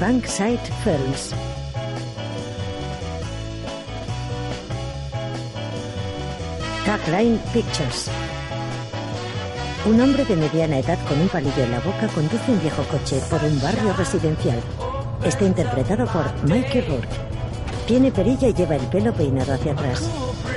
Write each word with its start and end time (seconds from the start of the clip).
Bankside 0.00 0.60
Films. 0.84 1.32
Tagline 6.84 7.38
Pictures. 7.52 8.10
Un 9.86 10.00
hombre 10.00 10.24
de 10.26 10.36
mediana 10.36 10.78
edad 10.80 10.98
con 11.08 11.18
un 11.18 11.28
palillo 11.28 11.62
en 11.62 11.70
la 11.70 11.80
boca 11.80 12.08
conduce 12.08 12.50
un 12.50 12.60
viejo 12.60 12.82
coche 12.84 13.20
por 13.30 13.42
un 13.42 13.58
barrio 13.62 13.94
residencial. 13.94 14.60
Está 15.24 15.44
interpretado 15.44 16.06
por 16.06 16.26
Michael 16.44 16.86
Rourke. 16.88 17.16
Tiene 17.86 18.10
perilla 18.10 18.48
y 18.48 18.54
lleva 18.54 18.76
el 18.76 18.86
pelo 18.88 19.14
peinado 19.14 19.54
hacia 19.54 19.72
atrás. 19.72 20.10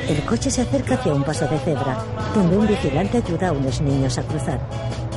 El 0.10 0.22
coche 0.26 0.52
se 0.52 0.64
acerca 0.64 0.96
hacia 0.96 1.14
un 1.14 1.24
paso 1.24 1.48
de 1.48 1.60
cebra, 1.60 2.04
donde 2.36 2.58
un 2.58 2.68
vigilante 2.68 3.20
ayuda 3.20 3.50
a 3.50 3.52
unos 3.54 3.80
niños 3.80 4.18
a 4.18 4.24
cruzar. 4.24 4.60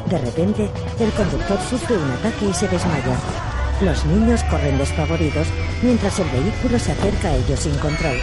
De 0.08 0.18
repente, 0.18 0.70
el 1.00 1.10
conductor 1.12 1.58
sufre 1.68 1.96
un 1.96 2.10
ataque 2.10 2.46
y 2.48 2.54
se 2.54 2.68
desmaya. 2.68 3.51
Los 3.82 4.04
niños 4.06 4.44
corren 4.44 4.78
despavoridos 4.78 5.48
mientras 5.82 6.16
el 6.20 6.30
vehículo 6.30 6.78
se 6.78 6.92
acerca 6.92 7.28
a 7.28 7.34
ellos 7.34 7.58
sin 7.58 7.76
control. 7.78 8.16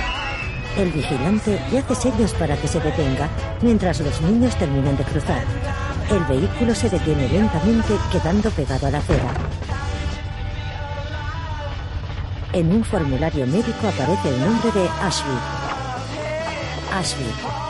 El 0.77 0.89
vigilante 0.89 1.59
le 1.69 1.79
hace 1.79 1.95
señas 1.95 2.33
para 2.33 2.55
que 2.55 2.69
se 2.69 2.79
detenga 2.79 3.27
mientras 3.61 3.99
los 3.99 4.21
niños 4.21 4.55
terminan 4.55 4.95
de 4.95 5.03
cruzar. 5.03 5.43
El 6.09 6.23
vehículo 6.23 6.73
se 6.73 6.89
detiene 6.89 7.27
lentamente 7.27 7.93
quedando 8.09 8.49
pegado 8.51 8.87
a 8.87 8.91
la 8.91 8.99
acera. 8.99 9.33
En 12.53 12.71
un 12.71 12.85
formulario 12.85 13.45
médico 13.45 13.89
aparece 13.89 14.29
el 14.29 14.39
nombre 14.39 14.71
de 14.71 14.87
Ashby. 15.01 15.37
Ashby. 16.93 17.68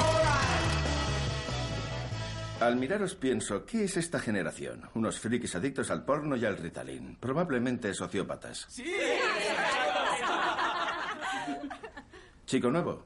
Al 2.70 2.76
miraros 2.76 3.16
pienso, 3.16 3.66
¿qué 3.66 3.86
es 3.86 3.98
esta 3.98 4.20
generación? 4.20 4.88
Unos 4.94 5.20
frikis 5.20 5.56
adictos 5.56 5.90
al 5.90 6.06
porno 6.06 6.36
y 6.36 6.46
al 6.46 6.56
Ritalin. 6.56 7.16
Probablemente 7.20 7.92
sociópatas. 7.96 8.68
¡Sí! 8.70 8.86
Chico 12.46 12.70
nuevo. 12.70 13.04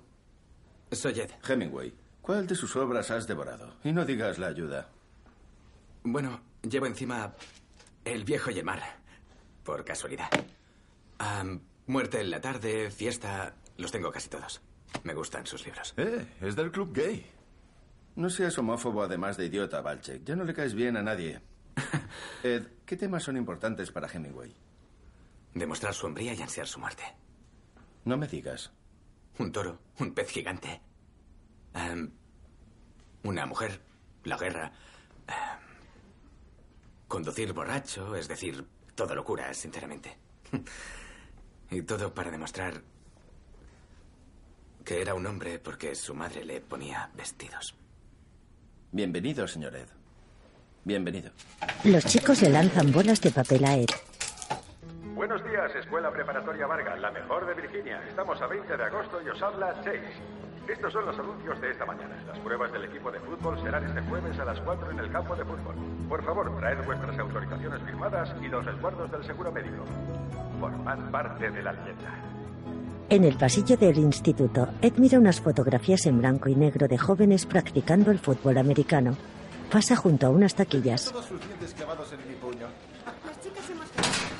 Soy 0.92 1.18
Ed. 1.18 1.32
Hemingway. 1.48 1.94
¿Cuál 2.22 2.46
de 2.46 2.56
sus 2.56 2.76
obras 2.76 3.10
has 3.10 3.26
devorado? 3.26 3.76
Y 3.86 3.94
no 3.94 4.04
digas 4.04 4.38
la 4.38 4.48
ayuda. 4.48 4.90
Bueno, 6.04 6.42
llevo 6.62 6.86
encima 6.86 7.34
El 8.04 8.26
viejo 8.26 8.52
y 8.52 8.60
el 8.60 8.66
mar. 8.66 8.82
Por 9.64 9.86
casualidad. 9.86 10.30
Muerte 11.88 12.20
en 12.20 12.32
la 12.32 12.42
tarde, 12.42 12.92
fiesta. 12.92 13.56
Los 13.78 13.94
tengo 13.94 14.12
casi 14.12 14.28
todos. 14.28 14.62
Me 15.04 15.14
gustan 15.14 15.46
sus 15.46 15.66
libros. 15.66 15.94
Eh, 15.96 16.26
es 16.42 16.56
del 16.58 16.70
club 16.70 16.94
gay. 16.94 17.26
No 18.16 18.30
seas 18.30 18.58
homófobo 18.58 19.04
además 19.04 19.38
de 19.38 19.46
idiota, 19.48 19.82
Balchek. 19.82 20.24
Ya 20.24 20.36
no 20.36 20.44
le 20.44 20.54
caes 20.54 20.76
bien 20.76 20.98
a 20.98 21.02
nadie. 21.02 21.42
Ed, 22.44 22.68
¿qué 22.86 22.96
temas 22.96 23.24
son 23.24 23.38
importantes 23.38 23.92
para 23.92 24.08
Hemingway? 24.08 24.54
Demostrar 25.54 25.94
su 25.94 26.06
hombría 26.06 26.34
y 26.34 26.42
ansiar 26.42 26.68
su 26.68 26.80
muerte. 26.80 27.04
No 28.06 28.18
me 28.18 28.28
digas. 28.28 28.72
Un 29.40 29.52
toro, 29.52 29.80
un 30.00 30.14
pez 30.14 30.30
gigante. 30.30 30.82
Am, 31.74 32.12
una 33.24 33.46
mujer, 33.48 33.82
la 34.26 34.38
guerra. 34.38 34.72
am, 35.28 35.60
conducir 37.08 37.52
borracho, 37.54 38.16
es 38.16 38.28
decir, 38.28 38.64
todo 38.94 39.16
locura, 39.16 39.52
sinceramente. 39.56 40.18
y 41.72 41.82
todo 41.82 42.14
para 42.14 42.30
demostrar 42.30 42.84
que 44.86 45.02
era 45.02 45.16
un 45.16 45.26
hombre 45.26 45.58
porque 45.60 45.96
su 45.96 46.14
madre 46.14 46.46
le 46.46 46.62
ponía 46.62 47.10
vestidos. 47.16 47.76
Bienvenido, 48.94 49.48
señor 49.48 49.76
Ed. 49.76 49.88
Bienvenido. 50.84 51.32
Los 51.84 52.06
chicos 52.06 52.44
le 52.44 52.50
lanzan 52.50 52.92
bolas 52.92 53.20
de 53.22 53.32
papel 53.32 53.66
a 53.66 53.76
Ed. 53.76 53.88
Buenos 55.16 55.44
días, 55.44 55.76
Escuela 55.76 56.12
Preparatoria 56.12 56.68
Vargas, 56.68 57.02
la 57.02 57.10
mejor 57.10 57.48
de 57.48 57.56
Virginia. 57.60 58.04
Estamos 58.08 58.40
a 58.40 58.46
20 58.46 58.78
de 58.78 58.84
agosto 58.84 59.20
y 59.26 59.30
os 59.30 59.42
habla 59.42 59.74
Chase. 59.84 60.14
Estos 60.68 60.94
son 60.94 61.08
los 61.08 61.18
anuncios 61.18 61.60
de 61.60 61.72
esta 61.72 61.88
mañana. 61.88 62.16
Las 62.28 62.38
pruebas 62.38 62.72
del 62.72 62.86
equipo 62.86 63.12
de 63.12 63.20
fútbol 63.22 63.60
serán 63.64 63.84
este 63.84 64.02
jueves 64.02 64.38
a 64.38 64.46
las 64.46 64.60
4 64.60 64.92
en 64.92 65.00
el 65.00 65.12
campo 65.12 65.36
de 65.36 65.44
fútbol. 65.44 65.76
Por 66.08 66.24
favor, 66.24 66.56
traed 66.60 66.86
vuestras 66.86 67.18
autorizaciones 67.18 67.82
firmadas 67.82 68.32
y 68.44 68.48
los 68.48 68.64
resguardos 68.64 69.12
del 69.12 69.24
seguro 69.26 69.52
médico. 69.52 69.86
Formad 70.60 71.00
parte 71.10 71.50
de 71.50 71.64
la 71.64 71.74
leyenda. 71.74 72.33
En 73.10 73.24
el 73.24 73.38
pasillo 73.38 73.78
del 73.78 73.98
instituto, 73.98 74.70
Ed 74.82 74.94
mira 74.98 75.20
unas 75.20 75.40
fotografías 75.42 76.06
en 76.06 76.20
blanco 76.20 76.50
y 76.50 76.56
negro 76.56 76.88
de 76.88 76.98
jóvenes 76.98 77.46
practicando 77.46 78.12
el 78.12 78.20
fútbol 78.20 78.58
americano. 78.58 79.16
Pasa 79.72 79.96
junto 79.96 80.28
a 80.28 80.30
unas 80.30 80.56
taquillas. 80.56 81.14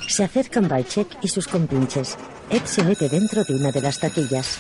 Se 0.08 0.24
acercan 0.24 0.68
Balchek 0.68 1.18
y 1.22 1.28
sus 1.28 1.48
compinches. 1.48 2.18
Ed 2.50 2.64
se 2.66 2.84
mete 2.84 3.10
dentro 3.10 3.44
de 3.44 3.56
una 3.56 3.72
de 3.72 3.82
las 3.82 4.00
taquillas. 4.00 4.60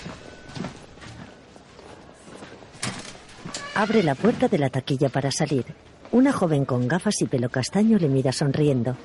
Abre 3.75 4.03
la 4.03 4.15
puerta 4.15 4.47
de 4.47 4.59
la 4.59 4.69
taquilla 4.69 5.09
para 5.09 5.31
salir. 5.31 5.65
Una 6.11 6.31
joven 6.31 6.65
con 6.65 6.87
gafas 6.87 7.21
y 7.21 7.25
pelo 7.25 7.49
castaño 7.49 7.97
le 7.97 8.07
mira 8.07 8.31
sonriendo. 8.31 8.95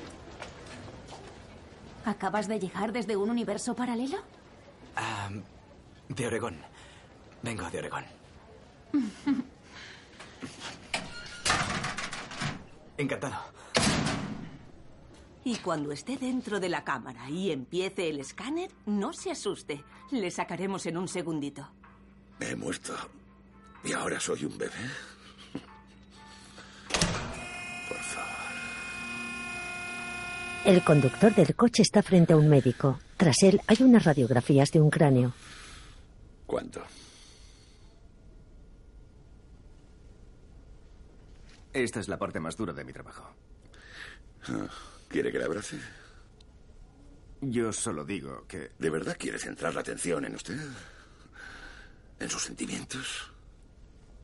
¿Acabas 2.05 2.47
de 2.47 2.59
llegar 2.59 2.91
desde 2.91 3.15
un 3.15 3.29
universo 3.29 3.75
paralelo? 3.75 4.17
Am, 4.99 5.41
de 6.09 6.27
Oregón. 6.27 6.57
Vengo 7.41 7.69
de 7.69 7.79
Oregón. 7.79 8.03
Encantado. 12.97 13.37
Y 15.45 15.55
cuando 15.57 15.93
esté 15.93 16.17
dentro 16.17 16.59
de 16.59 16.67
la 16.67 16.83
cámara 16.83 17.29
y 17.29 17.51
empiece 17.51 18.09
el 18.09 18.19
escáner, 18.19 18.71
no 18.85 19.13
se 19.13 19.31
asuste. 19.31 19.85
Le 20.11 20.29
sacaremos 20.31 20.85
en 20.85 20.97
un 20.97 21.07
segundito. 21.07 21.71
Me 22.39 22.49
he 22.49 22.55
muerto. 22.57 22.93
¿Y 23.85 23.93
ahora 23.93 24.19
soy 24.19 24.43
un 24.43 24.57
bebé? 24.57 24.73
El 30.65 30.83
conductor 30.83 31.33
del 31.33 31.55
coche 31.55 31.81
está 31.81 32.03
frente 32.03 32.33
a 32.33 32.37
un 32.37 32.49
médico. 32.49 32.99
Tras 33.17 33.43
él 33.43 33.61
hay 33.65 33.77
unas 33.81 34.03
radiografías 34.03 34.71
de 34.71 34.81
un 34.81 34.89
cráneo. 34.89 35.33
¿Cuánto? 36.45 36.81
Esta 41.71 41.99
es 41.99 42.07
la 42.07 42.17
parte 42.17 42.39
más 42.39 42.57
dura 42.57 42.73
de 42.73 42.83
mi 42.83 42.91
trabajo. 42.91 43.33
¿Quiere 45.07 45.31
que 45.31 45.39
le 45.39 45.45
abrace? 45.45 45.79
Yo 47.41 47.71
solo 47.71 48.03
digo 48.03 48.45
que... 48.47 48.71
¿De 48.77 48.89
verdad 48.89 49.15
quiere 49.17 49.39
centrar 49.39 49.73
la 49.73 49.81
atención 49.81 50.25
en 50.25 50.35
usted? 50.35 50.59
¿En 52.19 52.29
sus 52.29 52.43
sentimientos? 52.43 53.31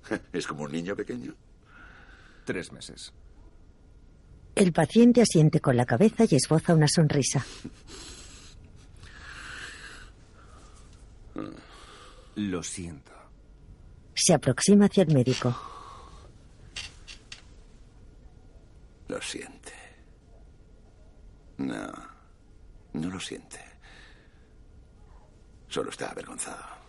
¿Es 0.33 0.45
como 0.45 0.63
un 0.63 0.71
niño 0.71 0.95
pequeño? 0.95 1.33
Tres 2.43 2.71
meses. 2.71 3.13
El 4.55 4.71
paciente 4.71 5.21
asiente 5.21 5.59
con 5.59 5.75
la 5.75 5.85
cabeza 5.85 6.23
y 6.29 6.35
esboza 6.35 6.73
una 6.73 6.87
sonrisa. 6.87 7.45
Lo 12.35 12.63
siento. 12.63 13.11
Se 14.13 14.33
aproxima 14.33 14.85
hacia 14.85 15.03
el 15.03 15.13
médico. 15.13 15.53
Lo 19.09 19.21
siente. 19.21 19.73
No, 21.57 21.91
no 22.93 23.09
lo 23.09 23.19
siente. 23.19 23.59
Solo 25.67 25.89
está 25.89 26.11
avergonzado. 26.11 26.84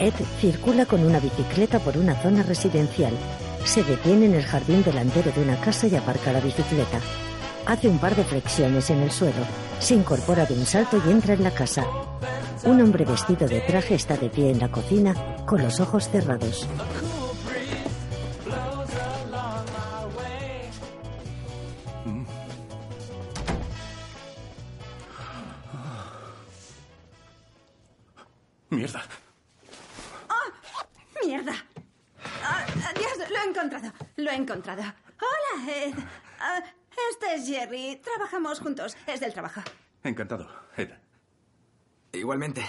Ed 0.00 0.14
circula 0.40 0.86
con 0.86 1.04
una 1.04 1.20
bicicleta 1.20 1.78
por 1.78 1.98
una 1.98 2.14
zona 2.22 2.42
residencial. 2.42 3.12
Se 3.64 3.84
detiene 3.84 4.24
en 4.26 4.34
el 4.34 4.44
jardín 4.44 4.82
delantero 4.82 5.30
de 5.30 5.42
una 5.42 5.60
casa 5.60 5.86
y 5.88 5.94
aparca 5.94 6.32
la 6.32 6.40
bicicleta. 6.40 6.98
Hace 7.66 7.88
un 7.88 7.98
par 7.98 8.16
de 8.16 8.24
flexiones 8.24 8.88
en 8.88 9.00
el 9.02 9.10
suelo. 9.10 9.44
Se 9.78 9.94
incorpora 9.94 10.46
de 10.46 10.54
un 10.54 10.64
salto 10.64 11.00
y 11.06 11.10
entra 11.10 11.34
en 11.34 11.44
la 11.44 11.50
casa. 11.50 11.86
Un 12.64 12.80
hombre 12.80 13.04
vestido 13.04 13.46
de 13.46 13.60
traje 13.60 13.94
está 13.94 14.16
de 14.16 14.30
pie 14.30 14.50
en 14.50 14.60
la 14.60 14.70
cocina 14.70 15.14
con 15.44 15.62
los 15.62 15.80
ojos 15.80 16.08
cerrados. 16.08 16.66
Hola, 34.68 34.94
Ed. 35.68 35.94
Ah, 36.38 36.62
este 37.10 37.34
es 37.34 37.46
Jerry. 37.46 38.00
Trabajamos 38.02 38.60
juntos. 38.60 38.96
Es 39.06 39.20
del 39.20 39.32
trabajo. 39.32 39.62
Encantado, 40.04 40.48
Ed. 40.76 40.90
Igualmente. 42.12 42.62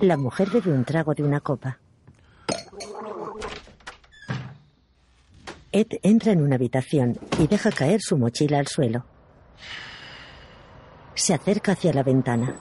La 0.00 0.16
mujer 0.16 0.50
bebe 0.50 0.70
un 0.72 0.84
trago 0.84 1.14
de 1.14 1.22
una 1.22 1.40
copa. 1.40 1.78
Ed 5.70 5.86
entra 6.02 6.32
en 6.32 6.42
una 6.42 6.56
habitación 6.56 7.18
y 7.38 7.46
deja 7.46 7.70
caer 7.70 8.02
su 8.02 8.18
mochila 8.18 8.58
al 8.58 8.66
suelo. 8.66 9.06
Se 11.14 11.32
acerca 11.32 11.72
hacia 11.72 11.94
la 11.94 12.02
ventana. 12.02 12.56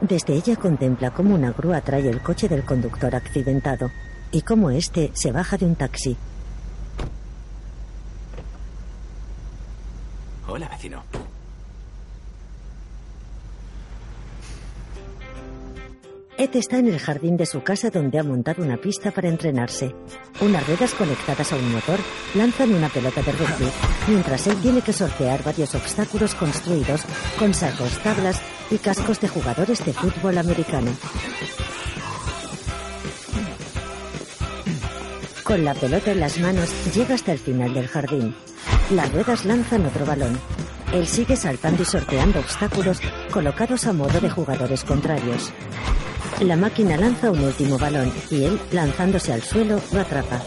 Desde 0.00 0.34
ella 0.34 0.56
contempla 0.56 1.12
cómo 1.12 1.34
una 1.34 1.52
grúa 1.52 1.80
trae 1.80 2.08
el 2.08 2.20
coche 2.20 2.48
del 2.48 2.64
conductor 2.64 3.14
accidentado 3.14 3.90
y 4.32 4.42
cómo 4.42 4.70
éste 4.70 5.10
se 5.14 5.32
baja 5.32 5.56
de 5.56 5.64
un 5.64 5.76
taxi. 5.76 6.16
Hola, 10.56 10.68
vecino. 10.68 11.02
Ed 16.38 16.54
está 16.54 16.78
en 16.78 16.86
el 16.86 17.00
jardín 17.00 17.36
de 17.36 17.44
su 17.44 17.64
casa 17.64 17.90
donde 17.90 18.20
ha 18.20 18.22
montado 18.22 18.62
una 18.62 18.76
pista 18.76 19.10
para 19.10 19.28
entrenarse. 19.28 19.92
Unas 20.40 20.64
ruedas 20.68 20.94
conectadas 20.94 21.52
a 21.52 21.56
un 21.56 21.72
motor 21.72 21.98
lanzan 22.36 22.72
una 22.72 22.88
pelota 22.88 23.20
de 23.20 23.32
rugby, 23.32 23.68
mientras 24.06 24.46
él 24.46 24.56
tiene 24.62 24.80
que 24.80 24.92
sortear 24.92 25.42
varios 25.42 25.74
obstáculos 25.74 26.36
construidos 26.36 27.02
con 27.36 27.52
sacos, 27.52 27.98
tablas 28.04 28.40
y 28.70 28.78
cascos 28.78 29.20
de 29.20 29.26
jugadores 29.26 29.84
de 29.84 29.92
fútbol 29.92 30.38
americano. 30.38 30.92
Con 35.42 35.64
la 35.64 35.74
pelota 35.74 36.12
en 36.12 36.20
las 36.20 36.38
manos 36.38 36.94
llega 36.94 37.16
hasta 37.16 37.32
el 37.32 37.40
final 37.40 37.74
del 37.74 37.88
jardín. 37.88 38.36
Las 38.90 39.12
ruedas 39.12 39.44
lanzan 39.46 39.86
otro 39.86 40.04
balón. 40.04 40.38
Él 40.92 41.06
sigue 41.06 41.36
saltando 41.36 41.82
y 41.82 41.86
sorteando 41.86 42.38
obstáculos 42.40 43.00
colocados 43.32 43.86
a 43.86 43.92
modo 43.92 44.20
de 44.20 44.28
jugadores 44.28 44.84
contrarios. 44.84 45.52
La 46.40 46.56
máquina 46.56 46.96
lanza 46.96 47.30
un 47.30 47.40
último 47.40 47.78
balón 47.78 48.12
y 48.30 48.44
él, 48.44 48.60
lanzándose 48.72 49.32
al 49.32 49.42
suelo, 49.42 49.80
lo 49.92 50.00
atrapa. 50.00 50.40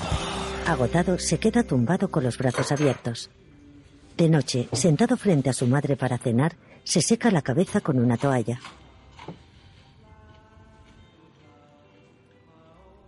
Agotado, 0.67 1.17
se 1.17 1.39
queda 1.39 1.63
tumbado 1.63 2.09
con 2.09 2.23
los 2.23 2.37
brazos 2.37 2.71
abiertos. 2.71 3.29
De 4.15 4.29
noche, 4.29 4.69
sentado 4.71 5.17
frente 5.17 5.49
a 5.49 5.53
su 5.53 5.65
madre 5.65 5.95
para 5.95 6.17
cenar, 6.17 6.55
se 6.83 7.01
seca 7.01 7.31
la 7.31 7.41
cabeza 7.41 7.81
con 7.81 7.99
una 7.99 8.17
toalla. 8.17 8.59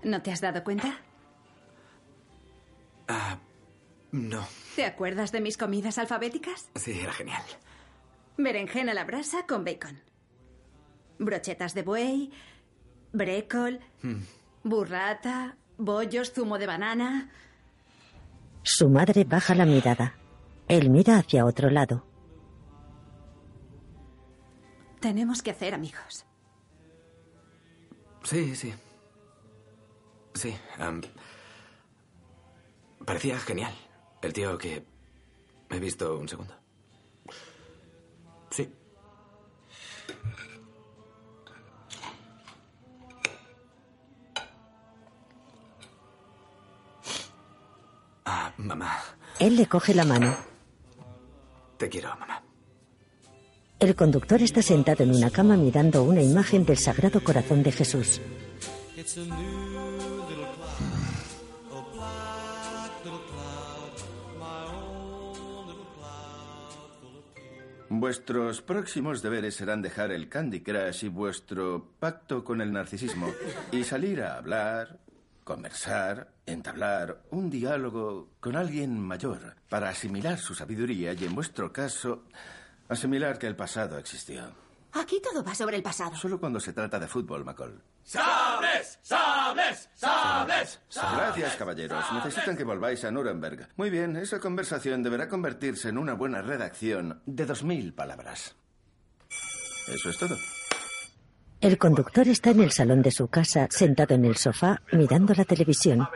¿No 0.04 0.22
te 0.22 0.32
has 0.32 0.42
dado 0.42 0.64
cuenta? 0.64 0.98
Ah, 3.08 3.38
no. 4.12 4.46
¿Te 4.76 4.86
acuerdas 4.86 5.32
de 5.32 5.42
mis 5.42 5.58
comidas 5.58 5.98
alfabéticas? 5.98 6.70
Sí, 6.76 7.00
era 7.00 7.12
genial. 7.14 7.44
Berenjena 8.38 8.92
a 8.94 8.96
la 8.96 9.04
brasa 9.04 9.46
con 9.48 9.64
bacon. 9.66 10.00
Brochetas 11.20 11.74
de 11.74 11.84
buey, 11.84 12.32
brécol, 13.12 13.80
Mm. 14.02 14.22
burrata, 14.64 15.58
bollos, 15.78 16.32
zumo 16.34 16.58
de 16.58 16.68
banana. 16.68 17.30
Su 18.64 18.90
madre 18.90 19.24
baja 19.26 19.56
la 19.56 19.66
mirada. 19.66 20.16
Él 20.68 20.90
mira 20.90 21.18
hacia 21.18 21.46
otro 21.46 21.70
lado. 21.70 22.06
Tenemos 25.00 25.42
que 25.42 25.52
hacer 25.52 25.74
amigos. 25.74 26.26
Sí, 28.24 28.56
sí. 28.56 28.74
Sí. 30.36 30.56
am, 30.78 31.02
parecía 33.06 33.40
genial. 33.40 33.74
El 34.22 34.34
tío 34.34 34.58
que 34.58 34.84
he 35.70 35.80
visto 35.80 36.18
un 36.18 36.28
segundo. 36.28 36.54
Sí. 38.50 38.70
Ah, 48.26 48.54
mamá. 48.58 49.00
Él 49.40 49.56
le 49.56 49.68
coge 49.68 49.94
la 49.94 50.04
mano. 50.04 50.36
Te 51.78 51.88
quiero, 51.88 52.10
mamá. 52.18 52.44
El 53.80 53.96
conductor 53.96 54.42
está 54.42 54.62
sentado 54.62 55.04
en 55.06 55.16
una 55.16 55.30
cama 55.30 55.56
mirando 55.56 56.04
una 56.04 56.22
imagen 56.22 56.66
del 56.66 56.78
Sagrado 56.78 57.24
Corazón 57.24 57.64
de 57.64 57.72
Jesús. 57.72 58.20
Vuestros 67.92 68.62
próximos 68.62 69.24
deberes 69.24 69.56
serán 69.56 69.82
dejar 69.82 70.12
el 70.12 70.30
Candy 70.30 70.62
Crush 70.62 71.06
y 71.06 71.08
vuestro 71.08 71.94
pacto 72.00 72.44
con 72.44 72.62
el 72.62 72.72
narcisismo 72.72 73.34
y 73.72 73.84
salir 73.84 74.22
a 74.22 74.38
hablar, 74.38 75.00
conversar, 75.44 76.30
entablar 76.46 77.24
un 77.32 77.50
diálogo 77.50 78.30
con 78.40 78.56
alguien 78.56 79.00
mayor 79.00 79.56
para 79.70 79.90
asimilar 79.90 80.38
su 80.38 80.54
sabiduría 80.54 81.14
y, 81.14 81.26
en 81.26 81.34
vuestro 81.34 81.74
caso, 81.74 82.26
asimilar 82.90 83.40
que 83.40 83.48
el 83.48 83.56
pasado 83.56 83.98
existió. 83.98 84.69
Aquí 84.94 85.22
todo 85.22 85.44
va 85.44 85.54
sobre 85.54 85.78
el 85.78 85.84
pasado. 85.84 86.16
Solo 86.16 86.40
cuando 86.40 86.60
se 86.60 86.74
trata 86.74 87.00
de 87.00 87.08
fútbol, 87.08 87.46
McCall. 87.46 87.82
¡Sables! 88.04 88.98
¡Sables! 89.04 89.90
¡Sables! 89.94 90.80
Gracias, 90.96 91.56
caballeros. 91.56 92.04
Necesitan 92.14 92.58
que 92.58 92.64
volváis 92.64 93.04
a 93.06 93.12
Nuremberg. 93.12 93.70
Muy 93.78 93.92
bien, 93.92 94.16
esa 94.16 94.40
conversación 94.40 95.04
deberá 95.04 95.30
convertirse 95.30 95.90
en 95.90 96.00
una 96.00 96.14
buena 96.14 96.42
redacción 96.42 97.22
de 97.26 97.46
dos 97.46 97.64
mil 97.64 97.94
palabras. 97.94 98.56
Eso 99.88 100.10
es 100.10 100.18
todo. 100.18 100.36
El 101.62 101.78
conductor 101.78 102.28
está 102.28 102.52
en 102.52 102.62
el 102.62 102.72
salón 102.72 103.02
de 103.02 103.12
su 103.12 103.28
casa, 103.28 103.68
sentado 103.70 104.16
en 104.16 104.26
el 104.26 104.38
sofá, 104.38 104.82
mirando 104.92 105.34
la 105.34 105.46
televisión. 105.46 106.08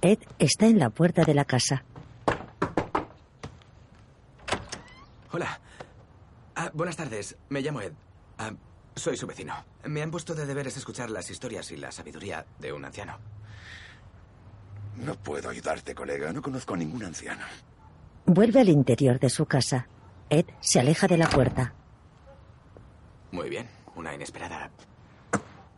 Ed 0.00 0.18
está 0.38 0.66
en 0.66 0.78
la 0.78 0.90
puerta 0.90 1.24
de 1.24 1.34
la 1.34 1.44
casa. 1.44 1.84
Hola. 5.32 5.60
Ah, 6.54 6.61
buenas 6.72 6.96
tardes. 6.96 7.36
Me 7.48 7.60
llamo 7.60 7.80
Ed. 7.80 7.92
Ah, 8.38 8.52
soy 8.94 9.16
su 9.16 9.26
vecino. 9.26 9.54
Me 9.84 10.02
han 10.02 10.10
puesto 10.10 10.34
de 10.34 10.46
deberes 10.46 10.76
escuchar 10.76 11.10
las 11.10 11.30
historias 11.30 11.70
y 11.70 11.76
la 11.76 11.92
sabiduría 11.92 12.46
de 12.58 12.72
un 12.72 12.84
anciano. 12.84 13.18
No 14.96 15.14
puedo 15.14 15.48
ayudarte, 15.48 15.94
colega. 15.94 16.32
No 16.32 16.42
conozco 16.42 16.74
a 16.74 16.76
ningún 16.76 17.04
anciano. 17.04 17.44
Vuelve 18.26 18.60
al 18.60 18.68
interior 18.68 19.18
de 19.18 19.30
su 19.30 19.46
casa. 19.46 19.88
Ed 20.28 20.46
se 20.60 20.80
aleja 20.80 21.06
de 21.06 21.16
la 21.16 21.28
puerta. 21.28 21.74
Muy 23.30 23.48
bien. 23.48 23.68
Una 23.94 24.14
inesperada 24.14 24.70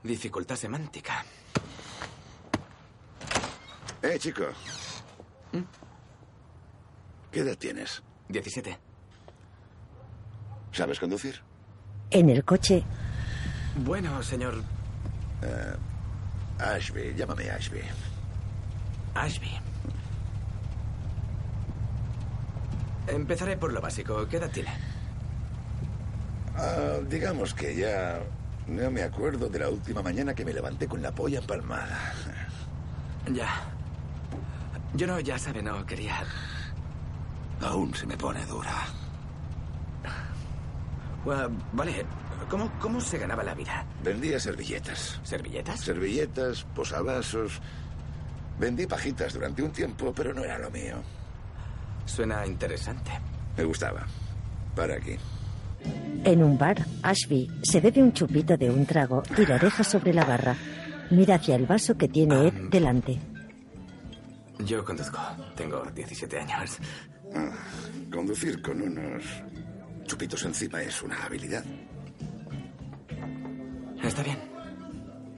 dificultad 0.04 0.56
semántica. 0.56 1.24
Eh, 4.02 4.18
chico. 4.18 4.44
¿Qué 7.32 7.40
edad 7.40 7.56
tienes? 7.56 8.02
17. 8.28 8.78
¿Sabes 10.74 10.98
conducir? 11.00 11.40
En 12.10 12.28
el 12.28 12.44
coche, 12.44 12.84
Bueno, 13.84 14.22
señor 14.22 14.62
Eh, 15.42 15.76
Ashby, 16.58 17.14
llámame 17.16 17.50
Ashby. 17.50 17.80
Ashby. 19.14 19.50
Empezaré 23.08 23.56
por 23.56 23.72
lo 23.72 23.80
básico. 23.80 24.26
¿Qué 24.28 24.36
edad 24.38 24.50
tiene? 24.50 24.70
Ah, 26.56 26.98
digamos 27.08 27.52
que 27.52 27.74
ya 27.76 28.20
no 28.68 28.90
me 28.90 29.02
acuerdo 29.02 29.48
de 29.48 29.58
la 29.58 29.68
última 29.68 30.02
mañana 30.02 30.34
que 30.34 30.44
me 30.44 30.52
levanté 30.54 30.86
con 30.88 31.02
la 31.02 31.12
polla 31.12 31.40
empalmada. 31.40 32.12
Ya. 33.32 33.48
Yo 34.94 35.06
no, 35.06 35.20
ya 35.20 35.38
sabe, 35.38 35.62
no 35.62 35.84
quería. 35.84 36.22
Aún 37.60 37.94
se 37.94 38.06
me 38.06 38.16
pone 38.16 38.44
dura. 38.46 38.86
Ah, 41.30 41.48
vale. 41.72 42.04
¿Cómo, 42.48 42.70
¿Cómo 42.80 43.00
se 43.00 43.18
ganaba 43.18 43.42
la 43.42 43.54
vida? 43.54 43.84
Vendía 44.02 44.38
servilletas. 44.38 45.20
¿Servilletas? 45.22 45.80
Servilletas, 45.80 46.64
posavasos. 46.74 47.60
Vendí 48.58 48.86
pajitas 48.86 49.32
durante 49.32 49.62
un 49.62 49.72
tiempo, 49.72 50.12
pero 50.14 50.32
no 50.34 50.44
era 50.44 50.58
lo 50.58 50.70
mío. 50.70 50.96
Suena 52.04 52.46
interesante. 52.46 53.10
Me 53.56 53.64
gustaba. 53.64 54.06
Para 54.76 54.96
aquí. 54.96 55.16
en 56.24 56.42
un 56.42 56.58
bar, 56.58 56.84
Ashby 57.02 57.50
se 57.62 57.80
bebe 57.80 58.02
un 58.02 58.12
chupito 58.12 58.56
de 58.56 58.70
un 58.70 58.86
trago 58.86 59.22
y 59.36 59.46
lo 59.46 59.58
deja 59.58 59.84
sobre 59.84 60.12
la 60.12 60.24
barra. 60.24 60.56
Mira 61.10 61.36
hacia 61.36 61.54
el 61.56 61.66
vaso 61.66 61.96
que 61.96 62.08
tiene 62.08 62.48
Ed 62.48 62.54
delante. 62.70 63.18
Yo 64.60 64.84
conduzco. 64.84 65.18
Tengo 65.56 65.82
17 65.94 66.38
años. 66.40 66.78
Ah, 67.34 67.50
conducir 68.12 68.60
con 68.62 68.80
unos 68.80 69.22
chupitos 70.04 70.44
encima 70.44 70.82
es 70.82 71.02
una 71.02 71.24
habilidad. 71.24 71.64
Está 74.02 74.22
bien. 74.22 74.38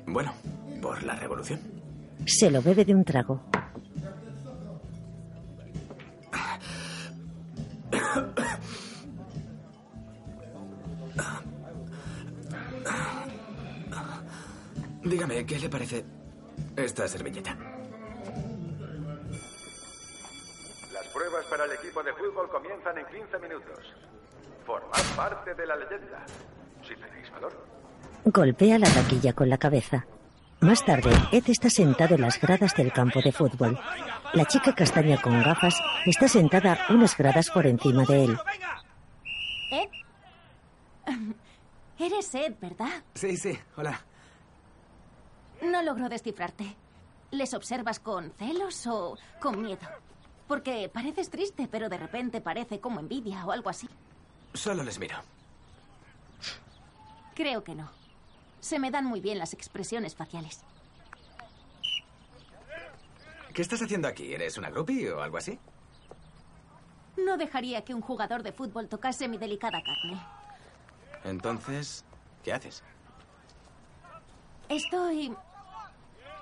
Bueno, 0.06 0.35
por 0.82 1.02
la 1.02 1.14
revolución. 1.16 1.61
Se 2.26 2.50
lo 2.50 2.61
bebe 2.62 2.85
de 2.85 2.94
un 2.94 3.04
trago. 3.04 3.40
Dígame, 15.04 15.46
¿qué 15.46 15.58
le 15.58 15.68
parece 15.68 16.04
esta 16.76 17.08
servilleta. 17.08 17.56
Las 20.92 21.06
pruebas 21.08 21.44
para 21.46 21.64
el 21.64 21.73
equipo 21.73 22.02
de 22.02 22.12
fútbol 22.12 22.49
comienzan 22.50 22.99
en 22.99 23.06
15 23.06 23.38
minutos. 23.38 23.94
Formad 24.66 25.16
parte 25.16 25.54
de 25.54 25.66
la 25.66 25.76
leyenda. 25.76 26.26
Si 26.82 26.94
tenéis 26.96 27.30
valor. 27.30 27.52
Golpea 28.25 28.78
la 28.78 28.88
taquilla 28.88 29.32
con 29.32 29.49
la 29.49 29.58
cabeza. 29.58 30.04
Más 30.61 30.85
tarde, 30.85 31.11
Ed 31.32 31.44
está 31.49 31.70
sentado 31.70 32.14
en 32.16 32.23
las 32.23 32.40
gradas 32.40 32.75
del 32.75 32.92
campo 32.92 33.20
de 33.23 33.30
fútbol. 33.30 33.78
La 34.32 34.44
chica 34.46 34.75
castaña 34.75 35.20
con 35.20 35.40
gafas 35.42 35.80
está 36.06 36.26
sentada 36.26 36.78
unas 36.90 37.16
gradas 37.16 37.50
por 37.50 37.66
encima 37.66 38.04
de 38.04 38.25
él. 38.25 38.38
¿Ed? 39.70 39.88
Eres 41.99 42.35
Ed, 42.35 42.54
¿verdad? 42.61 43.04
Sí, 43.14 43.37
sí, 43.37 43.56
hola. 43.76 44.00
No 45.62 45.82
logro 45.82 46.08
descifrarte. 46.08 46.76
¿Les 47.30 47.54
observas 47.54 48.00
con 48.00 48.32
celos 48.32 48.87
o 48.87 49.16
con 49.40 49.62
miedo? 49.62 49.87
Porque 50.49 50.88
pareces 50.92 51.30
triste, 51.30 51.68
pero 51.70 51.88
de 51.88 51.99
repente 51.99 52.40
parece 52.40 52.80
como 52.80 53.00
envidia 53.00 53.44
o 53.44 53.52
algo 53.52 53.68
así. 53.68 53.88
Solo 54.57 54.83
les 54.83 54.99
miro. 54.99 55.17
Creo 57.35 57.63
que 57.63 57.75
no. 57.75 57.91
Se 58.61 58.79
me 58.79 58.91
dan 58.91 59.05
muy 59.05 59.21
bien 59.21 59.39
las 59.39 59.53
expresiones 59.53 60.17
faciales. 60.17 60.63
¿Qué 63.53 63.63
estás 63.63 63.83
haciendo 63.83 64.09
aquí? 64.09 64.35
¿Eres 64.35 64.57
una 64.59 64.71
groupie 64.71 65.13
o 65.13 65.23
algo 65.23 65.37
así? 65.37 65.59
No 67.17 67.37
dejaría 67.37 67.85
que 67.85 67.95
un 67.95 68.01
jugador 68.01 68.43
de 68.43 68.53
fútbol 68.53 68.89
tocase 68.89 69.29
mi 69.29 69.39
delicada 69.39 69.83
carne. 69.83 70.21
Entonces, 71.25 72.05
¿qué 72.43 72.53
haces? 72.53 72.83
Estoy 74.69 75.35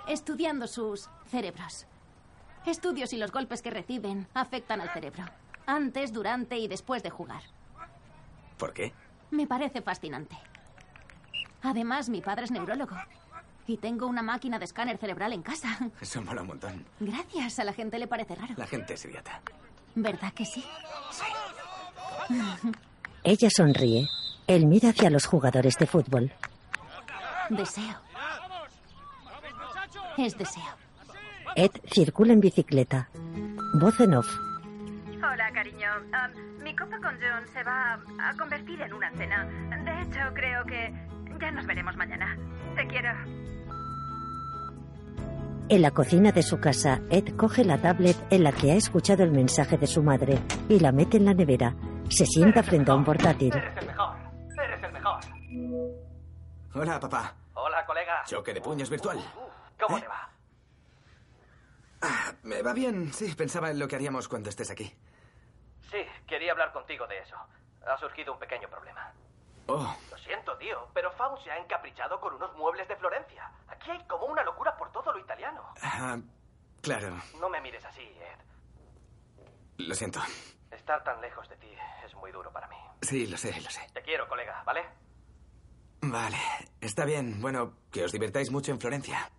estudiando 0.08 0.66
sus 0.66 1.08
cerebros. 1.26 1.86
Estudio 2.64 3.06
si 3.06 3.16
los 3.16 3.32
golpes 3.32 3.60
que 3.60 3.70
reciben 3.70 4.26
afectan 4.34 4.80
al 4.80 4.90
cerebro. 4.90 5.24
Antes, 5.66 6.12
durante 6.12 6.58
y 6.58 6.68
después 6.68 7.02
de 7.02 7.10
jugar. 7.10 7.42
¿Por 8.56 8.72
qué? 8.72 8.92
Me 9.30 9.46
parece 9.46 9.82
fascinante. 9.82 10.36
Además, 11.62 12.08
mi 12.08 12.20
padre 12.20 12.44
es 12.44 12.50
neurólogo. 12.50 12.96
Y 13.66 13.78
tengo 13.78 14.06
una 14.06 14.22
máquina 14.22 14.58
de 14.58 14.66
escáner 14.66 14.98
cerebral 14.98 15.32
en 15.32 15.42
casa. 15.42 15.78
Eso 16.00 16.20
mola 16.22 16.42
un 16.42 16.48
montón. 16.48 16.84
Gracias, 17.00 17.58
a 17.58 17.64
la 17.64 17.72
gente 17.72 17.98
le 17.98 18.06
parece 18.06 18.34
raro. 18.34 18.54
La 18.56 18.66
gente 18.66 18.94
es 18.94 19.04
idiota. 19.06 19.40
¿Verdad 19.94 20.32
que 20.34 20.44
sí? 20.44 20.64
Ella 23.22 23.48
sonríe. 23.50 24.08
Él 24.46 24.66
mira 24.66 24.90
hacia 24.90 25.08
los 25.08 25.24
jugadores 25.26 25.78
de 25.78 25.86
fútbol. 25.86 26.32
Deseo. 27.48 27.96
Es 30.18 30.36
deseo. 30.36 30.62
Ed 31.56 31.70
circula 31.90 32.32
en 32.34 32.40
bicicleta. 32.40 33.08
Voz 33.74 33.98
en 34.00 34.14
off. 34.14 34.28
Cariño. 35.54 35.88
Um, 36.12 36.62
mi 36.62 36.74
copa 36.74 36.98
con 37.00 37.14
John 37.20 37.46
se 37.52 37.62
va 37.62 37.94
a 38.20 38.36
convertir 38.36 38.80
en 38.82 38.92
una 38.92 39.10
cena. 39.12 39.44
De 39.84 40.02
hecho, 40.02 40.18
creo 40.34 40.64
que 40.64 40.92
ya 41.40 41.50
nos 41.52 41.64
veremos 41.66 41.96
mañana. 41.96 42.36
Te 42.74 42.86
quiero. 42.88 43.10
En 45.68 45.80
la 45.80 45.92
cocina 45.92 46.32
de 46.32 46.42
su 46.42 46.60
casa, 46.60 47.00
Ed 47.08 47.36
coge 47.36 47.64
la 47.64 47.80
tablet 47.80 48.16
en 48.30 48.42
la 48.44 48.52
que 48.52 48.72
ha 48.72 48.74
escuchado 48.74 49.22
el 49.22 49.30
mensaje 49.30 49.78
de 49.78 49.86
su 49.86 50.02
madre 50.02 50.38
y 50.68 50.80
la 50.80 50.92
mete 50.92 51.16
en 51.16 51.24
la 51.24 51.34
nevera. 51.34 51.74
Se 52.10 52.26
sienta 52.26 52.62
frente 52.62 52.90
a 52.90 52.94
un 52.94 53.04
portátil. 53.04 53.54
Eres 53.54 53.76
el 53.78 53.86
mejor. 53.86 54.16
Eres 54.62 54.82
el 54.82 54.92
mejor. 54.92 55.20
Hola, 56.74 57.00
papá. 57.00 57.34
Hola, 57.54 57.86
colega. 57.86 58.24
Choque 58.26 58.52
de 58.52 58.60
puños 58.60 58.90
virtual. 58.90 59.18
¿Cómo 59.80 60.00
te 60.00 60.08
va? 60.08 60.28
Ah, 62.02 62.32
me 62.42 62.60
va 62.60 62.74
bien. 62.74 63.12
Sí, 63.12 63.32
pensaba 63.34 63.70
en 63.70 63.78
lo 63.78 63.88
que 63.88 63.96
haríamos 63.96 64.28
cuando 64.28 64.50
estés 64.50 64.70
aquí. 64.70 64.92
Sí, 65.94 66.04
quería 66.26 66.50
hablar 66.50 66.72
contigo 66.72 67.06
de 67.06 67.18
eso. 67.20 67.36
Ha 67.86 67.96
surgido 67.98 68.32
un 68.32 68.38
pequeño 68.40 68.68
problema. 68.68 69.12
Oh, 69.68 69.96
Lo 70.10 70.18
siento, 70.18 70.56
tío, 70.58 70.88
pero 70.92 71.12
Faun 71.12 71.40
se 71.44 71.52
ha 71.52 71.56
encaprichado 71.56 72.20
con 72.20 72.34
unos 72.34 72.52
muebles 72.56 72.88
de 72.88 72.96
Florencia. 72.96 73.48
Aquí 73.68 73.92
hay 73.92 74.04
como 74.08 74.26
una 74.26 74.42
locura 74.42 74.76
por 74.76 74.90
todo 74.90 75.12
lo 75.12 75.20
italiano. 75.20 75.72
ah, 75.82 76.18
claro. 76.82 77.16
No 77.38 77.48
me 77.48 77.60
mires 77.60 77.84
así, 77.84 78.02
Ed. 78.02 79.46
Lo 79.86 79.94
siento. 79.94 80.18
Estar 80.72 81.04
tan 81.04 81.20
lejos 81.20 81.48
de 81.48 81.56
ti 81.58 81.72
es 82.04 82.12
muy 82.16 82.32
duro 82.32 82.50
para 82.52 82.66
mí. 82.66 82.76
Sí, 83.02 83.28
lo 83.28 83.36
sé, 83.36 83.60
lo 83.60 83.70
sé. 83.70 83.86
Te 83.92 84.02
quiero, 84.02 84.26
colega, 84.26 84.64
¿vale? 84.64 84.84
Vale, 86.02 86.36
está 86.80 87.04
bien. 87.04 87.40
Bueno, 87.40 87.74
que 87.92 88.02
os 88.04 88.10
divirtáis 88.10 88.50
mucho 88.50 88.72
en 88.72 88.80
Florencia. 88.80 89.30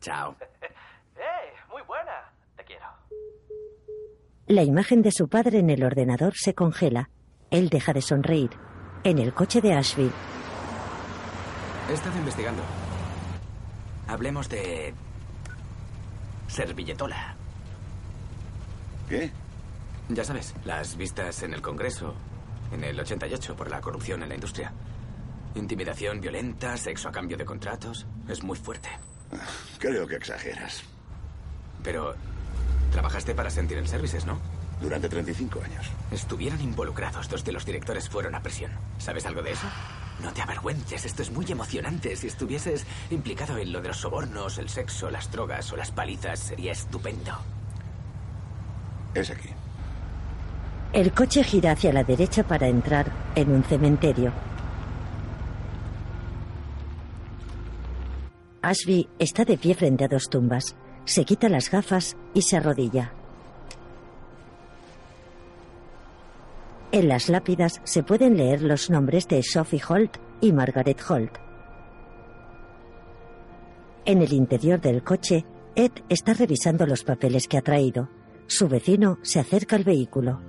Chao. 0.00 0.34
¡Eh! 0.62 1.54
Muy 1.68 1.82
buena. 1.82 2.32
Te 2.56 2.64
quiero. 2.64 2.86
La 4.50 4.64
imagen 4.64 5.00
de 5.00 5.12
su 5.12 5.28
padre 5.28 5.60
en 5.60 5.70
el 5.70 5.84
ordenador 5.84 6.32
se 6.34 6.56
congela. 6.56 7.08
Él 7.52 7.68
deja 7.68 7.92
de 7.92 8.02
sonreír. 8.02 8.50
En 9.04 9.20
el 9.20 9.32
coche 9.32 9.60
de 9.60 9.74
Ashby, 9.74 10.10
He 11.88 11.92
estado 11.92 12.18
investigando. 12.18 12.60
Hablemos 14.08 14.48
de... 14.48 14.92
Servilletola. 16.48 17.36
¿Qué? 19.08 19.30
Ya 20.08 20.24
sabes, 20.24 20.52
las 20.64 20.96
vistas 20.96 21.44
en 21.44 21.54
el 21.54 21.62
Congreso, 21.62 22.16
en 22.72 22.82
el 22.82 22.98
88, 22.98 23.54
por 23.54 23.70
la 23.70 23.80
corrupción 23.80 24.24
en 24.24 24.30
la 24.30 24.34
industria. 24.34 24.72
Intimidación 25.54 26.20
violenta, 26.20 26.76
sexo 26.76 27.08
a 27.08 27.12
cambio 27.12 27.36
de 27.36 27.44
contratos. 27.44 28.04
Es 28.28 28.42
muy 28.42 28.58
fuerte. 28.58 28.88
Creo 29.78 30.08
que 30.08 30.16
exageras. 30.16 30.82
Pero 31.84 32.16
trabajaste 32.90 33.34
para 33.34 33.50
Sentinel 33.50 33.86
Services, 33.88 34.26
¿no? 34.26 34.38
Durante 34.80 35.08
35 35.08 35.62
años. 35.62 35.86
Estuvieron 36.10 36.60
involucrados. 36.60 37.28
Dos 37.28 37.44
de 37.44 37.52
los 37.52 37.64
directores 37.66 38.08
fueron 38.08 38.34
a 38.34 38.42
prisión. 38.42 38.72
¿Sabes 38.98 39.26
algo 39.26 39.42
de 39.42 39.52
eso? 39.52 39.66
No 40.22 40.32
te 40.32 40.42
avergüences. 40.42 41.04
Esto 41.04 41.22
es 41.22 41.30
muy 41.30 41.46
emocionante. 41.50 42.16
Si 42.16 42.26
estuvieses 42.26 42.86
implicado 43.10 43.56
en 43.58 43.72
lo 43.72 43.80
de 43.80 43.88
los 43.88 43.98
sobornos, 43.98 44.58
el 44.58 44.68
sexo, 44.68 45.10
las 45.10 45.30
drogas 45.30 45.72
o 45.72 45.76
las 45.76 45.90
palizas, 45.90 46.38
sería 46.38 46.72
estupendo. 46.72 47.32
Es 49.14 49.30
aquí. 49.30 49.48
el 50.92 51.12
coche 51.12 51.44
gira 51.44 51.72
hacia 51.72 51.92
la 51.92 52.02
derecha 52.04 52.42
para 52.42 52.66
entrar 52.68 53.06
en 53.34 53.52
un 53.52 53.62
cementerio. 53.64 54.32
Ashby 58.62 59.08
está 59.18 59.44
de 59.44 59.56
pie 59.56 59.74
frente 59.74 60.04
a 60.04 60.08
dos 60.08 60.28
tumbas. 60.28 60.76
Se 61.10 61.24
quita 61.24 61.48
las 61.48 61.72
gafas 61.72 62.16
y 62.34 62.42
se 62.42 62.56
arrodilla. 62.56 63.12
En 66.92 67.08
las 67.08 67.28
lápidas 67.28 67.80
se 67.82 68.04
pueden 68.04 68.36
leer 68.36 68.62
los 68.62 68.90
nombres 68.90 69.26
de 69.26 69.42
Sophie 69.42 69.82
Holt 69.88 70.18
y 70.40 70.52
Margaret 70.52 71.02
Holt. 71.08 71.36
En 74.04 74.22
el 74.22 74.32
interior 74.32 74.80
del 74.80 75.02
coche, 75.02 75.44
Ed 75.74 75.90
está 76.08 76.32
revisando 76.32 76.86
los 76.86 77.02
papeles 77.02 77.48
que 77.48 77.58
ha 77.58 77.62
traído. 77.62 78.08
Su 78.46 78.68
vecino 78.68 79.18
se 79.22 79.40
acerca 79.40 79.74
al 79.74 79.82
vehículo. 79.82 80.40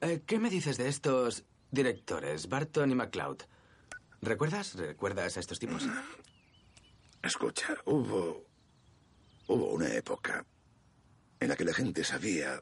Eh, 0.00 0.22
¿Qué 0.24 0.38
me 0.38 0.48
dices 0.48 0.78
de 0.78 0.88
estos 0.88 1.44
directores, 1.70 2.48
Barton 2.48 2.90
y 2.90 2.94
McCloud? 2.94 3.38
¿Recuerdas? 4.20 4.74
¿Recuerdas 4.74 5.36
a 5.36 5.40
estos 5.40 5.58
tipos? 5.58 5.84
Escucha, 7.22 7.76
hubo. 7.84 8.46
Hubo 9.46 9.72
una 9.72 9.88
época 9.94 10.44
en 11.40 11.48
la 11.48 11.56
que 11.56 11.64
la 11.64 11.72
gente 11.72 12.04
sabía 12.04 12.60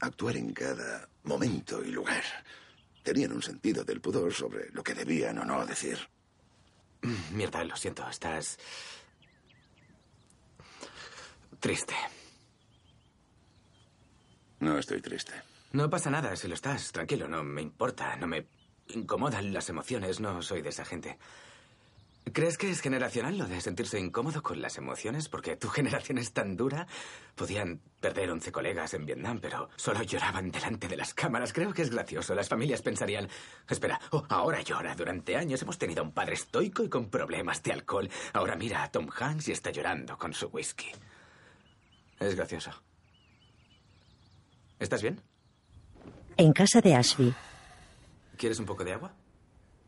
actuar 0.00 0.36
en 0.36 0.52
cada 0.52 1.08
momento 1.22 1.82
y 1.82 1.90
lugar. 1.90 2.22
Tenían 3.02 3.32
un 3.32 3.42
sentido 3.42 3.84
del 3.84 4.00
pudor 4.00 4.34
sobre 4.34 4.68
lo 4.70 4.82
que 4.82 4.94
debían 4.94 5.38
o 5.38 5.44
no 5.44 5.64
decir. 5.64 5.98
Mierda, 7.32 7.64
lo 7.64 7.76
siento, 7.76 8.06
estás. 8.08 8.58
triste. 11.60 11.94
No 14.60 14.78
estoy 14.78 15.00
triste. 15.00 15.32
No 15.72 15.90
pasa 15.90 16.10
nada 16.10 16.34
si 16.36 16.48
lo 16.48 16.54
estás, 16.54 16.92
tranquilo, 16.92 17.28
no 17.28 17.42
me 17.42 17.62
importa, 17.62 18.16
no 18.16 18.26
me 18.26 18.46
incomodan 18.88 19.52
las 19.52 19.68
emociones, 19.68 20.20
no 20.20 20.40
soy 20.42 20.62
de 20.62 20.70
esa 20.70 20.84
gente. 20.84 21.18
¿Crees 22.32 22.58
que 22.58 22.68
es 22.70 22.80
generacional 22.80 23.38
lo 23.38 23.46
de 23.46 23.60
sentirse 23.60 24.00
incómodo 24.00 24.42
con 24.42 24.60
las 24.60 24.78
emociones? 24.78 25.28
Porque 25.28 25.56
tu 25.56 25.68
generación 25.70 26.18
es 26.18 26.32
tan 26.32 26.56
dura. 26.56 26.86
Podían 27.34 27.80
perder 28.00 28.30
11 28.30 28.50
colegas 28.52 28.94
en 28.94 29.06
Vietnam, 29.06 29.38
pero 29.40 29.68
solo 29.76 30.02
lloraban 30.02 30.50
delante 30.50 30.88
de 30.88 30.96
las 30.96 31.14
cámaras. 31.14 31.52
Creo 31.52 31.72
que 31.72 31.82
es 31.82 31.90
gracioso. 31.90 32.34
Las 32.34 32.48
familias 32.48 32.82
pensarían, 32.82 33.28
espera, 33.68 34.00
oh, 34.10 34.24
ahora 34.28 34.60
llora. 34.62 34.94
Durante 34.96 35.36
años 35.36 35.62
hemos 35.62 35.78
tenido 35.78 36.02
un 36.02 36.12
padre 36.12 36.34
estoico 36.34 36.82
y 36.82 36.88
con 36.88 37.10
problemas 37.10 37.62
de 37.62 37.72
alcohol. 37.72 38.10
Ahora 38.32 38.56
mira 38.56 38.82
a 38.82 38.90
Tom 38.90 39.08
Hanks 39.16 39.48
y 39.48 39.52
está 39.52 39.70
llorando 39.70 40.18
con 40.18 40.34
su 40.34 40.48
whisky. 40.48 40.90
Es 42.18 42.34
gracioso. 42.34 42.72
¿Estás 44.78 45.00
bien? 45.00 45.22
En 46.36 46.52
casa 46.52 46.80
de 46.80 46.94
Ashby, 46.94 47.34
¿Quieres 48.36 48.58
un 48.58 48.66
poco 48.66 48.84
de 48.84 48.92
agua? 48.92 49.12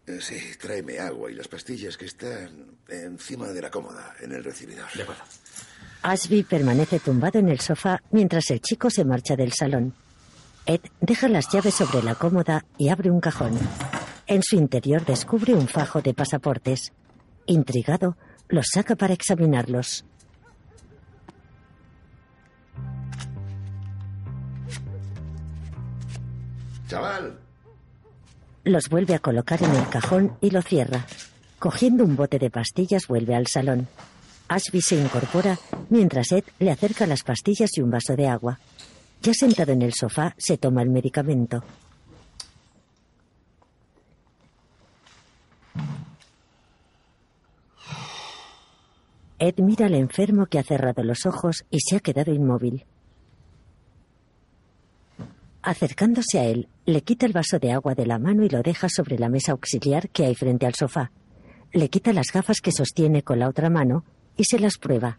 Eh, 0.07 0.19
sí, 0.21 0.37
tráeme 0.59 0.99
agua 0.99 1.31
y 1.31 1.35
las 1.35 1.49
pastillas 1.49 1.99
que 1.99 2.07
están 2.07 2.78
encima 2.88 3.49
de 3.49 3.61
la 3.61 3.71
cómoda, 3.71 4.14
en 4.21 4.33
el 4.33 4.43
recibidor. 4.43 4.87
De 4.95 5.02
acuerdo. 5.02 5.23
Ashby 6.02 6.45
permanece 6.45 6.99
tumbado 7.00 7.38
en 7.38 7.50
el 7.50 7.61
sofá 7.61 8.02
mientras 8.11 8.50
el 8.50 8.61
chico 8.62 8.88
se 8.88 9.05
marcha 9.05 9.37
del 9.37 9.52
salón. 9.52 9.93
Ed 10.64 10.81
deja 11.00 11.28
las 11.28 11.52
llaves 11.52 11.75
sobre 11.75 12.02
la 12.02 12.14
cómoda 12.14 12.64
y 12.78 12.88
abre 12.88 13.11
un 13.11 13.21
cajón. 13.21 13.59
En 14.26 14.43
su 14.43 14.57
interior 14.57 15.05
descubre 15.05 15.55
un 15.55 15.69
fajo 15.69 16.00
de 16.00 16.14
pasaportes. 16.14 16.93
Intrigado, 17.47 18.17
los 18.49 18.69
saca 18.73 18.97
para 18.97 19.14
examinarlos. 19.14 20.05
Chaval, 26.88 27.38
Los 28.64 28.88
vuelve 28.88 29.14
a 29.14 29.18
colocar 29.18 29.62
en 29.62 29.75
el 29.75 29.88
cajón 29.90 30.38
y 30.40 30.50
lo 30.50 30.62
cierra. 30.62 31.04
Cogiendo 31.59 32.02
un 32.04 32.16
bote 32.16 32.38
de 32.38 32.50
pastillas 32.50 33.07
vuelve 33.07 33.35
al 33.35 33.47
salón. 33.47 33.88
Ashby 34.49 34.80
se 34.80 34.97
incorpora 34.97 35.59
mientras 35.90 36.33
Ed 36.33 36.45
le 36.59 36.71
acerca 36.71 37.07
las 37.07 37.23
pastillas 37.23 37.76
y 37.76 37.83
un 37.83 37.90
vaso 37.90 38.16
de 38.16 38.28
agua. 38.28 38.59
Ya 39.21 39.35
sentado 39.35 39.73
en 39.73 39.83
el 39.83 39.92
sofá, 39.92 40.35
se 40.38 40.57
toma 40.57 40.80
el 40.83 40.88
medicamento. 40.88 41.62
Ed 49.38 49.54
mira 49.59 49.87
al 49.87 49.95
enfermo 49.95 50.47
que 50.47 50.59
ha 50.59 50.62
cerrado 50.64 51.02
los 51.04 51.26
ojos 51.26 51.64
y 51.71 51.80
se 51.80 51.97
ha 51.97 52.00
quedado 52.00 52.33
inmóvil. 52.33 52.87
Acercándose 55.62 56.38
a 56.38 56.45
él, 56.45 56.68
le 56.88 57.02
quita 57.02 57.26
el 57.26 57.35
vaso 57.35 57.59
de 57.59 57.71
agua 57.71 57.95
de 57.95 58.07
la 58.07 58.18
mano 58.18 58.45
y 58.45 58.49
lo 58.49 58.62
deja 58.62 58.88
sobre 58.88 59.18
la 59.18 59.28
mesa 59.28 59.52
auxiliar 59.52 60.09
que 60.09 60.25
hay 60.25 60.35
frente 60.35 60.64
al 60.64 60.75
sofá. 60.75 61.12
Le 61.71 61.90
quita 61.90 62.14
las 62.14 62.33
gafas 62.33 62.62
que 62.62 62.73
sostiene 62.73 63.23
con 63.23 63.38
la 63.38 63.47
otra 63.50 63.68
mano 63.68 64.04
y 64.38 64.45
se 64.45 64.59
las 64.59 64.78
prueba. 64.78 65.18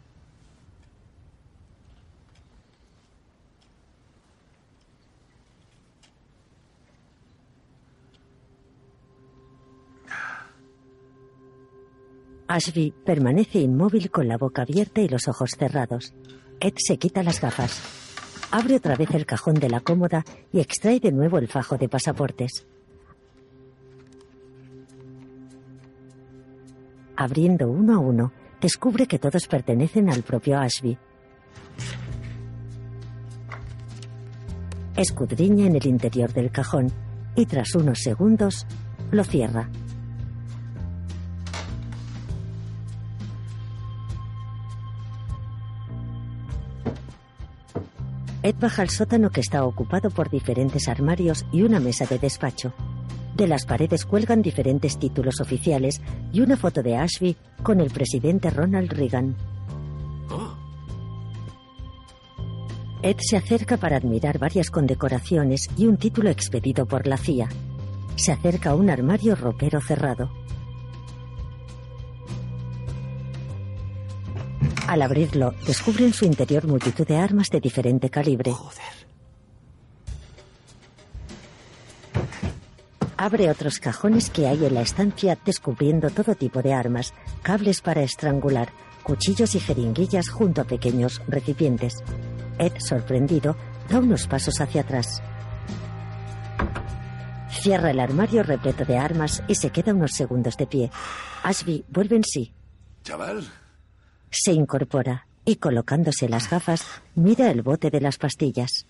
Ashby 12.47 12.95
permanece 13.05 13.59
inmóvil 13.59 14.09
con 14.09 14.27
la 14.27 14.39
boca 14.39 14.63
abierta 14.63 15.01
y 15.01 15.07
los 15.07 15.27
ojos 15.27 15.51
cerrados. 15.51 16.15
Ed 16.59 16.73
se 16.77 16.97
quita 16.97 17.21
las 17.21 17.39
gafas. 17.39 17.98
Abre 18.51 18.77
otra 18.77 18.95
vez 18.95 19.11
el 19.11 19.25
cajón 19.25 19.55
de 19.55 19.69
la 19.69 19.79
cómoda 19.79 20.25
y 20.51 20.59
extrae 20.59 20.99
de 20.99 21.11
nuevo 21.11 21.37
el 21.37 21.47
fajo 21.47 21.77
de 21.77 21.87
pasaportes. 21.87 22.65
Abriendo 27.15 27.69
uno 27.69 27.95
a 27.95 27.99
uno, 27.99 28.31
descubre 28.59 29.05
que 29.05 29.19
todos 29.19 29.45
pertenecen 29.47 30.09
al 30.09 30.23
propio 30.23 30.57
Ashby. 30.57 30.97
Escudriña 34.95 35.67
en 35.67 35.75
el 35.75 35.85
interior 35.85 36.33
del 36.33 36.49
cajón 36.49 36.91
y 37.35 37.45
tras 37.45 37.75
unos 37.75 37.99
segundos 37.99 38.65
lo 39.11 39.23
cierra. 39.23 39.69
Ed 48.49 48.55
baja 48.59 48.81
al 48.81 48.89
sótano 48.89 49.29
que 49.29 49.41
está 49.41 49.63
ocupado 49.63 50.09
por 50.09 50.31
diferentes 50.31 50.87
armarios 50.87 51.45
y 51.51 51.61
una 51.61 51.79
mesa 51.79 52.07
de 52.07 52.17
despacho. 52.17 52.73
De 53.35 53.47
las 53.47 53.67
paredes 53.67 54.05
cuelgan 54.05 54.41
diferentes 54.41 54.97
títulos 54.97 55.39
oficiales 55.39 56.01
y 56.33 56.41
una 56.41 56.57
foto 56.57 56.81
de 56.81 56.97
Ashby 56.97 57.37
con 57.61 57.79
el 57.79 57.91
presidente 57.91 58.49
Ronald 58.49 58.91
Reagan. 58.91 59.35
Ed 63.03 63.17
se 63.19 63.37
acerca 63.37 63.77
para 63.77 63.97
admirar 63.97 64.39
varias 64.39 64.71
condecoraciones 64.71 65.67
y 65.77 65.85
un 65.85 65.97
título 65.97 66.31
expedido 66.31 66.87
por 66.87 67.05
la 67.05 67.17
CIA. 67.17 67.49
Se 68.15 68.31
acerca 68.31 68.71
a 68.71 68.75
un 68.75 68.89
armario 68.89 69.35
ropero 69.35 69.79
cerrado. 69.79 70.38
Al 74.89 75.03
abrirlo, 75.03 75.53
descubre 75.67 76.03
en 76.03 76.13
su 76.13 76.25
interior 76.25 76.65
multitud 76.65 77.05
de 77.05 77.15
armas 77.15 77.51
de 77.51 77.59
diferente 77.59 78.09
calibre. 78.09 78.55
Abre 83.15 83.51
otros 83.51 83.77
cajones 83.77 84.31
que 84.31 84.47
hay 84.47 84.65
en 84.65 84.73
la 84.73 84.81
estancia, 84.81 85.37
descubriendo 85.45 86.09
todo 86.09 86.33
tipo 86.33 86.63
de 86.63 86.73
armas, 86.73 87.13
cables 87.43 87.81
para 87.81 88.01
estrangular, 88.01 88.69
cuchillos 89.03 89.53
y 89.53 89.59
jeringuillas 89.59 90.27
junto 90.27 90.61
a 90.61 90.63
pequeños 90.63 91.21
recipientes. 91.27 91.93
Ed, 92.57 92.73
sorprendido, 92.79 93.55
da 93.91 93.99
unos 93.99 94.25
pasos 94.25 94.59
hacia 94.59 94.81
atrás. 94.81 95.21
Cierra 97.51 97.91
el 97.91 97.99
armario 97.99 98.41
repleto 98.41 98.85
de 98.85 98.97
armas 98.97 99.43
y 99.47 99.53
se 99.53 99.69
queda 99.69 99.93
unos 99.93 100.13
segundos 100.13 100.57
de 100.57 100.65
pie. 100.65 100.91
Ashby 101.43 101.85
vuelve 101.89 102.15
en 102.15 102.23
sí. 102.23 102.55
chaval. 103.03 103.47
Se 104.31 104.51
incorpora 104.53 105.27
y 105.45 105.55
colocándose 105.55 106.29
las 106.29 106.49
gafas, 106.49 106.85
mira 107.15 107.49
el 107.49 107.61
bote 107.61 107.89
de 107.89 108.01
las 108.01 108.17
pastillas. 108.17 108.85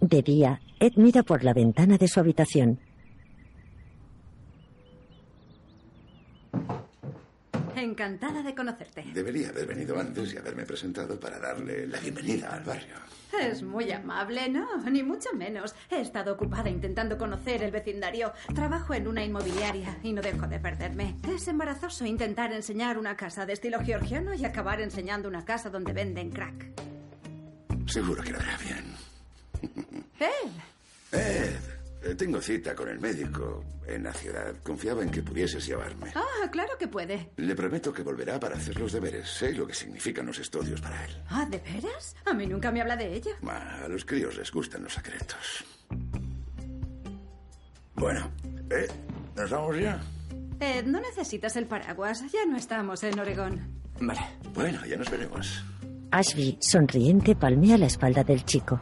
De 0.00 0.22
día, 0.22 0.60
Ed 0.80 0.94
mira 0.96 1.22
por 1.22 1.44
la 1.44 1.54
ventana 1.54 1.96
de 1.96 2.08
su 2.08 2.18
habitación. 2.18 2.80
Encantada 8.02 8.42
de 8.42 8.52
conocerte. 8.52 9.04
Debería 9.14 9.50
haber 9.50 9.64
venido 9.64 9.96
antes 9.96 10.34
y 10.34 10.36
haberme 10.36 10.64
presentado 10.64 11.20
para 11.20 11.38
darle 11.38 11.86
la 11.86 12.00
bienvenida 12.00 12.52
al 12.52 12.64
barrio. 12.64 12.96
Es 13.40 13.62
muy 13.62 13.92
amable, 13.92 14.48
no, 14.48 14.76
ni 14.90 15.04
mucho 15.04 15.32
menos. 15.34 15.72
He 15.88 16.00
estado 16.00 16.32
ocupada 16.32 16.68
intentando 16.68 17.16
conocer 17.16 17.62
el 17.62 17.70
vecindario. 17.70 18.32
Trabajo 18.52 18.92
en 18.94 19.06
una 19.06 19.22
inmobiliaria 19.24 19.98
y 20.02 20.12
no 20.12 20.20
dejo 20.20 20.48
de 20.48 20.58
perderme. 20.58 21.16
Es 21.32 21.46
embarazoso 21.46 22.04
intentar 22.04 22.52
enseñar 22.52 22.98
una 22.98 23.16
casa 23.16 23.46
de 23.46 23.52
estilo 23.52 23.78
georgiano 23.78 24.34
y 24.34 24.44
acabar 24.44 24.80
enseñando 24.80 25.28
una 25.28 25.44
casa 25.44 25.70
donde 25.70 25.92
venden 25.92 26.30
crack. 26.30 26.72
Seguro 27.86 28.20
que 28.24 28.32
lo 28.32 28.40
hará 28.40 28.58
bien. 28.58 28.96
Ed, 30.18 30.50
eh, 31.12 31.56
tengo 32.16 32.40
cita 32.40 32.74
con 32.74 32.88
el 32.88 33.00
médico 33.00 33.64
en 33.86 34.02
la 34.04 34.12
ciudad. 34.12 34.54
Confiaba 34.62 35.02
en 35.02 35.10
que 35.10 35.22
pudieses 35.22 35.66
llevarme. 35.66 36.12
Ah, 36.14 36.48
claro 36.50 36.70
que 36.78 36.88
puede. 36.88 37.30
Le 37.36 37.54
prometo 37.54 37.92
que 37.92 38.02
volverá 38.02 38.38
para 38.40 38.56
hacer 38.56 38.78
los 38.78 38.92
deberes. 38.92 39.28
Sé 39.28 39.52
lo 39.52 39.66
que 39.66 39.74
significan 39.74 40.26
los 40.26 40.38
estudios 40.38 40.80
para 40.80 41.04
él. 41.04 41.16
Ah, 41.28 41.46
¿de 41.48 41.58
veras? 41.58 42.16
A 42.24 42.32
mí 42.34 42.46
nunca 42.46 42.70
me 42.70 42.80
habla 42.80 42.96
de 42.96 43.14
ella. 43.14 43.32
Ma, 43.40 43.82
a 43.84 43.88
los 43.88 44.04
críos 44.04 44.36
les 44.36 44.50
gustan 44.50 44.82
los 44.82 44.94
secretos. 44.94 45.64
Bueno, 47.94 48.30
¿eh? 48.70 48.88
¿Nos 49.36 49.50
vamos 49.50 49.78
ya? 49.78 50.00
Ed, 50.60 50.86
no 50.86 51.00
necesitas 51.00 51.56
el 51.56 51.66
paraguas. 51.66 52.22
Ya 52.32 52.44
no 52.48 52.56
estamos 52.56 53.02
en 53.04 53.18
Oregón. 53.18 53.80
Vale. 54.00 54.20
Bueno, 54.54 54.84
ya 54.86 54.96
nos 54.96 55.10
veremos. 55.10 55.64
Ashby, 56.10 56.58
sonriente, 56.60 57.34
palmea 57.34 57.78
la 57.78 57.86
espalda 57.86 58.22
del 58.22 58.44
chico. 58.44 58.80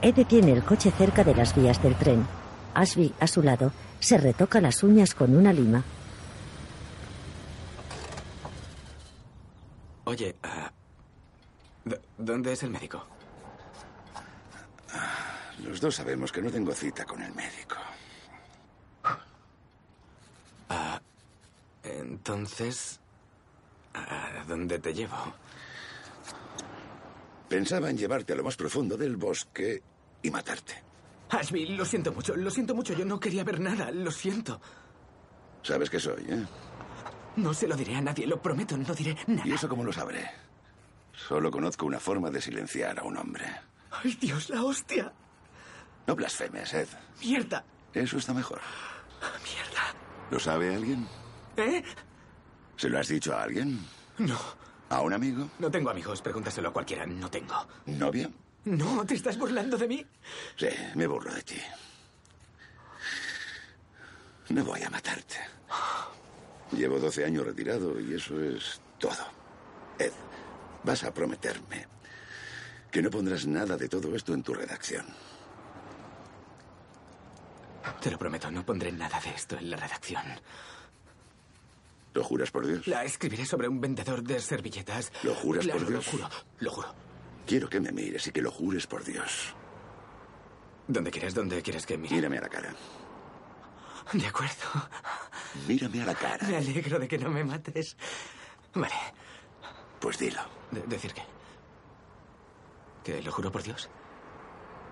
Ed 0.00 0.14
detiene 0.14 0.52
el 0.52 0.62
coche 0.64 0.90
cerca 0.90 1.24
de 1.24 1.34
las 1.34 1.54
vías 1.54 1.82
del 1.82 1.94
tren. 1.96 2.26
Ashby, 2.80 3.12
a 3.20 3.26
su 3.26 3.42
lado, 3.42 3.72
se 4.00 4.18
retoca 4.18 4.60
las 4.60 4.82
uñas 4.82 5.14
con 5.14 5.36
una 5.36 5.52
lima. 5.52 5.82
Oye, 10.04 10.36
ah, 10.42 10.70
¿d- 11.84 12.00
¿dónde 12.16 12.52
es 12.52 12.62
el 12.62 12.70
médico? 12.70 13.04
Los 15.64 15.80
dos 15.80 15.96
sabemos 15.96 16.30
que 16.32 16.40
no 16.40 16.50
tengo 16.50 16.72
cita 16.72 17.04
con 17.04 17.20
el 17.20 17.34
médico. 17.34 17.76
Ah, 20.70 21.00
entonces, 21.82 23.00
¿a 23.92 24.44
dónde 24.46 24.78
te 24.78 24.94
llevo? 24.94 25.16
Pensaba 27.48 27.90
en 27.90 27.98
llevarte 27.98 28.34
a 28.34 28.36
lo 28.36 28.44
más 28.44 28.56
profundo 28.56 28.96
del 28.96 29.16
bosque 29.16 29.82
y 30.22 30.30
matarte. 30.30 30.87
Ashby, 31.30 31.66
lo 31.76 31.84
siento 31.84 32.12
mucho, 32.12 32.34
lo 32.36 32.50
siento 32.50 32.74
mucho. 32.74 32.94
Yo 32.94 33.04
no 33.04 33.20
quería 33.20 33.44
ver 33.44 33.60
nada, 33.60 33.90
lo 33.90 34.10
siento. 34.10 34.60
Sabes 35.62 35.90
que 35.90 36.00
soy, 36.00 36.24
¿eh? 36.28 36.46
No 37.36 37.52
se 37.54 37.68
lo 37.68 37.76
diré 37.76 37.94
a 37.96 38.00
nadie, 38.00 38.26
lo 38.26 38.40
prometo, 38.40 38.76
no 38.76 38.94
diré 38.94 39.16
nada. 39.26 39.46
¿Y 39.46 39.52
eso 39.52 39.68
cómo 39.68 39.84
lo 39.84 39.92
sabré? 39.92 40.28
Solo 41.12 41.50
conozco 41.50 41.86
una 41.86 42.00
forma 42.00 42.30
de 42.30 42.40
silenciar 42.40 42.98
a 42.98 43.02
un 43.02 43.16
hombre. 43.16 43.44
¡Ay, 43.90 44.16
Dios, 44.20 44.50
la 44.50 44.62
hostia! 44.62 45.12
No 46.06 46.16
blasfemes, 46.16 46.72
Ed. 46.74 46.88
¡Mierda! 47.20 47.64
Eso 47.92 48.18
está 48.18 48.32
mejor. 48.32 48.60
¡Mierda! 49.20 49.94
¿Lo 50.30 50.38
sabe 50.38 50.74
alguien? 50.74 51.06
¿Eh? 51.56 51.82
¿Se 52.76 52.88
lo 52.88 52.98
has 52.98 53.08
dicho 53.08 53.34
a 53.34 53.42
alguien? 53.42 53.78
No. 54.18 54.38
¿A 54.90 55.00
un 55.02 55.12
amigo? 55.12 55.50
No 55.58 55.70
tengo 55.70 55.90
amigos, 55.90 56.22
pregúntaselo 56.22 56.68
a 56.68 56.72
cualquiera, 56.72 57.04
no 57.06 57.30
tengo. 57.30 57.54
¿Novia? 57.86 58.30
No, 58.76 59.04
¿te 59.06 59.14
estás 59.14 59.38
burlando 59.38 59.76
de 59.78 59.88
mí? 59.88 60.06
Sí, 60.56 60.68
me 60.94 61.06
burlo 61.06 61.32
de 61.32 61.42
ti. 61.42 61.56
No 64.50 64.64
voy 64.64 64.82
a 64.82 64.90
matarte. 64.90 65.36
Llevo 66.72 66.98
12 66.98 67.24
años 67.24 67.46
retirado 67.46 67.98
y 68.00 68.14
eso 68.14 68.38
es 68.42 68.80
todo. 68.98 69.16
Ed, 69.98 70.12
vas 70.84 71.02
a 71.04 71.12
prometerme 71.14 71.86
que 72.90 73.00
no 73.02 73.10
pondrás 73.10 73.46
nada 73.46 73.76
de 73.76 73.88
todo 73.88 74.14
esto 74.14 74.34
en 74.34 74.42
tu 74.42 74.52
redacción. 74.54 75.06
Te 78.02 78.10
lo 78.10 78.18
prometo, 78.18 78.50
no 78.50 78.64
pondré 78.66 78.92
nada 78.92 79.18
de 79.20 79.30
esto 79.30 79.56
en 79.56 79.70
la 79.70 79.76
redacción. 79.76 80.22
¿Lo 82.14 82.22
juras 82.24 82.50
por 82.50 82.66
Dios? 82.66 82.86
La 82.86 83.04
escribiré 83.04 83.44
sobre 83.46 83.68
un 83.68 83.80
vendedor 83.80 84.22
de 84.22 84.40
servilletas. 84.40 85.10
¿Lo 85.22 85.34
juras 85.34 85.64
Claro, 85.64 85.80
por 85.80 85.88
Dios? 85.88 86.06
Lo 86.06 86.10
juro, 86.12 86.28
lo 86.60 86.70
juro. 86.70 87.07
Quiero 87.48 87.68
que 87.68 87.80
me 87.80 87.90
mires 87.90 88.26
y 88.26 88.30
que 88.32 88.42
lo 88.42 88.50
jures 88.50 88.86
por 88.86 89.02
Dios. 89.04 89.54
¿Dónde 90.86 91.10
quieres? 91.10 91.34
¿Dónde 91.34 91.62
quieres 91.62 91.86
que 91.86 91.96
mire? 91.96 92.14
Mírame 92.16 92.38
a 92.38 92.42
la 92.42 92.48
cara. 92.48 92.74
De 94.12 94.26
acuerdo. 94.26 94.54
Mírame 95.66 96.02
a 96.02 96.06
la 96.06 96.14
cara. 96.14 96.46
Me 96.46 96.56
alegro 96.58 96.98
de 96.98 97.08
que 97.08 97.16
no 97.18 97.30
me 97.30 97.44
mates. 97.44 97.96
Vale. 98.74 98.94
Pues 99.98 100.18
dilo. 100.18 100.40
De- 100.70 100.82
¿Decir 100.82 101.14
qué? 101.14 101.22
¿Que 103.04 103.22
lo 103.22 103.32
juro 103.32 103.50
por 103.50 103.62
Dios? 103.62 103.88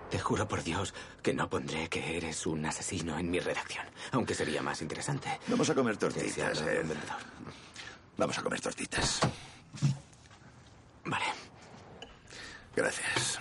Te 0.09 0.17
juro 0.19 0.47
por 0.47 0.63
Dios 0.63 0.93
que 1.21 1.33
no 1.35 1.47
pondré 1.49 1.89
que 1.89 2.17
eres 2.17 2.45
un 2.47 2.65
asesino 2.65 3.19
en 3.19 3.29
mi 3.29 3.39
redacción. 3.39 3.85
Aunque 4.13 4.33
sería 4.33 4.61
más 4.63 4.81
interesante. 4.81 5.39
Vamos 5.47 5.69
a 5.69 5.75
comer 5.75 5.97
tortitas, 5.97 6.63
vendedor. 6.63 6.97
Vamos 8.17 8.37
a 8.37 8.41
comer 8.41 8.61
tortitas. 8.61 9.19
Vale. 11.05 11.25
Gracias. 12.77 13.39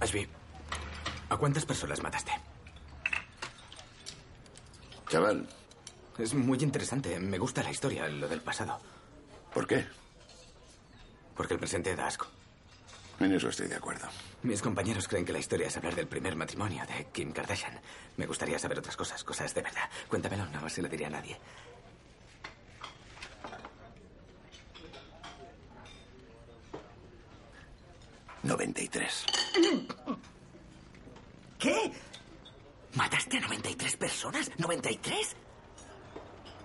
Ashby, 0.00 0.26
¿a 1.28 1.36
cuántas 1.36 1.64
personas 1.64 2.02
mataste? 2.02 2.32
Chaval, 5.08 5.46
Es 6.18 6.34
muy 6.34 6.58
interesante. 6.58 7.16
Me 7.20 7.38
gusta 7.38 7.62
la 7.62 7.70
historia, 7.70 8.08
lo 8.08 8.26
del 8.28 8.40
pasado. 8.40 8.80
¿por 9.54 9.68
qué? 9.68 9.86
Porque 11.36 11.54
el 11.54 11.60
presente 11.60 11.94
da 11.94 12.08
asco. 12.08 12.26
En 13.20 13.32
eso 13.32 13.48
estoy 13.48 13.68
de 13.68 13.76
acuerdo. 13.76 14.08
Mis 14.42 14.62
compañeros 14.62 15.06
creen 15.06 15.24
que 15.24 15.32
la 15.32 15.38
historia 15.38 15.68
es 15.68 15.76
hablar 15.76 15.94
del 15.94 16.08
primer 16.08 16.34
matrimonio 16.34 16.84
de 16.86 17.06
Kim 17.12 17.30
Kardashian. 17.32 17.80
Me 18.16 18.26
gustaría 18.26 18.58
saber 18.58 18.80
otras 18.80 18.96
cosas, 18.96 19.22
cosas 19.22 19.54
de 19.54 19.62
verdad. 19.62 19.88
Cuéntamelo, 20.08 20.44
no 20.46 20.68
se 20.68 20.82
lo 20.82 20.88
diré 20.88 21.06
a 21.06 21.10
nadie. 21.10 21.38
$93. 28.46 30.18
¿Qué? 31.58 31.92
¿Mataste 32.94 33.38
a 33.38 33.40
93 33.40 33.96
personas? 33.96 34.50
¿93? 34.58 35.14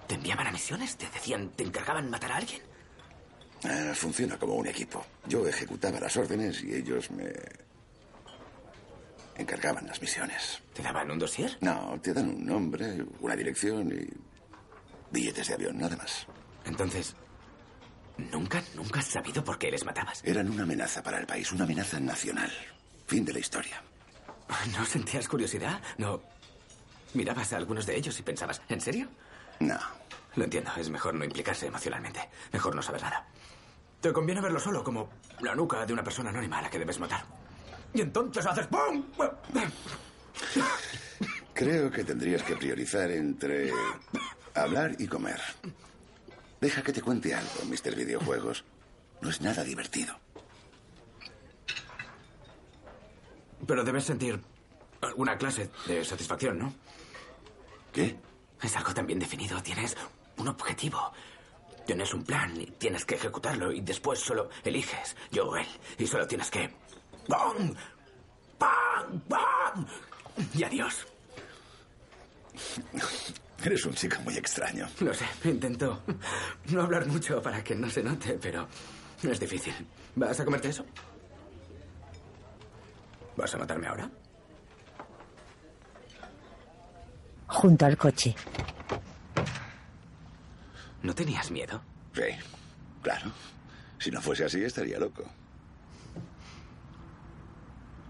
¿Te 0.07 0.15
enviaban 0.15 0.47
a 0.47 0.51
misiones? 0.51 0.97
¿Te 0.97 1.09
decían, 1.09 1.49
te 1.49 1.63
encargaban 1.63 2.09
matar 2.09 2.31
a 2.33 2.37
alguien? 2.37 2.61
Ah, 3.63 3.93
funciona 3.93 4.37
como 4.37 4.55
un 4.55 4.67
equipo. 4.67 5.05
Yo 5.27 5.47
ejecutaba 5.47 5.99
las 5.99 6.15
órdenes 6.17 6.63
y 6.63 6.73
ellos 6.73 7.11
me 7.11 7.31
encargaban 9.37 9.87
las 9.87 10.01
misiones. 10.01 10.61
¿Te 10.73 10.81
daban 10.81 11.11
un 11.11 11.19
dossier? 11.19 11.57
No, 11.61 11.99
te 12.01 12.13
dan 12.13 12.29
un 12.29 12.45
nombre, 12.45 13.05
una 13.19 13.35
dirección 13.35 13.91
y 13.91 14.07
billetes 15.11 15.47
de 15.47 15.53
avión, 15.53 15.77
nada 15.77 15.95
más. 15.95 16.25
Entonces, 16.65 17.15
¿nunca, 18.31 18.63
nunca 18.75 18.99
has 18.99 19.07
sabido 19.07 19.43
por 19.43 19.57
qué 19.57 19.71
les 19.71 19.83
matabas? 19.85 20.21
Eran 20.23 20.49
una 20.49 20.63
amenaza 20.63 21.01
para 21.01 21.19
el 21.19 21.25
país, 21.25 21.51
una 21.51 21.63
amenaza 21.63 21.99
nacional. 21.99 22.51
Fin 23.07 23.25
de 23.25 23.33
la 23.33 23.39
historia. 23.39 23.81
¿No 24.77 24.85
sentías 24.85 25.27
curiosidad? 25.27 25.81
¿No 25.97 26.21
mirabas 27.13 27.53
a 27.53 27.57
algunos 27.57 27.85
de 27.85 27.95
ellos 27.95 28.19
y 28.19 28.23
pensabas, 28.23 28.61
¿en 28.69 28.81
serio? 28.81 29.07
No. 29.59 29.79
Lo 30.35 30.43
entiendo, 30.43 30.71
es 30.77 30.89
mejor 30.89 31.13
no 31.13 31.25
implicarse 31.25 31.67
emocionalmente. 31.67 32.29
Mejor 32.53 32.75
no 32.75 32.81
saber 32.81 33.01
nada. 33.01 33.27
Te 33.99 34.11
conviene 34.13 34.41
verlo 34.41 34.59
solo 34.59 34.83
como 34.83 35.09
la 35.41 35.53
nuca 35.55 35.85
de 35.85 35.93
una 35.93 36.03
persona 36.03 36.29
anónima 36.29 36.59
a 36.59 36.63
la 36.63 36.69
que 36.69 36.79
debes 36.79 36.99
matar. 36.99 37.23
Y 37.93 38.01
entonces 38.01 38.45
haces 38.45 38.67
¡pum! 38.67 39.03
Creo 41.53 41.91
que 41.91 42.03
tendrías 42.03 42.41
que 42.43 42.55
priorizar 42.55 43.11
entre 43.11 43.71
hablar 44.55 44.95
y 44.97 45.07
comer. 45.07 45.39
Deja 46.61 46.83
que 46.83 46.93
te 46.93 47.01
cuente 47.01 47.33
algo, 47.33 47.65
Mr. 47.65 47.95
Videojuegos. 47.95 48.63
No 49.19 49.31
es 49.31 49.41
nada 49.41 49.63
divertido. 49.63 50.15
Pero 53.65 53.83
debes 53.83 54.05
sentir 54.05 54.39
alguna 55.01 55.37
clase 55.39 55.71
de 55.87 56.05
satisfacción, 56.05 56.59
¿no? 56.59 56.73
¿Qué? 57.91 58.15
Es 58.61 58.75
algo 58.75 58.93
tan 58.93 59.07
bien 59.07 59.17
definido. 59.17 59.61
Tienes 59.63 59.97
un 60.37 60.47
objetivo. 60.47 61.11
Tienes 61.87 62.13
un 62.13 62.23
plan 62.23 62.61
y 62.61 62.67
tienes 62.67 63.05
que 63.05 63.15
ejecutarlo 63.15 63.71
y 63.71 63.81
después 63.81 64.19
solo 64.19 64.51
eliges 64.63 65.15
yo 65.31 65.49
o 65.49 65.57
él. 65.57 65.67
Y 65.97 66.05
solo 66.05 66.27
tienes 66.27 66.51
que... 66.51 66.69
¡Bam! 67.27 67.73
¡Bam! 68.59 69.23
¡Bam! 69.27 69.87
Y 70.53 70.63
adiós. 70.63 71.07
Eres 73.63 73.85
un 73.85 73.93
chico 73.93 74.19
muy 74.21 74.35
extraño. 74.37 74.87
Lo 75.01 75.13
sé, 75.13 75.25
intento 75.43 76.01
no 76.69 76.81
hablar 76.81 77.05
mucho 77.07 77.41
para 77.41 77.63
que 77.63 77.75
no 77.75 77.89
se 77.89 78.01
note, 78.01 78.39
pero 78.41 78.67
es 79.21 79.39
difícil. 79.39 79.73
¿Vas 80.15 80.39
a 80.39 80.45
comerte 80.45 80.69
eso? 80.69 80.85
¿Vas 83.37 83.53
a 83.53 83.57
matarme 83.57 83.87
ahora? 83.87 84.09
Junto 87.47 87.85
al 87.85 87.97
coche. 87.97 88.35
¿No 91.03 91.13
tenías 91.13 91.51
miedo? 91.51 91.81
Sí, 92.13 92.21
claro. 93.01 93.31
Si 93.99 94.09
no 94.09 94.21
fuese 94.21 94.45
así, 94.45 94.63
estaría 94.63 94.99
loco. 94.99 95.23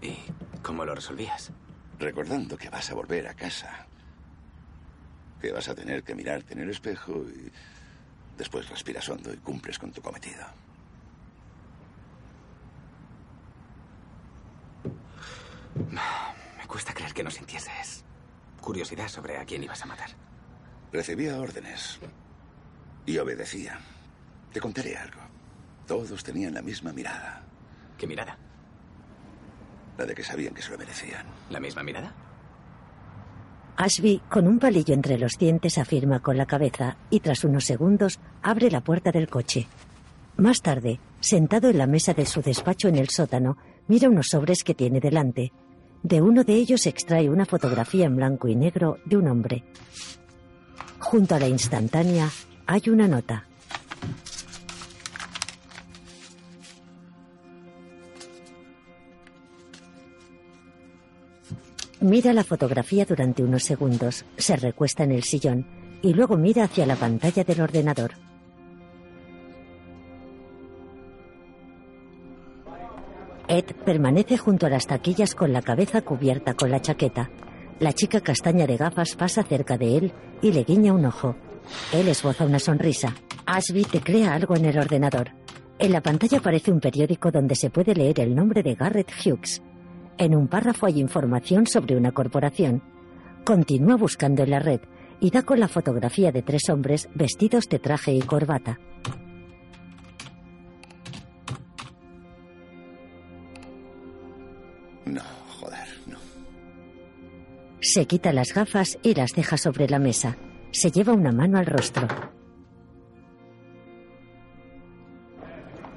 ¿Y 0.00 0.16
cómo 0.62 0.84
lo 0.84 0.94
resolvías? 0.94 1.50
Recordando 1.98 2.56
que 2.56 2.70
vas 2.70 2.90
a 2.90 2.94
volver 2.94 3.28
a 3.28 3.34
casa. 3.34 3.86
Que 5.42 5.52
vas 5.52 5.68
a 5.68 5.74
tener 5.74 6.04
que 6.04 6.14
mirarte 6.14 6.54
en 6.54 6.60
el 6.60 6.70
espejo 6.70 7.12
y 7.28 7.50
después 8.38 8.68
respiras 8.68 9.08
hondo 9.08 9.32
y 9.32 9.36
cumples 9.38 9.76
con 9.76 9.90
tu 9.90 10.00
cometido. 10.00 10.46
Me 15.90 16.66
cuesta 16.68 16.94
creer 16.94 17.12
que 17.12 17.24
no 17.24 17.30
sintieses 17.30 18.04
curiosidad 18.60 19.08
sobre 19.08 19.36
a 19.36 19.44
quién 19.44 19.64
ibas 19.64 19.82
a 19.82 19.86
matar. 19.86 20.10
Recibía 20.92 21.40
órdenes 21.40 21.98
y 23.04 23.18
obedecía. 23.18 23.80
Te 24.52 24.60
contaré 24.60 24.96
algo. 24.96 25.20
Todos 25.88 26.22
tenían 26.22 26.54
la 26.54 26.62
misma 26.62 26.92
mirada. 26.92 27.42
¿Qué 27.98 28.06
mirada? 28.06 28.38
La 29.98 30.06
de 30.06 30.14
que 30.14 30.22
sabían 30.22 30.54
que 30.54 30.62
se 30.62 30.70
lo 30.70 30.78
merecían. 30.78 31.26
¿La 31.50 31.58
misma 31.58 31.82
mirada? 31.82 32.14
Ashby, 33.76 34.20
con 34.28 34.46
un 34.46 34.58
palillo 34.58 34.94
entre 34.94 35.18
los 35.18 35.38
dientes, 35.38 35.78
afirma 35.78 36.20
con 36.20 36.36
la 36.36 36.46
cabeza 36.46 36.96
y 37.10 37.20
tras 37.20 37.44
unos 37.44 37.64
segundos 37.64 38.20
abre 38.42 38.70
la 38.70 38.82
puerta 38.82 39.10
del 39.10 39.28
coche. 39.28 39.66
Más 40.36 40.62
tarde, 40.62 41.00
sentado 41.20 41.68
en 41.68 41.78
la 41.78 41.86
mesa 41.86 42.14
de 42.14 42.26
su 42.26 42.42
despacho 42.42 42.88
en 42.88 42.96
el 42.96 43.08
sótano, 43.08 43.56
mira 43.88 44.08
unos 44.08 44.28
sobres 44.28 44.64
que 44.64 44.74
tiene 44.74 45.00
delante. 45.00 45.52
De 46.02 46.20
uno 46.20 46.44
de 46.44 46.54
ellos 46.54 46.86
extrae 46.86 47.28
una 47.30 47.46
fotografía 47.46 48.06
en 48.06 48.16
blanco 48.16 48.48
y 48.48 48.56
negro 48.56 48.98
de 49.04 49.16
un 49.16 49.28
hombre. 49.28 49.64
Junto 50.98 51.34
a 51.34 51.38
la 51.38 51.48
instantánea 51.48 52.28
hay 52.66 52.82
una 52.88 53.08
nota. 53.08 53.46
Mira 62.02 62.32
la 62.32 62.42
fotografía 62.42 63.04
durante 63.04 63.44
unos 63.44 63.62
segundos, 63.62 64.24
se 64.36 64.56
recuesta 64.56 65.04
en 65.04 65.12
el 65.12 65.22
sillón 65.22 65.64
y 66.02 66.14
luego 66.14 66.36
mira 66.36 66.64
hacia 66.64 66.84
la 66.84 66.96
pantalla 66.96 67.44
del 67.44 67.60
ordenador. 67.60 68.14
Ed 73.46 73.66
permanece 73.84 74.36
junto 74.36 74.66
a 74.66 74.68
las 74.68 74.88
taquillas 74.88 75.36
con 75.36 75.52
la 75.52 75.62
cabeza 75.62 76.02
cubierta 76.02 76.54
con 76.54 76.72
la 76.72 76.82
chaqueta. 76.82 77.30
La 77.78 77.92
chica 77.92 78.20
castaña 78.20 78.66
de 78.66 78.78
gafas 78.78 79.14
pasa 79.14 79.44
cerca 79.44 79.78
de 79.78 79.96
él 79.98 80.12
y 80.42 80.50
le 80.50 80.64
guiña 80.64 80.92
un 80.92 81.04
ojo. 81.04 81.36
Él 81.92 82.08
esboza 82.08 82.44
una 82.44 82.58
sonrisa. 82.58 83.14
Ashby 83.46 83.84
teclea 83.84 84.34
algo 84.34 84.56
en 84.56 84.64
el 84.64 84.76
ordenador. 84.76 85.30
En 85.78 85.92
la 85.92 86.00
pantalla 86.00 86.38
aparece 86.38 86.72
un 86.72 86.80
periódico 86.80 87.30
donde 87.30 87.54
se 87.54 87.70
puede 87.70 87.94
leer 87.94 88.18
el 88.18 88.34
nombre 88.34 88.64
de 88.64 88.74
Garrett 88.74 89.12
Hughes. 89.24 89.62
En 90.18 90.34
un 90.34 90.48
párrafo 90.48 90.86
hay 90.86 91.00
información 91.00 91.66
sobre 91.66 91.96
una 91.96 92.12
corporación. 92.12 92.82
Continúa 93.44 93.96
buscando 93.96 94.42
en 94.42 94.50
la 94.50 94.60
red 94.60 94.80
y 95.20 95.30
da 95.30 95.42
con 95.42 95.60
la 95.60 95.68
fotografía 95.68 96.32
de 96.32 96.42
tres 96.42 96.68
hombres 96.68 97.08
vestidos 97.14 97.68
de 97.68 97.78
traje 97.78 98.12
y 98.12 98.20
corbata. 98.20 98.78
No, 105.06 105.22
joder, 105.60 105.88
no. 106.06 106.18
Se 107.80 108.06
quita 108.06 108.32
las 108.32 108.54
gafas 108.54 108.98
y 109.02 109.14
las 109.14 109.32
deja 109.32 109.56
sobre 109.56 109.88
la 109.88 109.98
mesa. 109.98 110.36
Se 110.70 110.90
lleva 110.90 111.12
una 111.12 111.32
mano 111.32 111.58
al 111.58 111.66
rostro. 111.66 112.06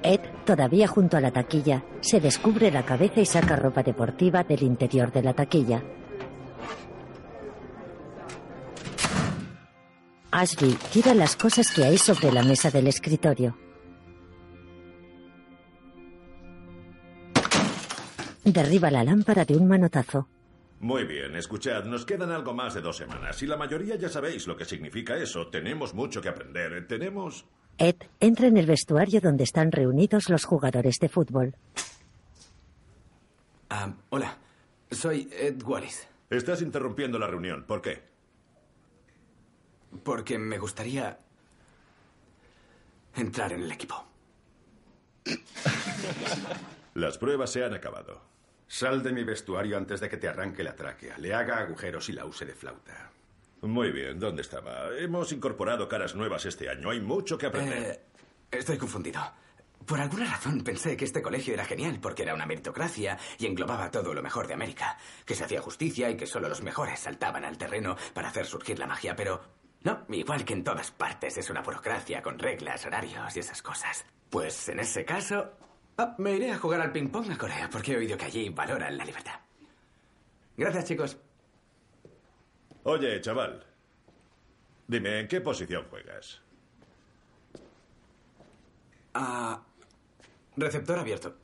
Ed, 0.06 0.20
todavía 0.44 0.86
junto 0.86 1.16
a 1.16 1.20
la 1.20 1.32
taquilla, 1.32 1.84
se 2.00 2.20
descubre 2.20 2.70
la 2.70 2.84
cabeza 2.84 3.20
y 3.20 3.26
saca 3.26 3.56
ropa 3.56 3.82
deportiva 3.82 4.44
del 4.44 4.62
interior 4.62 5.12
de 5.12 5.22
la 5.22 5.34
taquilla. 5.34 5.82
Ashby 10.30 10.76
tira 10.92 11.14
las 11.14 11.34
cosas 11.34 11.72
que 11.74 11.84
hay 11.84 11.98
sobre 11.98 12.30
la 12.30 12.42
mesa 12.42 12.70
del 12.70 12.86
escritorio. 12.86 13.56
Derriba 18.44 18.90
la 18.90 19.02
lámpara 19.02 19.44
de 19.44 19.56
un 19.56 19.66
manotazo. 19.66 20.28
Muy 20.78 21.04
bien, 21.04 21.34
escuchad, 21.34 21.84
nos 21.84 22.04
quedan 22.04 22.30
algo 22.30 22.54
más 22.54 22.74
de 22.74 22.80
dos 22.82 22.98
semanas 22.98 23.42
y 23.42 23.46
la 23.46 23.56
mayoría 23.56 23.96
ya 23.96 24.08
sabéis 24.08 24.46
lo 24.46 24.56
que 24.56 24.64
significa 24.64 25.16
eso. 25.16 25.48
Tenemos 25.48 25.94
mucho 25.94 26.20
que 26.20 26.28
aprender. 26.28 26.86
Tenemos... 26.86 27.46
Ed 27.78 27.96
entra 28.20 28.46
en 28.46 28.56
el 28.56 28.66
vestuario 28.66 29.20
donde 29.20 29.44
están 29.44 29.70
reunidos 29.70 30.30
los 30.30 30.44
jugadores 30.44 30.96
de 30.98 31.08
fútbol. 31.08 31.54
Ah, 33.68 33.92
hola, 34.10 34.36
soy 34.90 35.28
Ed 35.32 35.62
Wallis. 35.62 36.08
Estás 36.30 36.62
interrumpiendo 36.62 37.18
la 37.18 37.26
reunión. 37.26 37.64
¿Por 37.64 37.82
qué? 37.82 38.02
Porque 40.02 40.38
me 40.38 40.58
gustaría 40.58 41.18
entrar 43.14 43.52
en 43.52 43.62
el 43.62 43.72
equipo. 43.72 44.04
Las 46.94 47.18
pruebas 47.18 47.50
se 47.50 47.64
han 47.64 47.74
acabado. 47.74 48.22
Sal 48.68 49.02
de 49.02 49.12
mi 49.12 49.22
vestuario 49.22 49.76
antes 49.76 50.00
de 50.00 50.08
que 50.08 50.16
te 50.16 50.28
arranque 50.28 50.64
la 50.64 50.74
tráquea, 50.74 51.18
le 51.18 51.34
haga 51.34 51.58
agujeros 51.58 52.08
y 52.08 52.12
la 52.12 52.24
use 52.24 52.46
de 52.46 52.54
flauta. 52.54 53.12
Muy 53.62 53.90
bien, 53.90 54.18
¿dónde 54.18 54.42
estaba? 54.42 54.88
Hemos 54.98 55.32
incorporado 55.32 55.88
caras 55.88 56.14
nuevas 56.14 56.44
este 56.46 56.68
año. 56.68 56.90
Hay 56.90 57.00
mucho 57.00 57.38
que 57.38 57.46
aprender. 57.46 57.82
Eh, 57.82 58.58
estoy 58.58 58.76
confundido. 58.76 59.20
Por 59.86 60.00
alguna 60.00 60.26
razón 60.26 60.62
pensé 60.62 60.96
que 60.96 61.04
este 61.04 61.22
colegio 61.22 61.54
era 61.54 61.64
genial 61.64 61.98
porque 62.00 62.24
era 62.24 62.34
una 62.34 62.44
meritocracia 62.44 63.18
y 63.38 63.46
englobaba 63.46 63.90
todo 63.90 64.12
lo 64.12 64.22
mejor 64.22 64.48
de 64.48 64.54
América, 64.54 64.98
que 65.24 65.34
se 65.36 65.44
hacía 65.44 65.60
justicia 65.60 66.10
y 66.10 66.16
que 66.16 66.26
solo 66.26 66.48
los 66.48 66.62
mejores 66.62 67.00
saltaban 67.00 67.44
al 67.44 67.56
terreno 67.56 67.96
para 68.12 68.28
hacer 68.28 68.46
surgir 68.46 68.78
la 68.80 68.88
magia, 68.88 69.14
pero 69.14 69.40
no, 69.84 70.04
igual 70.08 70.44
que 70.44 70.54
en 70.54 70.64
todas 70.64 70.90
partes 70.90 71.38
es 71.38 71.50
una 71.50 71.62
burocracia 71.62 72.20
con 72.20 72.38
reglas, 72.38 72.84
horarios 72.84 73.36
y 73.36 73.40
esas 73.40 73.62
cosas. 73.62 74.04
Pues 74.28 74.68
en 74.68 74.80
ese 74.80 75.04
caso, 75.04 75.52
ah, 75.98 76.16
me 76.18 76.34
iré 76.34 76.50
a 76.50 76.58
jugar 76.58 76.80
al 76.80 76.90
ping-pong 76.90 77.30
a 77.30 77.38
Corea 77.38 77.70
porque 77.70 77.92
he 77.92 77.96
oído 77.96 78.18
que 78.18 78.24
allí 78.24 78.48
valoran 78.48 78.96
la 78.98 79.04
libertad. 79.04 79.38
Gracias, 80.56 80.84
chicos. 80.86 81.16
Oye, 82.86 83.20
chaval. 83.20 83.64
Dime, 84.86 85.18
¿en 85.18 85.26
qué 85.26 85.40
posición 85.40 85.84
juegas? 85.90 86.40
Ah, 89.12 89.60
receptor 90.56 90.96
abierto. 90.96 91.34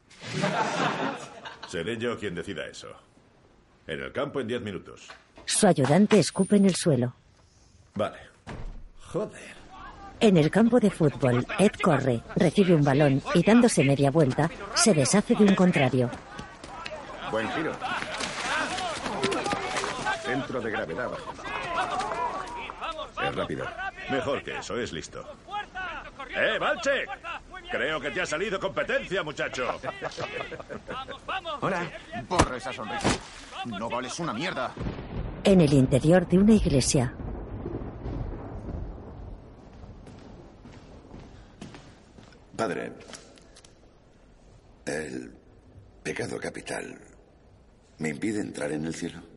Seré 1.68 1.98
yo 1.98 2.16
quien 2.16 2.36
decida 2.36 2.64
eso. 2.66 2.88
En 3.88 4.00
el 4.00 4.12
campo 4.12 4.40
en 4.40 4.46
diez 4.46 4.62
minutos. 4.62 5.08
Su 5.44 5.66
ayudante 5.66 6.20
escupe 6.20 6.56
en 6.56 6.66
el 6.66 6.76
suelo. 6.76 7.12
Vale. 7.96 8.18
Joder. 9.00 9.56
En 10.20 10.36
el 10.36 10.48
campo 10.48 10.78
de 10.78 10.90
fútbol, 10.90 11.44
Ed 11.58 11.72
corre, 11.82 12.22
recibe 12.36 12.72
un 12.76 12.84
balón 12.84 13.20
y 13.34 13.42
dándose 13.42 13.82
media 13.82 14.12
vuelta, 14.12 14.48
se 14.74 14.94
deshace 14.94 15.34
de 15.34 15.42
un 15.42 15.56
contrario. 15.56 16.08
Buen 17.32 17.48
giro. 17.50 17.72
Centro 20.32 20.62
de 20.62 20.70
gravedad 20.70 21.10
bajo. 21.10 21.32
Es 23.22 23.34
rápido. 23.34 23.66
Mejor 24.10 24.42
que 24.42 24.56
eso, 24.56 24.78
es 24.78 24.90
listo. 24.90 25.22
¡Eh, 26.34 26.58
Valche! 26.58 27.04
Creo 27.70 28.00
que 28.00 28.10
te 28.10 28.22
ha 28.22 28.26
salido 28.26 28.58
competencia, 28.58 29.22
muchacho. 29.22 29.78
Hola. 31.60 31.82
Borra 32.26 32.56
esa 32.56 32.72
sonrisa. 32.72 33.10
No 33.66 33.90
vales 33.90 34.18
una 34.20 34.32
mierda. 34.32 34.72
En 35.44 35.60
el 35.60 35.72
interior 35.74 36.26
de 36.26 36.38
una 36.38 36.54
iglesia, 36.54 37.14
Padre, 42.56 42.92
el 44.86 45.32
pecado 46.02 46.38
capital 46.38 46.98
me 47.98 48.08
impide 48.08 48.40
entrar 48.40 48.72
en 48.72 48.86
el 48.86 48.94
cielo. 48.94 49.31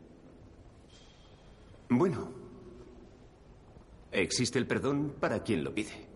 Bueno, 1.88 2.32
existe 4.10 4.58
el 4.58 4.66
perdón 4.66 5.14
para 5.20 5.42
quien 5.42 5.62
lo 5.64 5.74
pide. 5.74 6.08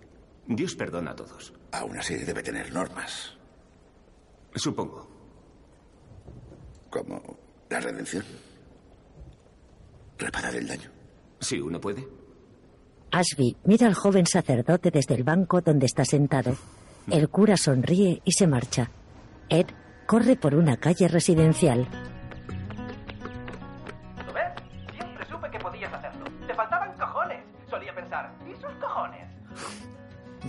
Dios 0.46 0.74
perdona 0.74 1.12
a 1.12 1.16
todos. 1.16 1.52
Aún 1.72 1.96
así 1.98 2.14
debe 2.14 2.42
tener 2.42 2.72
normas. 2.72 3.36
Supongo. 4.54 5.08
Como 6.90 7.38
la 7.68 7.80
redención. 7.80 8.24
Reparar 10.18 10.54
el 10.56 10.66
daño. 10.66 10.90
Si 11.40 11.60
uno 11.60 11.80
puede. 11.80 12.06
Ashby 13.12 13.56
mira 13.64 13.86
al 13.86 13.94
joven 13.94 14.26
sacerdote 14.26 14.90
desde 14.90 15.14
el 15.14 15.24
banco 15.24 15.60
donde 15.60 15.86
está 15.86 16.04
sentado. 16.04 16.56
El 17.08 17.28
cura 17.28 17.56
sonríe 17.56 18.20
y 18.24 18.32
se 18.32 18.46
marcha. 18.46 18.90
Ed 19.48 19.66
corre 20.06 20.36
por 20.36 20.54
una 20.54 20.76
calle 20.76 21.08
residencial. 21.08 21.88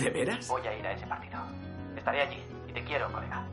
¿De 0.02 0.10
veras? 0.10 0.48
Voy 0.48 0.66
a 0.66 0.80
ir 0.80 0.86
a 0.88 0.94
ese 0.94 1.06
partido. 1.06 1.40
Estaré 1.96 2.22
allí. 2.22 2.38
Y 2.68 2.74
te 2.74 2.84
quiero, 2.84 3.12
colega. 3.12 3.46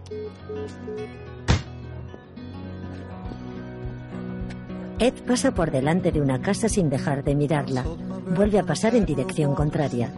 Ed 4.98 5.14
pasa 5.26 5.52
por 5.52 5.70
delante 5.70 6.11
de 6.11 6.22
una 6.22 6.40
casa 6.40 6.70
sin 6.70 6.88
dejar 6.88 7.22
de 7.22 7.34
mirarla. 7.34 7.84
Vuelve 8.34 8.58
a 8.58 8.62
pasar 8.62 8.94
en 8.94 9.04
dirección 9.04 9.54
contraria. 9.54 10.11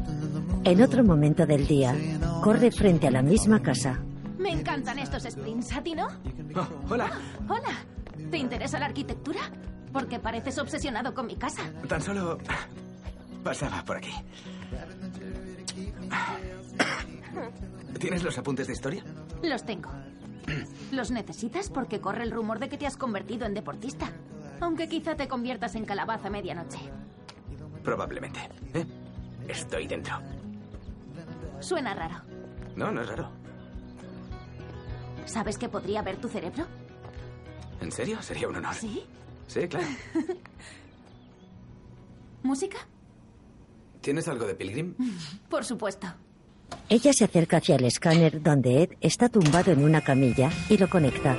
En 0.62 0.80
otro 0.82 1.02
momento 1.02 1.46
del 1.46 1.66
día, 1.66 1.96
corre 2.44 2.70
frente 2.70 3.08
a 3.08 3.10
la 3.10 3.22
misma 3.22 3.60
casa. 3.60 3.98
Me 4.38 4.52
encantan 4.52 5.00
estos 5.00 5.24
sprints, 5.24 5.72
¿a 5.72 5.82
ti 5.82 5.96
no? 5.96 6.06
Oh, 6.54 6.68
hola. 6.90 7.10
Hola. 7.48 8.30
¿Te 8.30 8.38
interesa 8.38 8.78
la 8.78 8.86
arquitectura? 8.86 9.40
Porque 9.92 10.20
pareces 10.20 10.56
obsesionado 10.58 11.12
con 11.12 11.26
mi 11.26 11.34
casa. 11.34 11.62
Tan 11.88 12.00
solo 12.00 12.38
pasaba 13.42 13.84
por 13.84 13.96
aquí. 13.96 14.12
¿Tienes 17.98 18.22
los 18.22 18.38
apuntes 18.38 18.66
de 18.66 18.72
historia? 18.72 19.04
Los 19.42 19.64
tengo. 19.64 19.90
Los 20.90 21.10
necesitas 21.10 21.68
porque 21.70 22.00
corre 22.00 22.22
el 22.22 22.30
rumor 22.30 22.58
de 22.58 22.68
que 22.68 22.78
te 22.78 22.86
has 22.86 22.96
convertido 22.96 23.46
en 23.46 23.54
deportista. 23.54 24.10
Aunque 24.60 24.88
quizá 24.88 25.14
te 25.16 25.28
conviertas 25.28 25.74
en 25.74 25.84
calabaza 25.84 26.28
a 26.28 26.30
medianoche. 26.30 26.78
Probablemente. 27.84 28.40
¿Eh? 28.74 28.86
Estoy 29.48 29.86
dentro. 29.86 30.18
Suena 31.60 31.94
raro. 31.94 32.16
No, 32.76 32.90
no 32.90 33.02
es 33.02 33.08
raro. 33.08 33.30
¿Sabes 35.26 35.58
que 35.58 35.68
podría 35.68 36.02
ver 36.02 36.16
tu 36.16 36.28
cerebro? 36.28 36.66
¿En 37.80 37.92
serio? 37.92 38.20
Sería 38.22 38.48
un 38.48 38.56
honor. 38.56 38.74
¿Sí? 38.74 39.04
Sí, 39.46 39.68
claro. 39.68 39.86
¿Música? 42.42 42.78
¿Tienes 44.00 44.28
algo 44.28 44.46
de 44.46 44.54
Pilgrim? 44.54 44.94
Por 45.48 45.64
supuesto. 45.64 46.06
Ella 46.88 47.12
se 47.12 47.24
acerca 47.24 47.58
hacia 47.58 47.76
el 47.76 47.84
escáner 47.84 48.42
donde 48.42 48.82
Ed 48.82 48.90
está 49.00 49.28
tumbado 49.28 49.72
en 49.72 49.84
una 49.84 50.00
camilla 50.00 50.50
y 50.68 50.76
lo 50.76 50.88
conecta. 50.88 51.36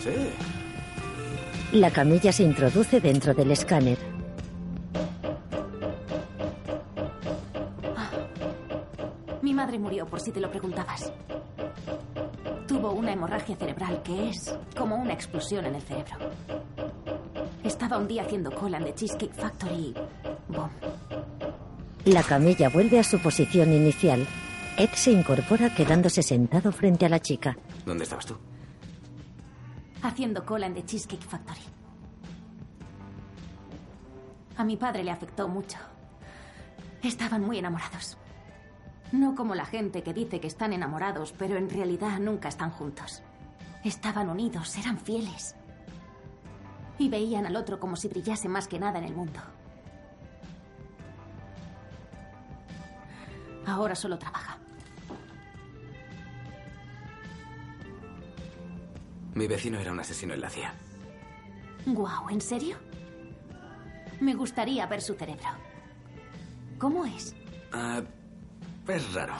Sí. 0.00 0.10
La 1.72 1.90
camilla 1.90 2.32
se 2.32 2.42
introduce 2.42 3.00
dentro 3.00 3.34
del 3.34 3.50
escáner. 3.50 3.98
Mi 9.40 9.54
madre 9.54 9.78
murió, 9.78 10.06
por 10.06 10.20
si 10.20 10.32
te 10.32 10.40
lo 10.40 10.50
preguntabas. 10.50 11.12
Tuvo 12.66 12.92
una 12.92 13.12
hemorragia 13.12 13.56
cerebral 13.56 14.02
que 14.02 14.30
es 14.30 14.54
como 14.76 14.96
una 14.96 15.12
explosión 15.12 15.66
en 15.66 15.74
el 15.74 15.82
cerebro. 15.82 16.16
Estaba 17.64 17.98
un 17.98 18.08
día 18.08 18.22
haciendo 18.22 18.50
cola 18.50 18.78
en 18.78 18.84
The 18.84 18.94
Cheesecake 18.94 19.34
Factory 19.34 19.74
y... 19.74 19.94
¡Bom! 20.48 20.68
La 22.04 22.24
camilla 22.24 22.68
vuelve 22.68 22.98
a 22.98 23.04
su 23.04 23.20
posición 23.20 23.72
inicial. 23.72 24.26
Ed 24.76 24.90
se 24.94 25.12
incorpora 25.12 25.72
quedándose 25.72 26.24
sentado 26.24 26.72
frente 26.72 27.06
a 27.06 27.08
la 27.08 27.20
chica. 27.20 27.56
¿Dónde 27.86 28.02
estabas 28.02 28.26
tú? 28.26 28.36
Haciendo 30.02 30.44
cola 30.44 30.66
en 30.66 30.74
The 30.74 30.84
Cheesecake 30.84 31.22
Factory. 31.22 31.60
A 34.56 34.64
mi 34.64 34.76
padre 34.76 35.04
le 35.04 35.12
afectó 35.12 35.46
mucho. 35.46 35.78
Estaban 37.04 37.42
muy 37.42 37.58
enamorados. 37.58 38.18
No 39.12 39.36
como 39.36 39.54
la 39.54 39.64
gente 39.64 40.02
que 40.02 40.12
dice 40.12 40.40
que 40.40 40.48
están 40.48 40.72
enamorados, 40.72 41.32
pero 41.38 41.56
en 41.56 41.70
realidad 41.70 42.18
nunca 42.18 42.48
están 42.48 42.70
juntos. 42.70 43.22
Estaban 43.84 44.28
unidos, 44.28 44.76
eran 44.76 44.98
fieles. 44.98 45.54
Y 46.98 47.08
veían 47.08 47.46
al 47.46 47.54
otro 47.54 47.78
como 47.78 47.94
si 47.94 48.08
brillase 48.08 48.48
más 48.48 48.66
que 48.66 48.80
nada 48.80 48.98
en 48.98 49.04
el 49.04 49.14
mundo. 49.14 49.40
Ahora 53.66 53.94
solo 53.94 54.18
trabaja. 54.18 54.58
Mi 59.34 59.46
vecino 59.46 59.78
era 59.78 59.92
un 59.92 60.00
asesino 60.00 60.34
en 60.34 60.40
la 60.40 60.50
CIA. 60.50 60.74
Guau, 61.86 62.28
¿en 62.28 62.40
serio? 62.40 62.76
Me 64.20 64.34
gustaría 64.34 64.86
ver 64.86 65.00
su 65.00 65.14
cerebro. 65.14 65.48
¿Cómo 66.78 67.04
es? 67.06 67.34
Ah, 67.72 68.02
es 68.88 69.14
raro. 69.14 69.34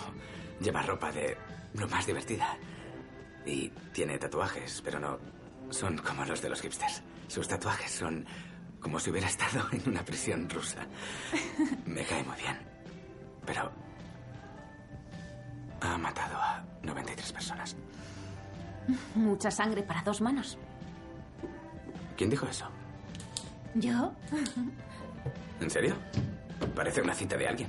Lleva 0.61 0.83
ropa 0.83 1.13
de 1.13 1.37
lo 1.75 1.89
más 1.89 2.07
divertida. 2.07 2.57
Y 3.45 3.69
tiene 3.93 4.19
tatuajes, 4.19 4.81
pero 4.83 4.99
no 4.99 5.19
son 5.71 5.99
como 5.99 6.25
los 6.25 6.41
de 6.41 6.49
los 6.49 6.61
hipsters. 6.61 7.03
Sus 7.29 7.49
tatuajes 7.49 7.91
son 7.91 8.25
como 8.81 8.99
si 8.99 9.11
hubiera 9.11 9.29
estado 9.29 9.67
en 9.73 9.89
una 9.89 10.05
prisión 10.05 10.49
rusa. 10.49 10.87
Me 11.87 12.05
cae 12.05 12.25
muy 12.25 12.37
bien. 12.37 12.59
Pero 13.45 13.71
ha 15.83 15.99
matado 15.99 16.37
a 16.37 16.65
93 16.83 17.33
personas. 17.33 17.77
Mucha 19.15 19.51
sangre 19.51 19.83
para 19.83 20.03
dos 20.03 20.21
manos. 20.21 20.59
¿Quién 22.17 22.31
dijo 22.31 22.47
eso? 22.47 22.67
¿Yo? 23.75 24.13
¿En 25.61 25.71
serio? 25.71 25.97
Parece 26.75 27.01
una 27.01 27.15
cita 27.15 27.37
de 27.37 27.49
alguien. 27.49 27.69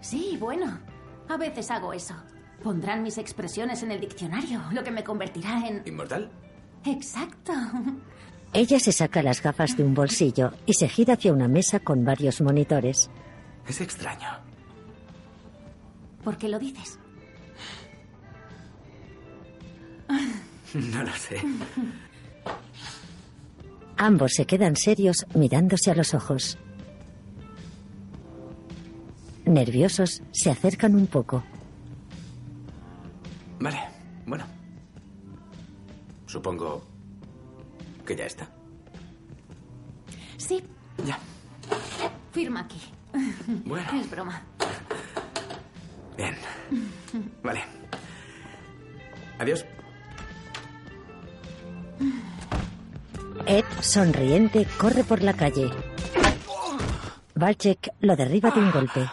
Sí, 0.00 0.36
bueno. 0.38 0.78
A 1.28 1.36
veces 1.36 1.70
hago 1.70 1.92
eso. 1.92 2.14
Pondrán 2.62 3.02
mis 3.02 3.18
expresiones 3.18 3.82
en 3.82 3.92
el 3.92 4.00
diccionario, 4.00 4.62
lo 4.72 4.82
que 4.82 4.90
me 4.90 5.04
convertirá 5.04 5.66
en... 5.66 5.82
¿Inmortal? 5.84 6.30
Exacto. 6.84 7.52
Ella 8.52 8.78
se 8.78 8.92
saca 8.92 9.22
las 9.22 9.42
gafas 9.42 9.76
de 9.76 9.82
un 9.82 9.94
bolsillo 9.94 10.52
y 10.64 10.74
se 10.74 10.88
gira 10.88 11.14
hacia 11.14 11.32
una 11.32 11.48
mesa 11.48 11.80
con 11.80 12.04
varios 12.04 12.40
monitores. 12.40 13.10
Es 13.66 13.80
extraño. 13.80 14.28
¿Por 16.22 16.36
qué 16.38 16.48
lo 16.48 16.58
dices? 16.58 16.98
No 20.74 21.02
lo 21.02 21.12
sé. 21.14 21.40
Ambos 23.96 24.32
se 24.34 24.44
quedan 24.46 24.76
serios 24.76 25.26
mirándose 25.34 25.90
a 25.90 25.94
los 25.94 26.12
ojos. 26.14 26.58
Nerviosos, 29.46 30.22
se 30.32 30.50
acercan 30.50 30.94
un 30.94 31.06
poco. 31.06 31.42
Vale, 33.60 33.78
bueno. 34.26 34.44
Supongo 36.26 36.82
que 38.04 38.16
ya 38.16 38.26
está. 38.26 38.48
Sí. 40.36 40.62
Ya. 41.04 41.18
Firma 42.32 42.60
aquí. 42.60 42.80
Bueno. 43.64 43.86
Es 43.98 44.10
broma. 44.10 44.42
Bien. 46.16 46.34
Vale. 47.42 47.62
Adiós. 49.38 49.64
Ed, 53.46 53.64
sonriente, 53.80 54.66
corre 54.78 55.04
por 55.04 55.22
la 55.22 55.34
calle. 55.34 55.70
Valchek 57.34 57.90
lo 58.00 58.16
derriba 58.16 58.50
de 58.50 58.60
un 58.60 58.70
golpe. 58.70 59.08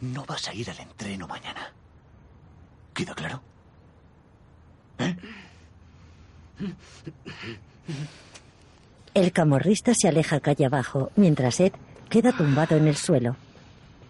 No 0.00 0.24
vas 0.24 0.48
a 0.48 0.54
ir 0.54 0.68
al 0.70 0.80
entreno 0.80 1.26
mañana. 1.26 1.72
¿Queda 2.94 3.14
claro? 3.14 3.42
El 9.14 9.32
camorrista 9.32 9.94
se 9.94 10.08
aleja 10.08 10.40
calle 10.40 10.66
abajo, 10.66 11.10
mientras 11.16 11.60
Ed 11.60 11.72
queda 12.08 12.32
tumbado 12.32 12.76
en 12.76 12.88
el 12.88 12.96
suelo. 12.96 13.36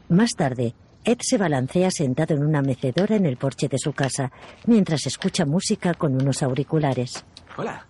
Más 0.09 0.33
tarde, 0.37 0.75
Ed 1.07 1.19
se 1.21 1.39
balancea 1.39 1.89
sentado 1.93 2.35
en 2.35 2.45
una 2.45 2.63
mecedora 2.63 3.15
en 3.15 3.27
el 3.27 3.37
porche 3.37 3.69
de 3.69 3.79
su 3.79 3.93
casa, 3.93 4.33
mientras 4.67 5.07
escucha 5.07 5.47
música 5.47 5.95
con 5.95 6.21
unos 6.21 6.43
auriculares. 6.43 7.25
Hola. 7.57 7.87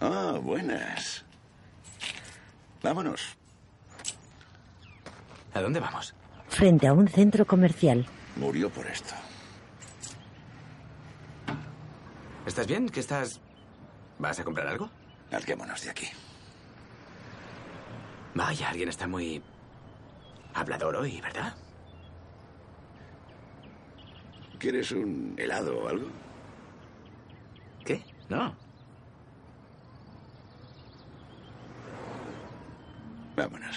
Ah, 0.00 0.40
buenas. 0.42 1.26
Vámonos. 2.82 3.36
¿A 5.52 5.60
dónde 5.60 5.78
vamos? 5.78 6.14
Frente 6.48 6.86
a 6.86 6.94
un 6.94 7.06
centro 7.06 7.46
comercial, 7.46 8.06
Murió 8.36 8.70
por 8.70 8.86
esto. 8.86 9.14
¿Estás 12.46 12.66
bien? 12.66 12.88
¿Qué 12.88 13.00
estás...? 13.00 13.40
¿Vas 14.18 14.40
a 14.40 14.44
comprar 14.44 14.66
algo? 14.68 14.88
Larguémonos 15.30 15.82
de 15.84 15.90
aquí. 15.90 16.06
Vaya, 18.34 18.70
alguien 18.70 18.88
está 18.88 19.06
muy... 19.06 19.42
hablador 20.56 20.96
hoy, 20.96 21.20
¿verdad? 21.20 21.54
¿Quieres 24.58 24.90
un 24.90 25.34
helado 25.36 25.78
o 25.78 25.88
algo? 25.88 26.06
¿Qué? 27.84 28.02
No. 28.28 28.54
Vámonos. 33.36 33.76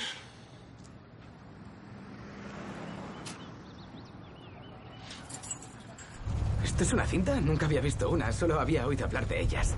¿Esto 6.64 6.84
es 6.84 6.94
una 6.94 7.06
cinta? 7.06 7.42
Nunca 7.42 7.66
había 7.66 7.82
visto 7.82 8.10
una, 8.10 8.32
solo 8.32 8.58
había 8.60 8.88
oído 8.88 9.06
hablar 9.06 9.28
de 9.28 9.42
ellas. 9.42 9.76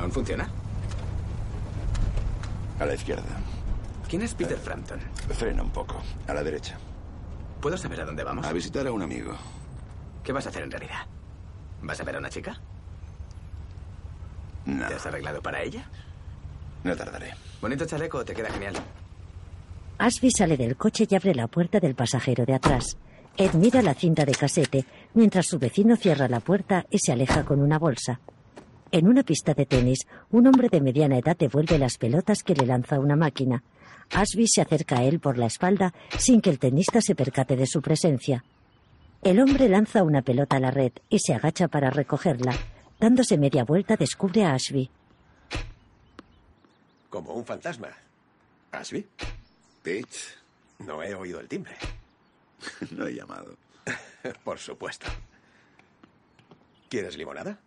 ¿Aún 0.00 0.10
funciona? 0.10 0.48
A 2.80 2.84
la 2.86 2.94
izquierda. 2.94 3.53
¿Quién 4.14 4.22
es 4.22 4.34
Peter 4.34 4.56
Frampton? 4.56 5.00
Frena 5.30 5.60
un 5.60 5.70
poco. 5.70 6.00
A 6.28 6.34
la 6.34 6.44
derecha. 6.44 6.78
¿Puedo 7.60 7.76
saber 7.76 8.00
a 8.00 8.04
dónde 8.04 8.22
vamos? 8.22 8.46
A 8.46 8.52
visitar 8.52 8.86
a 8.86 8.92
un 8.92 9.02
amigo. 9.02 9.34
¿Qué 10.22 10.30
vas 10.30 10.46
a 10.46 10.50
hacer 10.50 10.62
en 10.62 10.70
realidad? 10.70 11.00
¿Vas 11.82 12.00
a 12.00 12.04
ver 12.04 12.14
a 12.14 12.18
una 12.20 12.30
chica? 12.30 12.56
No. 14.66 14.86
¿Te 14.86 14.94
has 14.94 15.04
arreglado 15.06 15.42
para 15.42 15.64
ella? 15.64 15.88
No 16.84 16.94
tardaré. 16.94 17.34
Bonito 17.60 17.86
chaleco, 17.86 18.24
te 18.24 18.34
queda 18.34 18.50
genial. 18.50 18.76
Ashby 19.98 20.30
sale 20.30 20.56
del 20.56 20.76
coche 20.76 21.08
y 21.10 21.14
abre 21.16 21.34
la 21.34 21.48
puerta 21.48 21.80
del 21.80 21.96
pasajero 21.96 22.46
de 22.46 22.54
atrás. 22.54 22.96
Ed 23.36 23.54
mira 23.54 23.82
la 23.82 23.94
cinta 23.94 24.24
de 24.24 24.36
casete, 24.36 24.84
mientras 25.14 25.48
su 25.48 25.58
vecino 25.58 25.96
cierra 25.96 26.28
la 26.28 26.38
puerta 26.38 26.86
y 26.88 27.00
se 27.00 27.10
aleja 27.10 27.44
con 27.44 27.60
una 27.60 27.80
bolsa. 27.80 28.20
En 28.92 29.08
una 29.08 29.24
pista 29.24 29.54
de 29.54 29.66
tenis, 29.66 30.06
un 30.30 30.46
hombre 30.46 30.68
de 30.68 30.80
mediana 30.80 31.18
edad 31.18 31.36
devuelve 31.36 31.80
las 31.80 31.98
pelotas 31.98 32.44
que 32.44 32.54
le 32.54 32.64
lanza 32.64 33.00
una 33.00 33.16
máquina. 33.16 33.64
Ashby 34.10 34.46
se 34.46 34.60
acerca 34.62 34.98
a 34.98 35.04
él 35.04 35.20
por 35.20 35.38
la 35.38 35.46
espalda 35.46 35.92
sin 36.18 36.40
que 36.40 36.50
el 36.50 36.58
tenista 36.58 37.00
se 37.00 37.14
percate 37.14 37.56
de 37.56 37.66
su 37.66 37.82
presencia. 37.82 38.44
El 39.22 39.40
hombre 39.40 39.68
lanza 39.68 40.02
una 40.02 40.22
pelota 40.22 40.56
a 40.56 40.60
la 40.60 40.70
red 40.70 40.92
y 41.08 41.18
se 41.18 41.34
agacha 41.34 41.68
para 41.68 41.90
recogerla. 41.90 42.54
Dándose 43.00 43.38
media 43.38 43.64
vuelta, 43.64 43.96
descubre 43.96 44.44
a 44.44 44.52
Ashby. 44.54 44.90
Como 47.08 47.32
un 47.32 47.44
fantasma. 47.44 47.88
¿Ashby? 48.72 49.06
Pitch. 49.82 50.36
No 50.80 51.02
he 51.02 51.14
oído 51.14 51.40
el 51.40 51.48
timbre. 51.48 51.74
No 52.90 53.06
he 53.06 53.14
llamado. 53.14 53.56
Por 54.44 54.58
supuesto. 54.58 55.06
¿Quieres 56.88 57.16
limonada? 57.16 57.58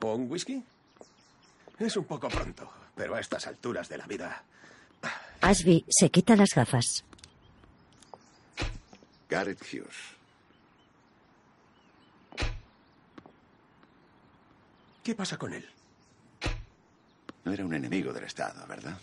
¿O 0.00 0.14
un 0.14 0.30
whisky? 0.30 0.62
Es 1.78 1.96
un 1.96 2.04
poco 2.04 2.28
pronto, 2.28 2.70
pero 2.94 3.14
a 3.14 3.20
estas 3.20 3.46
alturas 3.46 3.88
de 3.88 3.98
la 3.98 4.06
vida. 4.06 4.44
Ashby 5.40 5.84
se 5.88 6.10
quita 6.10 6.36
las 6.36 6.50
gafas. 6.54 7.04
Garrett 9.28 9.60
Hughes. 9.62 9.96
¿Qué 15.02 15.14
pasa 15.14 15.38
con 15.38 15.54
él? 15.54 15.68
No 17.44 17.52
era 17.52 17.64
un 17.64 17.74
enemigo 17.74 18.12
del 18.12 18.24
Estado, 18.24 18.66
¿verdad? 18.66 18.98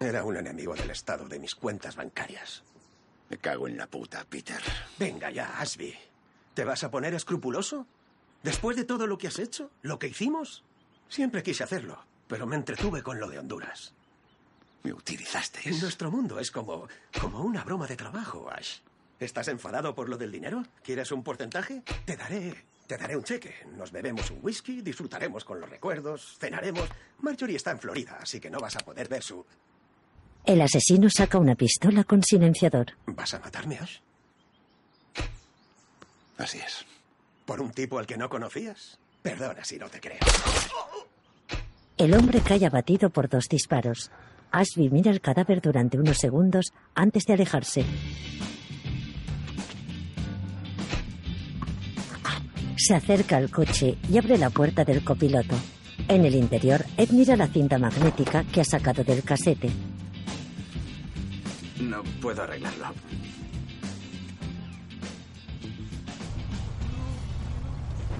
Era 0.00 0.24
un 0.24 0.36
enemigo 0.36 0.74
del 0.74 0.90
Estado 0.90 1.28
de 1.28 1.38
mis 1.38 1.54
cuentas 1.54 1.94
bancarias. 1.94 2.64
Me 3.30 3.38
cago 3.38 3.68
en 3.68 3.76
la 3.76 3.86
puta, 3.86 4.24
Peter. 4.28 4.60
Venga 4.98 5.30
ya, 5.30 5.60
Ashby. 5.60 5.94
¿Te 6.54 6.64
vas 6.64 6.82
a 6.82 6.90
poner 6.90 7.14
escrupuloso? 7.14 7.86
¿Después 8.42 8.76
de 8.76 8.84
todo 8.84 9.06
lo 9.06 9.16
que 9.16 9.28
has 9.28 9.38
hecho? 9.38 9.70
¿Lo 9.82 9.98
que 9.98 10.08
hicimos? 10.08 10.64
Siempre 11.08 11.42
quise 11.42 11.62
hacerlo, 11.62 12.04
pero 12.32 12.46
me 12.46 12.56
entretuve 12.56 13.02
con 13.02 13.20
lo 13.20 13.28
de 13.28 13.38
Honduras. 13.38 13.92
Me 14.84 14.92
utilizaste. 14.94 15.70
Nuestro 15.70 16.10
mundo 16.10 16.40
es 16.40 16.50
como, 16.50 16.88
como 17.20 17.42
una 17.42 17.62
broma 17.62 17.86
de 17.86 17.94
trabajo, 17.94 18.50
Ash. 18.50 18.78
¿Estás 19.20 19.48
enfadado 19.48 19.94
por 19.94 20.08
lo 20.08 20.16
del 20.16 20.32
dinero? 20.32 20.64
¿Quieres 20.82 21.12
un 21.12 21.22
porcentaje? 21.22 21.82
Te 22.06 22.16
daré, 22.16 22.54
te 22.86 22.96
daré 22.96 23.18
un 23.18 23.22
cheque. 23.22 23.54
Nos 23.76 23.92
bebemos 23.92 24.30
un 24.30 24.38
whisky, 24.40 24.80
disfrutaremos 24.80 25.44
con 25.44 25.60
los 25.60 25.68
recuerdos, 25.68 26.38
cenaremos. 26.40 26.88
Marjorie 27.20 27.56
está 27.56 27.72
en 27.72 27.80
Florida, 27.80 28.16
así 28.22 28.40
que 28.40 28.48
no 28.48 28.60
vas 28.60 28.76
a 28.76 28.80
poder 28.80 29.08
ver 29.08 29.22
su... 29.22 29.44
El 30.46 30.62
asesino 30.62 31.10
saca 31.10 31.36
una 31.36 31.54
pistola 31.54 32.02
con 32.02 32.22
silenciador. 32.22 32.92
¿Vas 33.08 33.34
a 33.34 33.40
matarme, 33.40 33.76
Ash? 33.76 33.98
Así 36.38 36.60
es. 36.60 36.86
¿Por 37.44 37.60
un 37.60 37.72
tipo 37.72 37.98
al 37.98 38.06
que 38.06 38.16
no 38.16 38.30
conocías? 38.30 38.98
Perdona 39.20 39.62
si 39.66 39.76
no 39.76 39.90
te 39.90 40.00
creo. 40.00 40.20
El 42.02 42.14
hombre 42.14 42.40
cae 42.40 42.66
abatido 42.66 43.10
por 43.10 43.28
dos 43.28 43.44
disparos. 43.48 44.10
Ashby 44.50 44.90
mira 44.90 45.12
el 45.12 45.20
cadáver 45.20 45.60
durante 45.62 46.00
unos 46.00 46.18
segundos 46.18 46.72
antes 46.96 47.26
de 47.26 47.34
alejarse. 47.34 47.84
Se 52.76 52.96
acerca 52.96 53.36
al 53.36 53.52
coche 53.52 53.98
y 54.10 54.18
abre 54.18 54.36
la 54.36 54.50
puerta 54.50 54.84
del 54.84 55.04
copiloto. 55.04 55.54
En 56.08 56.24
el 56.24 56.34
interior, 56.34 56.84
Ed 56.96 57.10
mira 57.10 57.36
la 57.36 57.46
cinta 57.46 57.78
magnética 57.78 58.42
que 58.52 58.62
ha 58.62 58.64
sacado 58.64 59.04
del 59.04 59.22
casete. 59.22 59.70
No 61.80 62.02
puedo 62.20 62.42
arreglarlo. 62.42 62.86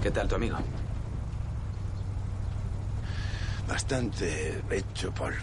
¿Qué 0.01 0.09
tal 0.09 0.29
tu 0.29 0.35
amigo? 0.35 0.57
Bastante 3.67 4.61
hecho 4.69 5.11
polvo. 5.11 5.37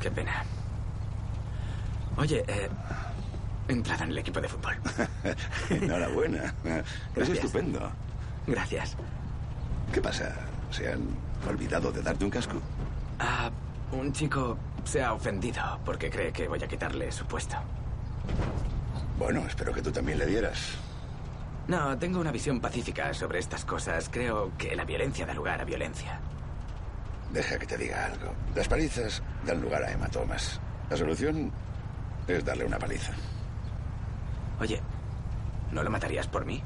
Qué 0.00 0.10
pena. 0.10 0.44
Oye, 2.16 2.44
eh, 2.46 2.68
entrada 3.68 4.04
en 4.04 4.10
el 4.10 4.18
equipo 4.18 4.40
de 4.40 4.48
fútbol. 4.48 4.76
Enhorabuena. 5.70 6.54
Es 7.14 7.28
estupendo. 7.28 7.90
Gracias. 8.46 8.96
¿Qué 9.92 10.00
pasa? 10.00 10.34
¿Se 10.70 10.90
han 10.92 11.02
olvidado 11.48 11.92
de 11.92 12.02
darte 12.02 12.24
un 12.24 12.30
casco? 12.30 12.60
Ah, 13.18 13.50
un 13.92 14.12
chico 14.12 14.58
se 14.84 15.02
ha 15.02 15.12
ofendido 15.12 15.62
porque 15.84 16.10
cree 16.10 16.32
que 16.32 16.48
voy 16.48 16.62
a 16.62 16.68
quitarle 16.68 17.10
su 17.12 17.24
puesto. 17.26 17.56
Bueno, 19.18 19.40
espero 19.46 19.72
que 19.72 19.82
tú 19.82 19.90
también 19.90 20.18
le 20.18 20.26
dieras. 20.26 20.72
No, 21.68 21.98
tengo 21.98 22.20
una 22.20 22.30
visión 22.30 22.60
pacífica 22.60 23.12
sobre 23.12 23.38
estas 23.38 23.64
cosas. 23.64 24.08
Creo 24.10 24.52
que 24.56 24.76
la 24.76 24.84
violencia 24.84 25.26
da 25.26 25.34
lugar 25.34 25.60
a 25.60 25.64
violencia. 25.64 26.20
Deja 27.32 27.58
que 27.58 27.66
te 27.66 27.76
diga 27.76 28.06
algo. 28.06 28.32
Las 28.54 28.68
palizas 28.68 29.22
dan 29.44 29.60
lugar 29.60 29.82
a 29.82 29.90
hematomas. 29.90 30.60
La 30.90 30.96
solución 30.96 31.52
es 32.28 32.44
darle 32.44 32.64
una 32.64 32.78
paliza. 32.78 33.12
Oye, 34.60 34.80
¿no 35.72 35.82
lo 35.82 35.90
matarías 35.90 36.26
por 36.26 36.44
mí? 36.44 36.62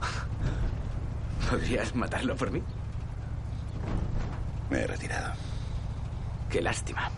¿Podrías 1.50 1.94
matarlo 1.94 2.36
por 2.36 2.50
mí? 2.50 2.62
Me 4.70 4.80
he 4.80 4.86
retirado. 4.86 5.32
Qué 6.50 6.60
lástima. 6.60 7.10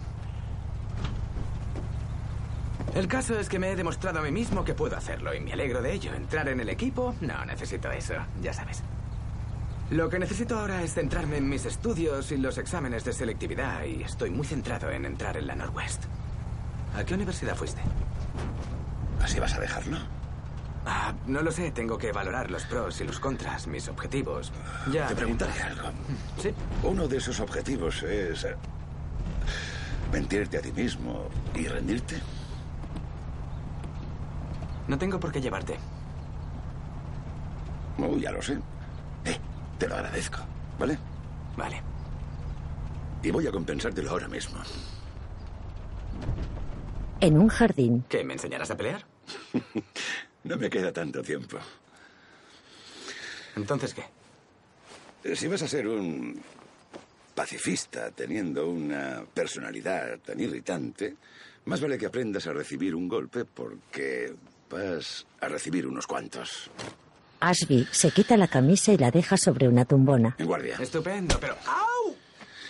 El 2.94 3.08
caso 3.08 3.38
es 3.38 3.48
que 3.48 3.58
me 3.58 3.70
he 3.72 3.76
demostrado 3.76 4.20
a 4.20 4.22
mí 4.22 4.30
mismo 4.30 4.64
que 4.64 4.74
puedo 4.74 4.96
hacerlo 4.96 5.34
y 5.34 5.40
me 5.40 5.52
alegro 5.52 5.82
de 5.82 5.92
ello. 5.92 6.14
Entrar 6.14 6.48
en 6.48 6.60
el 6.60 6.68
equipo, 6.68 7.14
no 7.20 7.44
necesito 7.44 7.90
eso, 7.90 8.14
ya 8.40 8.52
sabes. 8.52 8.82
Lo 9.94 10.08
que 10.10 10.18
necesito 10.18 10.58
ahora 10.58 10.82
es 10.82 10.92
centrarme 10.92 11.36
en 11.36 11.48
mis 11.48 11.66
estudios 11.66 12.32
y 12.32 12.36
los 12.36 12.58
exámenes 12.58 13.04
de 13.04 13.12
selectividad 13.12 13.84
y 13.84 14.02
estoy 14.02 14.28
muy 14.28 14.44
centrado 14.44 14.90
en 14.90 15.04
entrar 15.04 15.36
en 15.36 15.46
la 15.46 15.54
Northwest. 15.54 16.02
¿A 16.96 17.04
qué 17.04 17.14
universidad 17.14 17.54
fuiste? 17.54 17.80
¿Así 19.22 19.38
vas 19.38 19.54
a 19.54 19.60
dejarlo? 19.60 19.98
Ah, 20.84 21.14
no 21.28 21.42
lo 21.42 21.52
sé, 21.52 21.70
tengo 21.70 21.96
que 21.96 22.10
valorar 22.10 22.50
los 22.50 22.64
pros 22.64 23.00
y 23.02 23.04
los 23.04 23.20
contras, 23.20 23.68
mis 23.68 23.86
objetivos. 23.86 24.50
Ya. 24.90 25.06
Te 25.06 25.14
preguntaré 25.14 25.62
algo. 25.62 25.90
Sí. 26.42 26.52
Uno 26.82 27.06
de 27.06 27.18
esos 27.18 27.38
objetivos 27.38 28.02
es 28.02 28.42
eh, 28.42 28.56
mentirte 30.10 30.58
a 30.58 30.60
ti 30.60 30.72
mismo 30.72 31.28
y 31.54 31.68
rendirte. 31.68 32.16
No 34.88 34.98
tengo 34.98 35.20
por 35.20 35.30
qué 35.30 35.40
llevarte. 35.40 35.76
Oh, 38.00 38.18
ya 38.18 38.32
lo 38.32 38.42
sé. 38.42 38.58
Te 39.78 39.88
lo 39.88 39.94
agradezco, 39.96 40.38
¿vale? 40.78 40.98
Vale. 41.56 41.82
Y 43.22 43.30
voy 43.30 43.46
a 43.46 43.50
compensártelo 43.50 44.10
ahora 44.10 44.28
mismo. 44.28 44.58
En 47.20 47.38
un 47.38 47.48
jardín, 47.48 48.04
¿Qué, 48.08 48.22
me 48.22 48.34
enseñarás 48.34 48.70
a 48.70 48.76
pelear? 48.76 49.04
No 50.44 50.58
me 50.58 50.68
queda 50.68 50.92
tanto 50.92 51.22
tiempo. 51.22 51.56
¿Entonces 53.56 53.94
qué? 53.94 55.34
Si 55.34 55.48
vas 55.48 55.62
a 55.62 55.68
ser 55.68 55.88
un 55.88 56.38
pacifista 57.34 58.10
teniendo 58.10 58.68
una 58.68 59.24
personalidad 59.32 60.18
tan 60.18 60.38
irritante, 60.38 61.16
más 61.64 61.80
vale 61.80 61.96
que 61.96 62.04
aprendas 62.04 62.46
a 62.46 62.52
recibir 62.52 62.94
un 62.94 63.08
golpe 63.08 63.46
porque 63.46 64.34
vas 64.68 65.26
a 65.40 65.48
recibir 65.48 65.86
unos 65.86 66.06
cuantos. 66.06 66.70
Ashby 67.48 67.86
se 67.90 68.10
quita 68.10 68.36
la 68.36 68.48
camisa 68.48 68.92
y 68.92 68.98
la 68.98 69.10
deja 69.10 69.36
sobre 69.36 69.68
una 69.68 69.84
tumbona. 69.84 70.34
En 70.38 70.46
guardia. 70.46 70.76
Estupendo, 70.80 71.38
pero... 71.38 71.56
¡Au! 71.66 72.16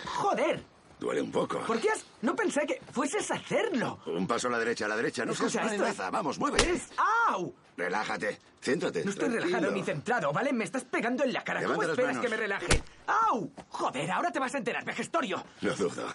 ¡Joder! 0.05 0.61
Duele 0.99 1.21
un 1.21 1.31
poco. 1.31 1.59
¿Por 1.61 1.79
qué 1.79 1.89
has...? 1.91 2.05
No 2.21 2.35
pensé 2.35 2.65
que 2.67 2.81
fueses 2.91 3.29
a 3.31 3.35
hacerlo. 3.35 3.99
Un 4.05 4.27
paso 4.27 4.47
a 4.47 4.51
la 4.51 4.59
derecha, 4.59 4.85
a 4.85 4.89
la 4.89 4.97
derecha. 4.97 5.23
No 5.25 5.33
seas 5.33 5.55
Escucha, 5.55 5.65
una 5.75 5.87
esto 5.89 6.03
es-. 6.03 6.11
Vamos, 6.11 6.39
muévete. 6.39 6.71
Es... 6.71 6.89
¡Au! 7.29 7.53
Relájate. 7.77 8.39
Céntrate. 8.61 9.03
No 9.03 9.11
estoy 9.11 9.29
tranquilo. 9.29 9.45
relajado 9.45 9.71
ni 9.71 9.83
centrado, 9.83 10.33
¿vale? 10.33 10.51
Me 10.51 10.63
estás 10.63 10.83
pegando 10.83 11.23
en 11.23 11.33
la 11.33 11.43
cara. 11.43 11.61
¿Cómo 11.61 11.73
Levanta 11.81 11.87
las 11.87 11.97
esperas 11.97 12.15
manos. 12.15 12.23
que 12.25 12.29
me 12.29 12.37
relaje? 12.37 12.83
¡Au! 13.07 13.51
Joder, 13.69 14.11
ahora 14.11 14.31
te 14.31 14.39
vas 14.39 14.55
a 14.55 14.57
enterar, 14.57 14.83
vejestorio. 14.83 15.43
Lo 15.61 15.75
dudo. 15.75 16.05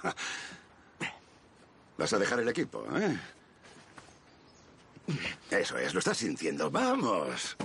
Vas 1.97 2.13
a 2.13 2.19
dejar 2.19 2.41
el 2.41 2.49
equipo, 2.49 2.85
¿eh? 2.97 3.19
Eso 5.51 5.77
es, 5.79 5.93
lo 5.93 5.99
estás 5.99 6.17
sintiendo. 6.19 6.71
¡Vamos! 6.71 7.57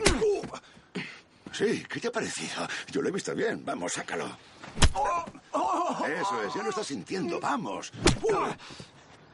Sí, 1.56 1.86
¿qué 1.88 2.02
te 2.02 2.10
ha 2.10 2.12
parecido? 2.12 2.68
Yo 2.92 3.02
lo 3.02 3.08
he 3.08 3.12
visto 3.14 3.34
bien. 3.34 3.64
Vamos, 3.64 3.94
sácalo. 3.94 4.26
Eso 6.06 6.44
es, 6.44 6.54
ya 6.54 6.64
lo 6.64 6.70
estás 6.70 6.88
sintiendo. 6.88 7.40
¡Vamos! 7.40 7.94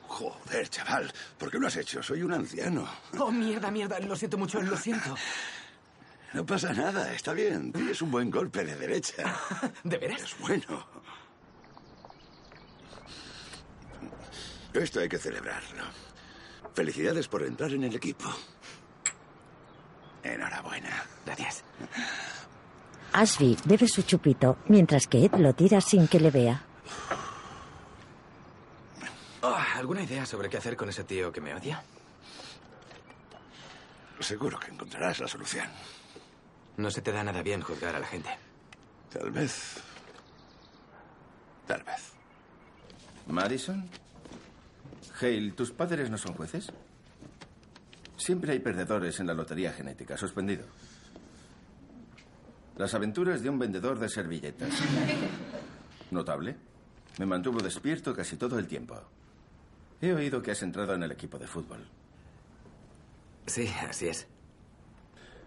Joder, 0.07 0.69
chaval, 0.69 1.11
¿por 1.39 1.49
qué 1.49 1.57
lo 1.57 1.65
has 1.65 1.77
hecho? 1.77 2.03
Soy 2.03 2.21
un 2.21 2.33
anciano. 2.33 2.87
Oh, 3.17 3.31
mierda, 3.31 3.71
mierda. 3.71 3.99
Lo 4.01 4.15
siento 4.15 4.37
mucho, 4.37 4.61
lo 4.61 4.77
siento. 4.77 5.15
No 6.33 6.45
pasa 6.45 6.73
nada, 6.73 7.11
está 7.11 7.33
bien. 7.33 7.73
Tienes 7.73 8.01
un 8.03 8.11
buen 8.11 8.29
golpe 8.29 8.63
de 8.63 8.75
derecha. 8.75 9.35
¿De 9.83 9.97
veras? 9.97 10.21
Es 10.21 10.37
bueno. 10.37 10.85
Esto 14.73 14.99
hay 14.99 15.09
que 15.09 15.17
celebrarlo. 15.17 15.85
Felicidades 16.75 17.27
por 17.27 17.41
entrar 17.43 17.71
en 17.71 17.83
el 17.83 17.95
equipo. 17.95 18.29
Enhorabuena. 20.23 21.03
Gracias. 21.25 21.63
Ashby 23.13 23.57
bebe 23.65 23.87
su 23.87 24.03
chupito 24.03 24.57
mientras 24.67 25.07
que 25.07 25.25
Ed 25.25 25.35
lo 25.35 25.53
tira 25.53 25.81
sin 25.81 26.07
que 26.07 26.19
le 26.19 26.31
vea. 26.31 26.63
Oh, 29.41 29.57
¿Alguna 29.75 30.03
idea 30.03 30.25
sobre 30.25 30.49
qué 30.49 30.57
hacer 30.57 30.77
con 30.77 30.89
ese 30.89 31.03
tío 31.03 31.31
que 31.31 31.41
me 31.41 31.53
odia? 31.53 31.83
Seguro 34.19 34.59
que 34.59 34.71
encontrarás 34.71 35.19
la 35.19 35.27
solución. 35.27 35.67
No 36.77 36.91
se 36.91 37.01
te 37.01 37.11
da 37.11 37.23
nada 37.23 37.41
bien 37.41 37.61
juzgar 37.61 37.95
a 37.95 37.99
la 37.99 38.05
gente. 38.07 38.29
Tal 39.11 39.31
vez. 39.31 39.77
Tal 41.67 41.83
vez. 41.83 42.13
¿Madison? 43.27 43.89
Hale, 45.19 45.51
¿tus 45.51 45.71
padres 45.71 46.09
no 46.09 46.17
son 46.17 46.33
jueces? 46.33 46.71
Siempre 48.21 48.51
hay 48.51 48.59
perdedores 48.59 49.19
en 49.19 49.25
la 49.25 49.33
lotería 49.33 49.73
genética. 49.73 50.15
Suspendido. 50.15 50.63
Las 52.77 52.93
aventuras 52.93 53.41
de 53.41 53.49
un 53.49 53.57
vendedor 53.57 53.97
de 53.97 54.07
servilletas. 54.07 54.69
Notable. 56.11 56.55
Me 57.17 57.25
mantuvo 57.25 57.59
despierto 57.61 58.13
casi 58.13 58.37
todo 58.37 58.59
el 58.59 58.67
tiempo. 58.67 58.95
He 59.99 60.13
oído 60.13 60.39
que 60.39 60.51
has 60.51 60.61
entrado 60.61 60.93
en 60.93 61.01
el 61.01 61.11
equipo 61.11 61.39
de 61.39 61.47
fútbol. 61.47 61.79
Sí, 63.47 63.67
así 63.89 64.09
es. 64.09 64.27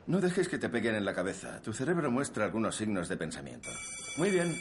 No 0.08 0.20
dejes 0.20 0.48
que 0.48 0.58
te 0.58 0.68
peguen 0.68 0.96
en 0.96 1.04
la 1.04 1.14
cabeza. 1.14 1.62
Tu 1.62 1.72
cerebro 1.72 2.10
muestra 2.10 2.44
algunos 2.44 2.74
signos 2.74 3.08
de 3.08 3.16
pensamiento. 3.16 3.68
Muy 4.16 4.30
bien. 4.30 4.52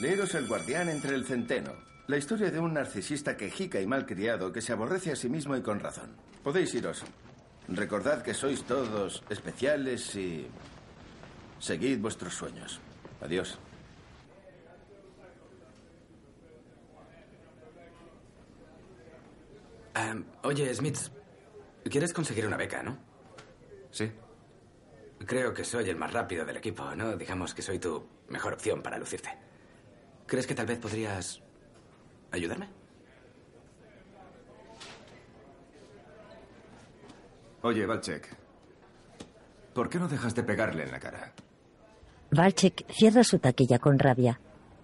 Leeros 0.00 0.34
El 0.34 0.48
guardián 0.48 0.88
entre 0.88 1.14
el 1.14 1.24
centeno. 1.24 1.74
La 2.08 2.16
historia 2.16 2.50
de 2.50 2.58
un 2.58 2.74
narcisista 2.74 3.36
quejica 3.36 3.80
y 3.80 3.86
malcriado 3.86 4.50
que 4.50 4.60
se 4.60 4.72
aborrece 4.72 5.12
a 5.12 5.16
sí 5.16 5.28
mismo 5.28 5.56
y 5.56 5.62
con 5.62 5.78
razón. 5.78 6.10
Podéis 6.42 6.74
iros. 6.74 7.04
Recordad 7.68 8.22
que 8.22 8.34
sois 8.34 8.64
todos 8.64 9.22
especiales 9.30 10.14
y... 10.16 10.46
Seguid 11.62 12.00
vuestros 12.00 12.34
sueños. 12.34 12.80
Adiós. 13.20 13.56
Am, 19.94 20.24
oye, 20.42 20.74
Smith, 20.74 20.98
¿quieres 21.88 22.12
conseguir 22.12 22.48
una 22.48 22.56
beca, 22.56 22.82
no? 22.82 22.98
Sí. 23.92 24.10
Creo 25.24 25.54
que 25.54 25.64
soy 25.64 25.88
el 25.88 25.96
más 25.96 26.12
rápido 26.12 26.44
del 26.44 26.56
equipo, 26.56 26.92
¿no? 26.96 27.16
Digamos 27.16 27.54
que 27.54 27.62
soy 27.62 27.78
tu 27.78 28.04
mejor 28.28 28.54
opción 28.54 28.82
para 28.82 28.98
lucirte. 28.98 29.30
¿Crees 30.26 30.46
que 30.46 30.56
tal 30.56 30.66
vez 30.66 30.80
podrías 30.80 31.40
ayudarme? 32.32 32.81
Oye, 37.62 37.86
Valchek. 37.86 38.36
¿Por 39.72 39.88
qué 39.88 39.98
no 39.98 40.08
dejas 40.08 40.34
de 40.34 40.42
pegarle 40.42 40.82
en 40.82 40.90
la 40.90 41.00
cara? 41.00 41.32
Valchek 42.30 42.86
cierra 42.90 43.24
su 43.24 43.38
taquilla 43.38 43.78
con 43.78 43.98
rabia. 43.98 44.40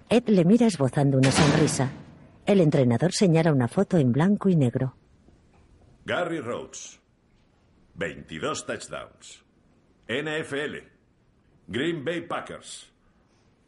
Ed 0.09 0.29
le 0.29 0.45
mira 0.45 0.67
esbozando 0.67 1.19
una 1.19 1.31
sonrisa. 1.31 1.91
El 2.47 2.61
entrenador 2.61 3.13
señala 3.13 3.53
una 3.53 3.69
foto 3.69 3.99
en 3.99 4.13
blanco 4.13 4.49
y 4.49 4.57
negro. 4.57 4.95
Gary 6.05 6.41
Rhodes. 6.41 7.01
22 7.95 8.65
touchdowns. 8.65 9.45
NFL. 10.09 10.77
Green 11.67 12.05
Bay 12.05 12.23
Packers. 12.23 12.91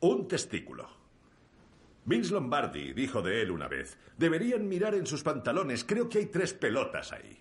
Un 0.01 0.27
testículo. 0.27 0.89
Vince 2.07 2.33
Lombardi 2.33 2.95
dijo 2.95 3.21
de 3.21 3.43
él 3.43 3.51
una 3.51 3.69
vez, 3.69 3.99
deberían 4.17 4.67
mirar 4.67 4.95
en 4.95 5.07
sus 5.07 5.23
pantalones, 5.23 5.85
creo 5.85 6.09
que 6.09 6.19
hay 6.19 6.27
tres 6.27 6.55
pelotas 6.55 7.13
ahí. 7.13 7.39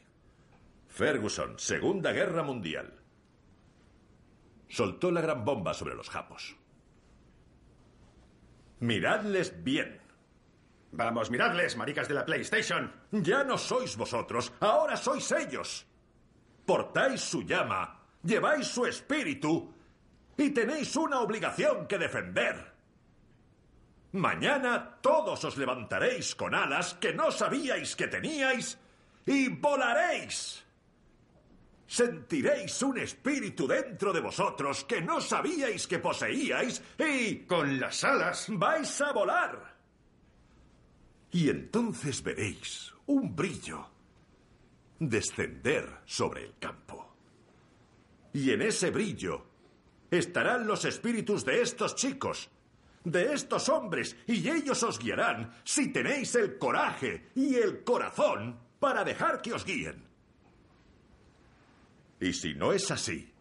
Ferguson, 0.99 1.57
Segunda 1.57 2.11
Guerra 2.11 2.43
Mundial. 2.43 2.93
Soltó 4.67 5.09
la 5.11 5.21
gran 5.21 5.45
bomba 5.45 5.73
sobre 5.73 5.95
los 5.95 6.09
japos. 6.09 6.57
Miradles 8.81 9.63
bien. 9.63 10.01
Vamos, 10.91 11.31
miradles, 11.31 11.77
maricas 11.77 12.09
de 12.09 12.15
la 12.15 12.25
PlayStation. 12.25 12.91
Ya 13.11 13.45
no 13.45 13.57
sois 13.57 13.95
vosotros, 13.95 14.51
ahora 14.59 14.97
sois 14.97 15.31
ellos. 15.31 15.85
Portáis 16.65 17.21
su 17.21 17.43
llama, 17.43 17.97
lleváis 18.21 18.67
su 18.67 18.85
espíritu 18.85 19.73
y 20.35 20.49
tenéis 20.49 20.97
una 20.97 21.21
obligación 21.21 21.87
que 21.87 21.97
defender. 21.97 22.73
Mañana 24.11 24.99
todos 24.99 25.45
os 25.45 25.55
levantaréis 25.55 26.35
con 26.35 26.53
alas 26.53 26.95
que 26.95 27.13
no 27.13 27.31
sabíais 27.31 27.95
que 27.95 28.09
teníais 28.09 28.77
y 29.25 29.47
volaréis. 29.47 30.65
Sentiréis 31.89 32.83
un 32.83 32.99
espíritu 32.99 33.65
dentro 33.65 34.13
de 34.13 34.21
vosotros 34.21 34.85
que 34.85 35.01
no 35.01 35.19
sabíais 35.19 35.87
que 35.87 35.97
poseíais 35.97 36.83
y... 36.99 37.47
Con 37.49 37.79
las 37.79 38.03
alas 38.03 38.45
vais 38.49 39.01
a 39.01 39.11
volar. 39.11 39.75
Y 41.31 41.49
entonces 41.49 42.21
veréis 42.21 42.93
un 43.07 43.35
brillo 43.35 43.89
descender 44.99 46.01
sobre 46.05 46.45
el 46.45 46.59
campo. 46.59 47.15
Y 48.33 48.51
en 48.51 48.61
ese 48.61 48.91
brillo 48.91 49.47
estarán 50.11 50.67
los 50.67 50.85
espíritus 50.85 51.43
de 51.43 51.63
estos 51.63 51.95
chicos, 51.95 52.51
de 53.03 53.33
estos 53.33 53.67
hombres, 53.67 54.15
y 54.27 54.47
ellos 54.47 54.83
os 54.83 54.99
guiarán 54.99 55.55
si 55.63 55.91
tenéis 55.91 56.35
el 56.35 56.59
coraje 56.59 57.31
y 57.33 57.55
el 57.55 57.83
corazón 57.83 58.59
para 58.79 59.03
dejar 59.03 59.41
que 59.41 59.53
os 59.53 59.65
guíen. 59.65 60.08
Y 62.19 62.33
si 62.33 62.53
no 62.53 62.73
es 62.73 62.89
así, 62.91 63.31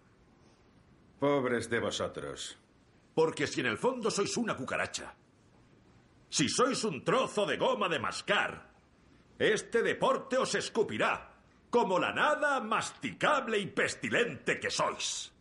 Pobres 1.19 1.69
de 1.69 1.81
vosotros. 1.81 2.57
porque 3.15 3.47
si 3.49 3.61
en 3.61 3.67
el 3.67 3.77
fondo 3.79 4.11
sois 4.11 4.37
una 4.37 4.57
cucaracha, 4.57 5.15
si 6.31 6.49
sois 6.49 6.85
un 6.85 7.03
trozo 7.03 7.45
de 7.47 7.57
goma 7.57 7.89
de 7.89 7.99
mascar, 7.99 8.71
este 9.39 9.83
deporte 9.83 10.37
os 10.39 10.55
escupirá 10.55 11.35
como 11.71 11.99
la 11.99 12.13
nada 12.13 12.61
masticable 12.61 13.59
y 13.59 13.67
pestilente 13.67 14.61
que 14.61 14.71
sois. 14.71 15.33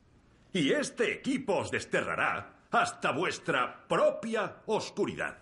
Y 0.53 0.71
este 0.71 1.13
equipo 1.13 1.57
os 1.57 1.69
desterrará 1.69 2.65
hasta 2.71 3.11
vuestra 3.11 3.87
propia 3.87 4.63
oscuridad. 4.65 5.37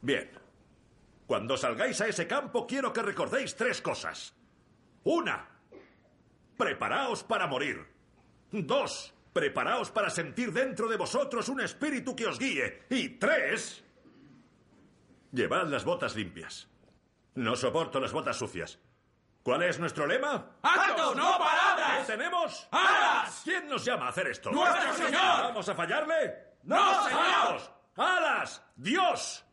Bien, 0.00 0.30
cuando 1.26 1.56
salgáis 1.58 2.00
a 2.00 2.08
ese 2.08 2.26
campo 2.26 2.66
quiero 2.66 2.92
que 2.92 3.02
recordéis 3.02 3.54
tres 3.54 3.82
cosas. 3.82 4.34
Una, 5.04 5.55
preparaos 6.56 7.22
para 7.22 7.46
morir. 7.46 7.86
Dos, 8.50 9.14
preparaos 9.32 9.90
para 9.90 10.10
sentir 10.10 10.52
dentro 10.52 10.88
de 10.88 10.96
vosotros 10.96 11.48
un 11.48 11.60
espíritu 11.60 12.16
que 12.16 12.26
os 12.26 12.38
guíe. 12.38 12.86
Y 12.90 13.10
tres, 13.18 13.84
llevad 15.32 15.66
las 15.68 15.84
botas 15.84 16.16
limpias. 16.16 16.68
No 17.34 17.54
soporto 17.54 18.00
las 18.00 18.12
botas 18.12 18.36
sucias. 18.36 18.78
¿Cuál 19.42 19.62
es 19.62 19.78
nuestro 19.78 20.06
lema? 20.06 20.56
¡Actos, 20.62 21.14
no 21.14 21.38
palabras! 21.38 22.00
¿Qué 22.06 22.12
tenemos? 22.12 22.66
¡Alas! 22.72 23.42
¿Quién 23.44 23.68
nos 23.68 23.84
llama 23.84 24.06
a 24.06 24.08
hacer 24.08 24.26
esto? 24.26 24.50
¡Nuestro 24.50 24.94
Señor! 24.94 25.12
¿Vamos 25.22 25.68
a 25.68 25.74
fallarle? 25.74 26.34
¡No, 26.64 27.04
señor! 27.04 27.60
¡Alas! 27.96 28.62
¡Dios! 28.74 29.44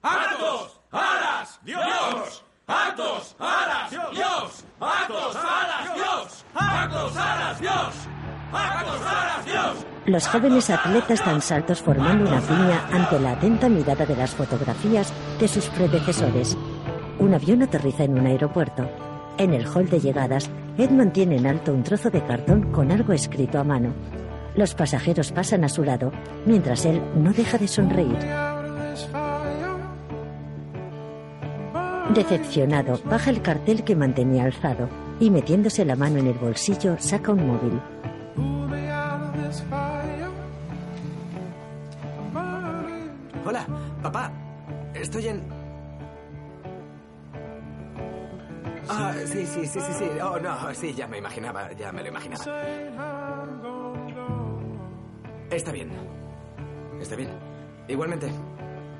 ¡Actos! 0.00 0.80
¡Alas! 0.90 1.60
¡Dios! 1.62 2.44
¡Actos! 2.66 3.36
¡Alas! 3.38 3.90
¡Dios! 3.90 4.64
¡Actos! 4.80 5.36
¡Alas! 5.36 5.94
¡Dios! 5.94 6.44
¡Actos! 6.54 7.16
¡Alas! 7.16 7.60
Dios! 7.60 8.08
¡Actos! 8.52 9.00
¡Alas! 9.00 9.44
Dios! 9.44 9.86
Los 10.06 10.28
jóvenes 10.28 10.70
atletas 10.70 11.24
dan 11.24 11.42
saltos 11.42 11.82
formando 11.82 12.28
una 12.28 12.40
piña 12.40 12.86
ante 12.92 13.18
la 13.18 13.32
atenta 13.32 13.68
mirada 13.68 14.06
de 14.06 14.16
las 14.16 14.30
fotografías 14.30 15.12
de 15.40 15.48
sus 15.48 15.66
predecesores. 15.66 16.56
Un 17.18 17.34
avión 17.34 17.62
aterriza 17.62 18.04
en 18.04 18.18
un 18.18 18.26
aeropuerto. 18.26 18.88
En 19.38 19.54
el 19.54 19.66
hall 19.66 19.88
de 19.88 20.00
llegadas, 20.00 20.50
Ed 20.78 20.90
mantiene 20.90 21.36
en 21.36 21.46
alto 21.46 21.72
un 21.72 21.82
trozo 21.82 22.10
de 22.10 22.24
cartón 22.24 22.72
con 22.72 22.92
algo 22.92 23.12
escrito 23.12 23.58
a 23.58 23.64
mano. 23.64 23.92
Los 24.54 24.74
pasajeros 24.74 25.32
pasan 25.32 25.64
a 25.64 25.68
su 25.68 25.82
lado, 25.82 26.12
mientras 26.46 26.84
él 26.84 27.02
no 27.14 27.32
deja 27.32 27.58
de 27.58 27.68
sonreír. 27.68 28.18
Decepcionado, 32.10 33.00
baja 33.04 33.30
el 33.30 33.40
cartel 33.40 33.84
que 33.84 33.96
mantenía 33.96 34.44
alzado 34.44 34.88
y 35.20 35.30
metiéndose 35.30 35.84
la 35.84 35.96
mano 35.96 36.18
en 36.18 36.26
el 36.26 36.34
bolsillo 36.34 36.96
saca 36.98 37.32
un 37.32 37.46
móvil. 37.46 37.80
Hola, 43.44 43.66
papá. 44.02 44.30
Estoy 44.94 45.28
en... 45.28 45.42
Ah, 48.88 49.14
sí, 49.24 49.46
sí, 49.46 49.66
sí, 49.66 49.80
sí, 49.80 49.92
sí. 49.98 50.04
Oh, 50.22 50.38
no, 50.38 50.74
sí, 50.74 50.92
ya 50.92 51.06
me 51.06 51.18
imaginaba, 51.18 51.72
ya 51.72 51.92
me 51.92 52.02
lo 52.02 52.08
imaginaba. 52.08 52.44
Está 55.50 55.72
bien. 55.72 55.90
Está 57.00 57.16
bien. 57.16 57.30
Igualmente. 57.88 58.28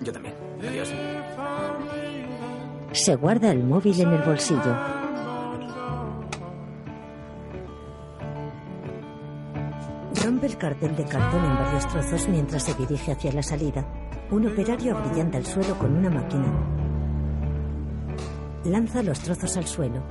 Yo 0.00 0.12
también. 0.12 0.34
Adiós. 0.60 0.92
Se 2.92 3.16
guarda 3.16 3.50
el 3.50 3.64
móvil 3.64 3.98
en 4.02 4.12
el 4.12 4.20
bolsillo. 4.20 4.76
Rompe 10.22 10.46
el 10.46 10.58
cartel 10.58 10.94
de 10.94 11.04
cartón 11.04 11.42
en 11.42 11.54
varios 11.54 11.88
trozos 11.88 12.28
mientras 12.28 12.62
se 12.64 12.74
dirige 12.74 13.12
hacia 13.12 13.32
la 13.32 13.42
salida. 13.42 13.82
Un 14.30 14.46
operario 14.46 14.96
abrillanta 14.96 15.38
el 15.38 15.46
suelo 15.46 15.74
con 15.78 15.96
una 15.96 16.10
máquina. 16.10 16.52
Lanza 18.64 19.02
los 19.02 19.18
trozos 19.20 19.56
al 19.56 19.66
suelo. 19.66 20.02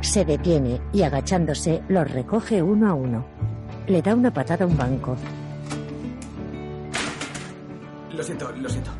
Se 0.00 0.24
detiene 0.24 0.80
y 0.92 1.02
agachándose 1.02 1.82
los 1.88 2.10
recoge 2.10 2.62
uno 2.62 2.90
a 2.90 2.94
uno. 2.94 3.24
Le 3.86 4.02
da 4.02 4.12
una 4.12 4.32
patada 4.32 4.64
a 4.64 4.68
un 4.68 4.76
banco. 4.76 5.16
Lo 8.12 8.22
siento, 8.24 8.50
lo 8.56 8.68
siento. 8.68 8.90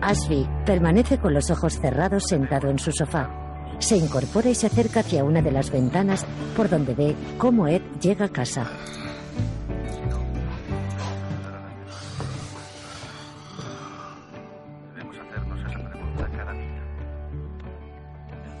Ashby 0.00 0.48
permanece 0.64 1.18
con 1.18 1.34
los 1.34 1.50
ojos 1.50 1.78
cerrados 1.80 2.24
sentado 2.28 2.70
en 2.70 2.78
su 2.78 2.92
sofá. 2.92 3.28
Se 3.78 3.96
incorpora 3.96 4.48
y 4.50 4.54
se 4.54 4.66
acerca 4.66 5.00
hacia 5.00 5.24
una 5.24 5.42
de 5.42 5.52
las 5.52 5.70
ventanas 5.70 6.24
por 6.56 6.68
donde 6.68 6.94
ve 6.94 7.16
cómo 7.36 7.66
Ed 7.68 7.82
llega 8.00 8.26
a 8.26 8.28
casa. 8.28 8.66
Debemos 14.94 15.16
hacernos 15.18 15.60
esa 15.60 15.90
pregunta 15.90 16.28
cada 16.36 16.52
día. 16.52 16.82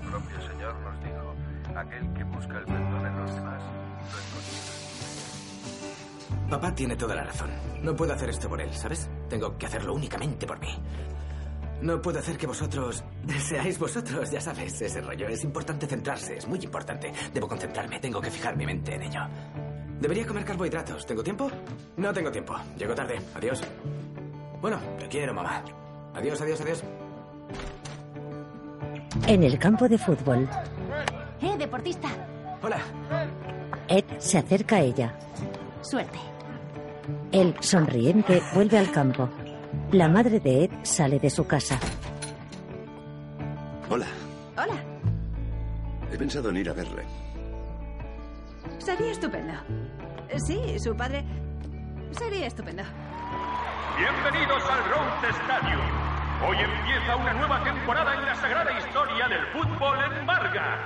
El 0.02 0.08
propio 0.08 0.40
Señor 0.40 0.74
nos 0.80 1.00
dijo, 1.02 1.34
aquel 1.76 2.12
que 2.14 2.24
busca 2.24 2.58
el 2.58 2.64
perdón 2.64 3.06
en 3.06 3.20
los 3.20 3.34
demás, 3.34 3.62
lo 3.62 4.18
encuentra. 4.18 4.64
Papá 6.50 6.74
tiene 6.74 6.96
toda 6.96 7.14
la 7.14 7.24
razón. 7.24 7.50
No 7.82 7.94
puedo 7.94 8.12
hacer 8.12 8.30
esto 8.30 8.48
por 8.48 8.60
él, 8.60 8.72
¿sabes? 8.72 9.08
Tengo 9.28 9.56
que 9.58 9.66
hacerlo 9.66 9.94
únicamente 9.94 10.46
por 10.46 10.58
mí. 10.60 10.74
No 11.80 12.02
puedo 12.02 12.18
hacer 12.18 12.36
que 12.36 12.46
vosotros 12.46 13.04
seáis 13.38 13.78
vosotros, 13.78 14.30
ya 14.30 14.40
sabes, 14.40 14.80
ese 14.80 15.00
rollo. 15.00 15.28
Es 15.28 15.44
importante 15.44 15.86
centrarse, 15.86 16.36
es 16.36 16.46
muy 16.48 16.58
importante. 16.58 17.12
Debo 17.32 17.46
concentrarme, 17.46 18.00
tengo 18.00 18.20
que 18.20 18.30
fijar 18.30 18.56
mi 18.56 18.66
mente 18.66 18.94
en 18.94 19.02
ello. 19.02 19.20
Debería 20.00 20.26
comer 20.26 20.44
carbohidratos. 20.44 21.06
¿Tengo 21.06 21.22
tiempo? 21.22 21.50
No 21.96 22.12
tengo 22.12 22.30
tiempo. 22.30 22.54
Llego 22.76 22.94
tarde. 22.94 23.20
Adiós. 23.34 23.60
Bueno, 24.60 24.78
te 24.98 25.08
quiero, 25.08 25.34
mamá. 25.34 25.62
Adiós, 26.14 26.40
adiós, 26.40 26.60
adiós. 26.60 26.82
En 29.26 29.42
el 29.42 29.58
campo 29.58 29.88
de 29.88 29.98
fútbol, 29.98 30.48
¡Eh, 31.40 31.56
deportista! 31.56 32.08
Hola. 32.62 32.78
Ed 33.88 34.04
se 34.18 34.38
acerca 34.38 34.76
a 34.76 34.80
ella. 34.80 35.14
Suerte. 35.82 36.18
Él, 37.32 37.54
sonriente, 37.60 38.42
vuelve 38.54 38.78
al 38.78 38.90
campo. 38.90 39.28
La 39.92 40.08
madre 40.08 40.40
de 40.40 40.64
Ed 40.64 40.70
sale 40.82 41.18
de 41.18 41.30
su 41.30 41.46
casa. 41.46 41.78
Hola, 43.90 44.06
Hola. 44.56 44.74
he 46.12 46.16
pensado 46.16 46.50
en 46.50 46.58
ir 46.58 46.68
a 46.70 46.72
verle. 46.74 47.04
Sería 48.78 49.12
estupendo. 49.12 49.54
Sí, 50.36 50.78
su 50.78 50.94
padre. 50.96 51.24
Sería 52.12 52.46
estupendo. 52.46 52.82
Bienvenidos 53.98 54.62
al 54.70 54.84
Rose 54.90 55.28
Stadium. 55.42 55.80
Hoy 56.46 56.56
empieza 56.56 57.16
una 57.16 57.32
nueva 57.34 57.64
temporada 57.64 58.14
en 58.14 58.24
la 58.26 58.34
sagrada 58.36 58.78
historia 58.78 59.28
del 59.28 59.46
fútbol 59.52 59.98
en 60.12 60.26
Vargas. 60.26 60.78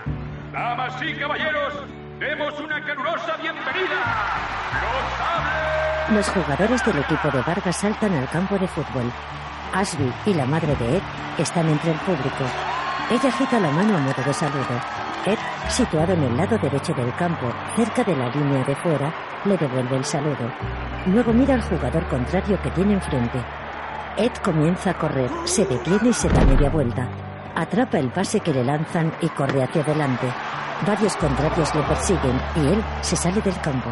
Damas 0.52 1.02
y 1.02 1.14
caballeros, 1.18 1.74
demos 2.22 2.54
una 2.60 2.80
calurosa 2.84 3.36
bienvenida. 3.36 3.98
¡Los! 6.08 6.16
Los 6.16 6.28
jugadores 6.28 6.84
del 6.84 6.98
equipo 6.98 7.28
de 7.32 7.42
Vargas 7.42 7.76
saltan 7.76 8.14
al 8.14 8.28
campo 8.28 8.56
de 8.58 8.68
fútbol. 8.68 9.10
Ashby 9.72 10.12
y 10.26 10.34
la 10.34 10.46
madre 10.46 10.76
de 10.76 10.98
Ed 10.98 11.02
están 11.38 11.68
entre 11.68 11.90
el 11.90 11.98
público. 11.98 12.44
Ella 13.10 13.28
agita 13.28 13.58
la 13.58 13.70
mano 13.72 13.96
a 13.96 14.00
modo 14.00 14.22
de 14.24 14.32
saludo. 14.32 14.80
Ed, 15.26 15.38
situado 15.68 16.12
en 16.12 16.22
el 16.22 16.36
lado 16.36 16.58
derecho 16.58 16.94
del 16.94 17.12
campo, 17.16 17.52
cerca 17.74 18.04
de 18.04 18.14
la 18.14 18.28
línea 18.28 18.64
de 18.64 18.76
fuera, 18.76 19.12
le 19.44 19.56
devuelve 19.56 19.96
el 19.96 20.04
saludo. 20.04 20.52
Luego 21.06 21.32
mira 21.32 21.54
al 21.54 21.62
jugador 21.62 22.06
contrario 22.06 22.60
que 22.62 22.70
tiene 22.70 22.94
enfrente. 22.94 23.42
Ed 24.16 24.32
comienza 24.44 24.90
a 24.90 24.94
correr, 24.94 25.30
se 25.44 25.64
detiene 25.66 26.10
y 26.10 26.12
se 26.12 26.28
da 26.28 26.44
media 26.44 26.70
vuelta. 26.70 27.31
Atrapa 27.54 27.98
el 27.98 28.10
pase 28.10 28.40
que 28.40 28.52
le 28.52 28.64
lanzan 28.64 29.12
y 29.20 29.28
corre 29.28 29.62
hacia 29.62 29.82
adelante. 29.82 30.26
Varios 30.86 31.16
contrarios 31.16 31.74
le 31.74 31.82
persiguen 31.82 32.40
y 32.56 32.60
él 32.72 32.84
se 33.02 33.14
sale 33.14 33.40
del 33.40 33.58
campo. 33.60 33.90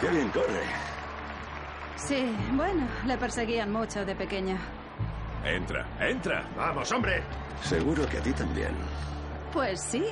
Qué 0.00 0.08
bien 0.08 0.28
corre. 0.30 0.64
Sí, 1.96 2.34
bueno, 2.52 2.88
le 3.06 3.16
perseguían 3.16 3.70
mucho 3.70 4.04
de 4.04 4.14
pequeño. 4.16 4.56
Entra, 5.44 5.86
entra. 6.00 6.44
Vamos, 6.56 6.90
hombre. 6.92 7.22
Seguro 7.62 8.06
que 8.08 8.18
a 8.18 8.22
ti 8.22 8.32
también. 8.32 8.74
Pues 9.52 9.80
sí. 9.80 10.04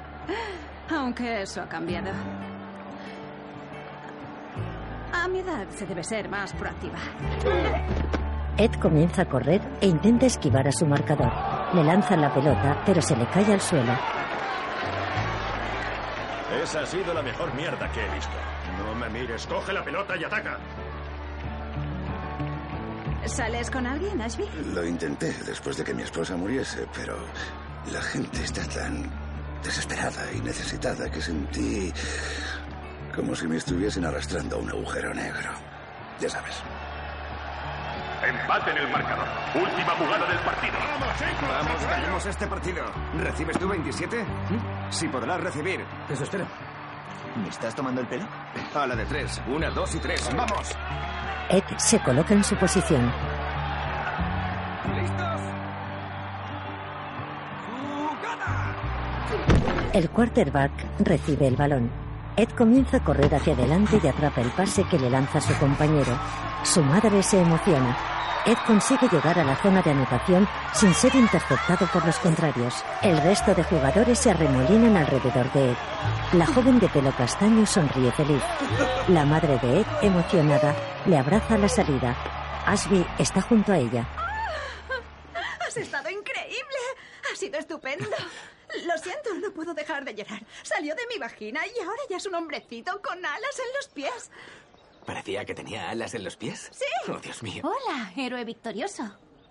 Aunque 0.90 1.42
eso 1.42 1.62
ha 1.62 1.68
cambiado. 1.68 2.10
A 5.12 5.28
mi 5.28 5.40
edad 5.40 5.66
se 5.70 5.86
debe 5.86 6.04
ser 6.04 6.28
más 6.28 6.52
proactiva. 6.52 6.98
Ed 8.56 8.72
comienza 8.80 9.22
a 9.22 9.24
correr 9.26 9.60
e 9.80 9.86
intenta 9.86 10.26
esquivar 10.26 10.66
a 10.68 10.72
su 10.72 10.86
marcador. 10.86 11.55
Le 11.74 11.82
lanzan 11.84 12.20
la 12.20 12.32
pelota, 12.32 12.82
pero 12.86 13.02
se 13.02 13.16
le 13.16 13.26
cae 13.26 13.52
al 13.52 13.60
suelo. 13.60 13.92
Esa 16.62 16.80
ha 16.80 16.86
sido 16.86 17.12
la 17.12 17.22
mejor 17.22 17.52
mierda 17.54 17.90
que 17.92 18.04
he 18.04 18.08
visto. 18.14 18.32
No 18.78 18.94
me 18.94 19.08
mires, 19.10 19.46
coge 19.46 19.72
la 19.72 19.82
pelota 19.84 20.16
y 20.16 20.24
ataca. 20.24 20.58
¿Sales 23.26 23.70
con 23.70 23.86
alguien, 23.86 24.20
Ashby? 24.20 24.48
Lo 24.72 24.86
intenté 24.86 25.32
después 25.44 25.76
de 25.76 25.84
que 25.84 25.92
mi 25.92 26.02
esposa 26.02 26.36
muriese, 26.36 26.86
pero 26.94 27.16
la 27.92 28.00
gente 28.00 28.44
está 28.44 28.62
tan 28.68 29.10
desesperada 29.62 30.32
y 30.32 30.40
necesitada 30.40 31.10
que 31.10 31.20
sentí 31.20 31.92
como 33.14 33.34
si 33.34 33.48
me 33.48 33.56
estuviesen 33.56 34.04
arrastrando 34.04 34.56
a 34.56 34.58
un 34.60 34.70
agujero 34.70 35.12
negro. 35.12 35.50
Ya 36.20 36.28
sabes. 36.28 36.62
Empate 38.28 38.70
en 38.70 38.78
el 38.78 38.88
marcador. 38.90 39.26
Última 39.54 39.92
jugada 39.92 40.26
del 40.26 40.38
partido. 40.40 40.74
Vamos, 41.48 41.86
ganemos 41.86 42.26
este 42.26 42.46
partido. 42.46 42.84
¿Recibes 43.18 43.58
tú 43.58 43.68
27? 43.68 44.24
Si 44.90 45.08
podrás 45.08 45.40
recibir. 45.40 45.84
Eso 46.10 46.24
espero. 46.24 46.46
¿Me 47.36 47.48
estás 47.48 47.74
tomando 47.74 48.00
el 48.00 48.06
pelo? 48.06 48.26
A 48.74 48.86
la 48.86 48.96
de 48.96 49.04
tres. 49.06 49.40
Una, 49.46 49.70
dos 49.70 49.94
y 49.94 49.98
tres. 49.98 50.28
¡Vamos! 50.34 50.76
Ed 51.50 51.62
se 51.76 52.00
coloca 52.00 52.34
en 52.34 52.42
su 52.42 52.56
posición. 52.56 53.12
¿Listos? 54.94 55.40
El 59.92 60.10
quarterback 60.10 60.72
recibe 61.00 61.46
el 61.46 61.56
balón. 61.56 62.05
Ed 62.36 62.50
comienza 62.50 62.98
a 62.98 63.04
correr 63.04 63.34
hacia 63.34 63.54
adelante 63.54 63.98
y 64.02 64.06
atrapa 64.06 64.42
el 64.42 64.50
pase 64.50 64.84
que 64.84 64.98
le 64.98 65.08
lanza 65.08 65.40
su 65.40 65.56
compañero. 65.58 66.18
Su 66.64 66.82
madre 66.82 67.22
se 67.22 67.40
emociona. 67.40 67.96
Ed 68.44 68.58
consigue 68.66 69.08
llegar 69.08 69.38
a 69.38 69.44
la 69.44 69.56
zona 69.56 69.80
de 69.80 69.92
anotación 69.92 70.46
sin 70.74 70.92
ser 70.92 71.14
interceptado 71.14 71.86
por 71.86 72.04
los 72.04 72.18
contrarios. 72.18 72.74
El 73.02 73.16
resto 73.22 73.54
de 73.54 73.64
jugadores 73.64 74.18
se 74.18 74.30
arremolinan 74.30 74.98
alrededor 74.98 75.50
de 75.52 75.70
Ed. 75.70 75.76
La 76.34 76.46
joven 76.46 76.78
de 76.78 76.88
pelo 76.90 77.10
castaño 77.16 77.64
sonríe 77.64 78.12
feliz. 78.12 78.42
La 79.08 79.24
madre 79.24 79.58
de 79.62 79.80
Ed, 79.80 79.86
emocionada, 80.02 80.76
le 81.06 81.16
abraza 81.16 81.54
a 81.54 81.58
la 81.58 81.68
salida. 81.70 82.14
Ashby 82.66 83.06
está 83.18 83.40
junto 83.40 83.72
a 83.72 83.78
ella. 83.78 84.06
Has 85.66 85.76
estado 85.78 86.10
increíble. 86.10 86.80
Ha 87.32 87.36
sido 87.36 87.58
estupendo. 87.58 88.06
Lo 88.84 88.98
siento, 88.98 89.34
no 89.34 89.52
puedo 89.52 89.74
dejar 89.74 90.04
de 90.04 90.14
llorar. 90.14 90.44
Salió 90.62 90.94
de 90.94 91.06
mi 91.08 91.18
vagina 91.18 91.60
y 91.66 91.80
ahora 91.80 92.00
ya 92.10 92.16
es 92.16 92.26
un 92.26 92.34
hombrecito 92.34 93.00
con 93.00 93.24
alas 93.24 93.58
en 93.58 93.76
los 93.76 93.88
pies. 93.88 94.30
¿Parecía 95.04 95.44
que 95.44 95.54
tenía 95.54 95.90
alas 95.90 96.14
en 96.14 96.24
los 96.24 96.36
pies? 96.36 96.68
Sí. 96.72 96.84
Oh, 97.10 97.18
Dios 97.18 97.42
mío. 97.42 97.62
Hola, 97.64 98.12
héroe 98.16 98.44
victorioso. 98.44 99.04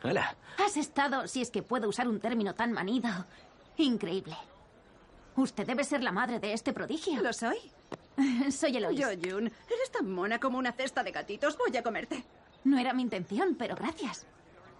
Hola. 0.03 0.35
Has 0.57 0.77
estado, 0.77 1.27
si 1.27 1.41
es 1.41 1.49
que 1.49 1.63
puedo 1.63 1.87
usar 1.87 2.07
un 2.07 2.19
término 2.19 2.53
tan 2.55 2.73
manido, 2.73 3.09
increíble. 3.77 4.35
Usted 5.37 5.65
debe 5.65 5.83
ser 5.83 6.03
la 6.03 6.11
madre 6.11 6.39
de 6.39 6.53
este 6.53 6.73
prodigio. 6.73 7.21
¿Lo 7.21 7.33
soy? 7.33 7.57
Soy 8.51 8.77
Eloise. 8.77 9.01
Yo, 9.01 9.07
June, 9.09 9.51
eres 9.67 9.91
tan 9.91 10.09
mona 10.09 10.39
como 10.39 10.57
una 10.57 10.71
cesta 10.73 11.03
de 11.03 11.11
gatitos. 11.11 11.57
Voy 11.57 11.75
a 11.75 11.83
comerte. 11.83 12.23
No 12.63 12.77
era 12.77 12.93
mi 12.93 13.01
intención, 13.01 13.55
pero 13.57 13.75
gracias. 13.75 14.25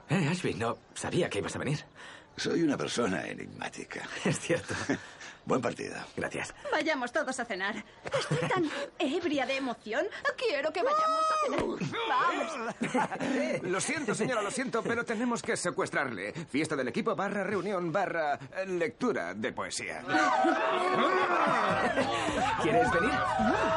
Eh, 0.10 0.28
Ashby, 0.30 0.54
no 0.54 0.78
sabía 0.94 1.30
que 1.30 1.40
ibas 1.40 1.56
a 1.56 1.60
venir. 1.60 1.80
Soy 2.38 2.64
una 2.64 2.78
persona 2.78 3.26
enigmática. 3.28 4.02
Es 4.26 4.40
cierto. 4.40 4.74
Buen 5.46 5.62
partido. 5.62 5.96
Gracias. 6.18 6.56
Vayamos 6.72 7.12
todos 7.12 7.40
a 7.40 7.46
cenar. 7.46 7.76
Estoy 8.04 8.50
tan 8.50 8.68
ebria 8.98 9.46
de 9.46 9.58
emoción. 9.58 10.04
Quiero 10.36 10.74
que 10.74 10.82
vayamos 10.82 11.22
a 11.30 11.36
cenar. 11.46 11.64
Vamos. 12.10 13.62
Lo 13.70 13.80
siento, 13.80 14.16
señora, 14.16 14.42
lo 14.42 14.50
siento, 14.50 14.82
pero 14.82 15.06
tenemos 15.06 15.44
que 15.44 15.56
secuestrarle. 15.56 16.34
Fiesta 16.50 16.76
del 16.76 16.88
equipo 16.88 17.16
barra 17.16 17.44
reunión 17.44 17.92
barra 17.92 18.40
lectura 18.66 19.36
de 19.36 19.54
poesía. 19.54 20.02
¿Quieres 22.64 22.92
venir? 22.92 23.12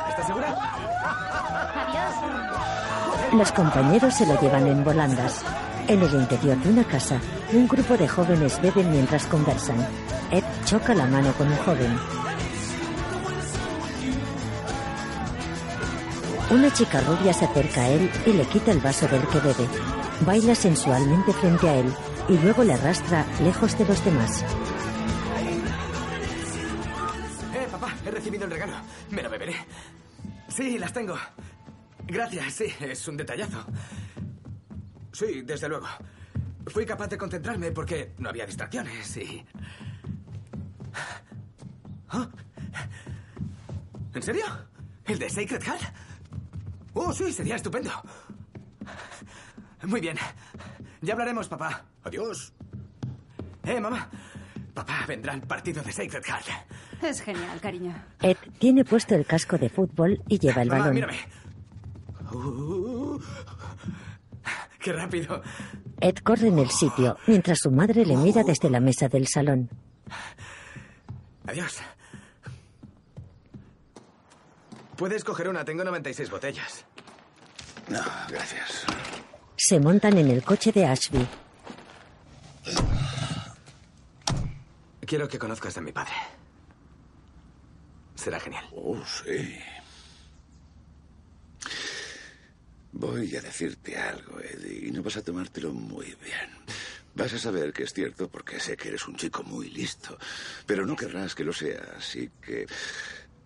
¿Estás 0.08 0.26
segura? 0.26 0.48
Adiós. 1.86 3.34
Los 3.34 3.52
compañeros 3.52 4.14
se 4.14 4.24
lo 4.26 4.40
llevan 4.40 4.66
en 4.66 4.82
volandas. 4.82 5.44
En 5.88 6.02
el 6.02 6.14
interior 6.14 6.58
de 6.58 6.68
una 6.68 6.84
casa, 6.84 7.18
un 7.50 7.66
grupo 7.66 7.96
de 7.96 8.06
jóvenes 8.06 8.60
beben 8.60 8.90
mientras 8.90 9.24
conversan. 9.26 9.78
Ed 10.30 10.44
choca 10.66 10.94
la 10.94 11.06
mano 11.06 11.32
con 11.32 11.48
un 11.48 11.56
joven. 11.56 11.98
Una 16.50 16.70
chica 16.70 17.00
rubia 17.00 17.32
se 17.32 17.46
acerca 17.46 17.80
a 17.82 17.88
él 17.88 18.10
y 18.26 18.32
le 18.34 18.44
quita 18.44 18.72
el 18.72 18.80
vaso 18.80 19.08
del 19.08 19.26
que 19.28 19.40
bebe. 19.40 19.66
Baila 20.26 20.54
sensualmente 20.54 21.32
frente 21.32 21.66
a 21.66 21.76
él 21.76 21.90
y 22.28 22.36
luego 22.36 22.64
le 22.64 22.74
arrastra 22.74 23.24
lejos 23.42 23.78
de 23.78 23.86
los 23.86 24.04
demás. 24.04 24.44
Eh, 27.54 27.66
papá, 27.70 27.94
he 28.04 28.10
recibido 28.10 28.44
el 28.44 28.50
regalo. 28.50 28.74
Me 29.08 29.22
lo 29.22 29.30
beberé. 29.30 29.56
Sí, 30.48 30.78
las 30.78 30.92
tengo. 30.92 31.16
Gracias, 32.06 32.52
sí, 32.52 32.66
es 32.80 33.08
un 33.08 33.16
detallazo. 33.16 33.64
Sí, 35.12 35.42
desde 35.42 35.68
luego. 35.68 35.86
Fui 36.66 36.84
capaz 36.84 37.08
de 37.08 37.16
concentrarme 37.18 37.72
porque 37.72 38.12
no 38.18 38.28
había 38.28 38.46
distracciones 38.46 39.16
y... 39.16 39.44
¿Ah? 42.10 42.28
¿En 44.14 44.22
serio? 44.22 44.44
¿El 45.04 45.18
de 45.18 45.30
Sacred 45.30 45.62
Heart? 45.62 45.82
Oh, 46.94 47.12
sí, 47.12 47.32
sería 47.32 47.56
estupendo. 47.56 47.90
Muy 49.84 50.00
bien. 50.00 50.16
Ya 51.00 51.12
hablaremos, 51.14 51.48
papá. 51.48 51.84
Adiós. 52.04 52.52
Eh, 53.64 53.80
mamá. 53.80 54.08
Papá 54.74 55.04
vendrá 55.06 55.32
al 55.32 55.42
partido 55.42 55.82
de 55.82 55.92
Sacred 55.92 56.24
Heart. 56.24 56.46
Es 57.02 57.20
genial, 57.20 57.60
cariño. 57.60 57.94
Ed 58.20 58.36
tiene 58.58 58.84
puesto 58.84 59.14
el 59.14 59.24
casco 59.26 59.56
de 59.56 59.68
fútbol 59.68 60.22
y 60.28 60.38
lleva 60.38 60.62
el 60.62 60.68
Mamá, 60.68 60.80
balón. 60.80 60.94
mírame. 60.94 61.18
Uh, 62.32 63.18
¡Qué 64.88 64.94
rápido! 64.94 65.42
Ed 66.00 66.16
corre 66.24 66.48
en 66.48 66.58
el 66.58 66.70
sitio 66.70 67.18
mientras 67.26 67.58
su 67.58 67.70
madre 67.70 68.06
le 68.06 68.16
mira 68.16 68.42
desde 68.42 68.70
la 68.70 68.80
mesa 68.80 69.06
del 69.06 69.28
salón. 69.28 69.68
Adiós. 71.46 71.76
Puedes 74.96 75.24
coger 75.24 75.50
una, 75.50 75.62
tengo 75.62 75.84
96 75.84 76.30
botellas. 76.30 76.86
No, 77.88 78.00
gracias. 78.30 78.86
Se 79.56 79.78
montan 79.78 80.16
en 80.16 80.30
el 80.30 80.42
coche 80.42 80.72
de 80.72 80.86
Ashby. 80.86 81.28
Quiero 85.00 85.28
que 85.28 85.38
conozcas 85.38 85.76
a 85.76 85.82
mi 85.82 85.92
padre. 85.92 86.14
Será 88.14 88.40
genial. 88.40 88.64
Oh, 88.74 88.96
sí. 89.04 89.54
Voy 92.92 93.36
a 93.36 93.40
decirte 93.40 93.96
algo, 93.96 94.40
Eddie, 94.40 94.88
y 94.88 94.90
no 94.90 95.02
vas 95.02 95.16
a 95.16 95.22
tomártelo 95.22 95.72
muy 95.72 96.06
bien. 96.06 96.50
Vas 97.14 97.32
a 97.34 97.38
saber 97.38 97.72
que 97.72 97.84
es 97.84 97.92
cierto 97.92 98.28
porque 98.28 98.60
sé 98.60 98.76
que 98.76 98.88
eres 98.88 99.06
un 99.06 99.16
chico 99.16 99.42
muy 99.42 99.70
listo, 99.70 100.18
pero 100.66 100.86
no 100.86 100.96
querrás 100.96 101.34
que 101.34 101.44
lo 101.44 101.52
sea, 101.52 101.94
así 101.96 102.30
que 102.40 102.66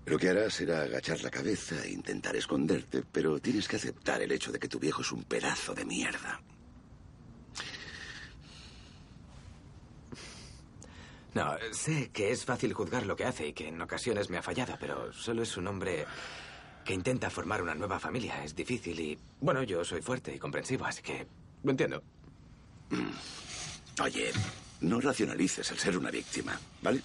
Lo 0.04 0.18
que 0.18 0.28
harás 0.28 0.54
será 0.54 0.82
agachar 0.82 1.22
la 1.22 1.30
cabeza 1.30 1.76
e 1.84 1.90
intentar 1.90 2.34
esconderte, 2.34 3.04
pero 3.12 3.38
tienes 3.38 3.68
que 3.68 3.76
aceptar 3.76 4.20
el 4.20 4.32
hecho 4.32 4.50
de 4.50 4.58
que 4.58 4.68
tu 4.68 4.80
viejo 4.80 5.02
es 5.02 5.12
un 5.12 5.22
pedazo 5.24 5.74
de 5.74 5.84
mierda. 5.84 6.40
No, 11.34 11.56
sé 11.72 12.10
que 12.10 12.30
es 12.30 12.44
fácil 12.44 12.74
juzgar 12.74 13.06
lo 13.06 13.16
que 13.16 13.24
hace 13.24 13.46
y 13.46 13.52
que 13.54 13.68
en 13.68 13.80
ocasiones 13.80 14.28
me 14.28 14.36
ha 14.38 14.42
fallado, 14.42 14.76
pero 14.78 15.12
solo 15.12 15.42
es 15.42 15.56
un 15.56 15.66
hombre 15.68 16.04
que 16.84 16.94
intenta 16.94 17.30
formar 17.30 17.62
una 17.62 17.74
nueva 17.74 17.98
familia. 17.98 18.42
Es 18.44 18.54
difícil 18.54 18.98
y, 18.98 19.18
bueno, 19.40 19.62
yo 19.62 19.84
soy 19.84 20.02
fuerte 20.02 20.34
y 20.34 20.38
comprensivo, 20.38 20.84
así 20.84 21.02
que 21.02 21.26
lo 21.62 21.70
entiendo. 21.70 22.02
Oye, 24.02 24.32
no 24.80 25.00
racionalices 25.00 25.70
el 25.70 25.78
ser 25.78 25.96
una 25.96 26.10
víctima, 26.10 26.58
¿vale? 26.82 27.00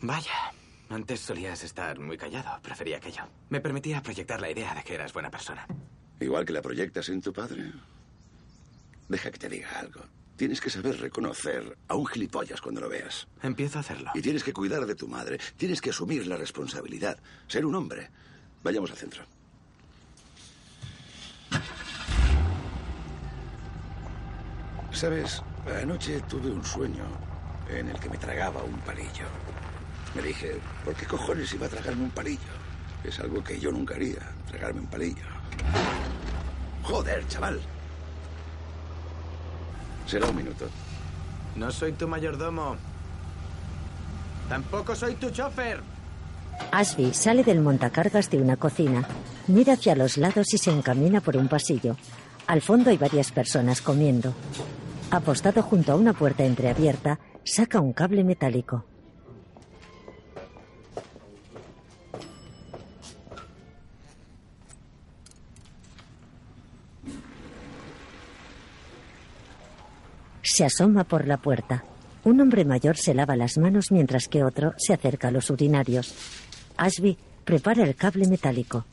Vaya, 0.00 0.52
antes 0.90 1.20
solías 1.20 1.62
estar 1.62 1.98
muy 1.98 2.18
callado. 2.18 2.60
Prefería 2.60 2.96
aquello. 2.96 3.22
Me 3.50 3.60
permitía 3.60 4.02
proyectar 4.02 4.40
la 4.40 4.50
idea 4.50 4.74
de 4.74 4.82
que 4.82 4.94
eras 4.94 5.12
buena 5.12 5.30
persona. 5.30 5.66
Igual 6.20 6.44
que 6.44 6.52
la 6.52 6.62
proyectas 6.62 7.08
en 7.08 7.20
tu 7.20 7.32
padre. 7.32 7.72
Deja 9.08 9.30
que 9.30 9.38
te 9.38 9.48
diga 9.48 9.78
algo. 9.78 10.00
Tienes 10.36 10.60
que 10.60 10.70
saber 10.70 10.98
reconocer 11.00 11.76
a 11.88 11.94
un 11.94 12.06
gilipollas 12.06 12.60
cuando 12.60 12.80
lo 12.80 12.88
veas. 12.88 13.28
Empiezo 13.42 13.78
a 13.78 13.80
hacerlo. 13.80 14.10
Y 14.14 14.22
tienes 14.22 14.42
que 14.42 14.52
cuidar 14.52 14.86
de 14.86 14.94
tu 14.94 15.06
madre. 15.06 15.38
Tienes 15.56 15.80
que 15.80 15.90
asumir 15.90 16.26
la 16.26 16.36
responsabilidad. 16.36 17.18
Ser 17.46 17.66
un 17.66 17.74
hombre. 17.74 18.10
Vayamos 18.62 18.90
al 18.90 18.96
centro. 18.96 19.22
Sabes, 24.92 25.42
anoche 25.80 26.20
tuve 26.28 26.50
un 26.50 26.64
sueño 26.64 27.04
en 27.68 27.88
el 27.88 27.98
que 27.98 28.08
me 28.08 28.18
tragaba 28.18 28.62
un 28.62 28.78
palillo. 28.80 29.26
Me 30.14 30.22
dije, 30.22 30.58
¿por 30.84 30.94
qué 30.94 31.06
cojones 31.06 31.52
iba 31.54 31.66
a 31.66 31.70
tragarme 31.70 32.04
un 32.04 32.10
palillo? 32.10 32.52
Es 33.02 33.18
algo 33.18 33.42
que 33.42 33.58
yo 33.58 33.72
nunca 33.72 33.94
haría, 33.94 34.20
tragarme 34.46 34.80
un 34.80 34.86
palillo. 34.86 35.24
Joder, 36.82 37.26
chaval. 37.28 37.60
Será 40.06 40.28
un 40.28 40.36
minuto. 40.36 40.66
No 41.56 41.70
soy 41.70 41.92
tu 41.92 42.08
mayordomo. 42.08 42.76
Tampoco 44.48 44.94
soy 44.94 45.14
tu 45.14 45.30
chofer. 45.30 45.80
Ashby 46.70 47.14
sale 47.14 47.44
del 47.44 47.60
montacargas 47.60 48.30
de 48.30 48.38
una 48.38 48.56
cocina, 48.56 49.06
mira 49.48 49.74
hacia 49.74 49.96
los 49.96 50.16
lados 50.16 50.52
y 50.52 50.58
se 50.58 50.70
encamina 50.70 51.20
por 51.20 51.36
un 51.36 51.48
pasillo. 51.48 51.96
Al 52.46 52.60
fondo 52.60 52.90
hay 52.90 52.98
varias 52.98 53.32
personas 53.32 53.80
comiendo. 53.80 54.34
Apostado 55.10 55.62
junto 55.62 55.92
a 55.92 55.96
una 55.96 56.12
puerta 56.12 56.44
entreabierta, 56.44 57.18
saca 57.44 57.80
un 57.80 57.92
cable 57.92 58.24
metálico. 58.24 58.84
Se 70.54 70.66
asoma 70.66 71.04
por 71.04 71.26
la 71.26 71.38
puerta. 71.38 71.82
Un 72.24 72.38
hombre 72.42 72.66
mayor 72.66 72.98
se 72.98 73.14
lava 73.14 73.36
las 73.36 73.56
manos 73.56 73.90
mientras 73.90 74.28
que 74.28 74.44
otro 74.44 74.74
se 74.76 74.92
acerca 74.92 75.28
a 75.28 75.30
los 75.30 75.48
urinarios. 75.48 76.14
Ashby 76.76 77.16
prepara 77.42 77.84
el 77.84 77.94
cable 77.94 78.28
metálico. 78.28 78.84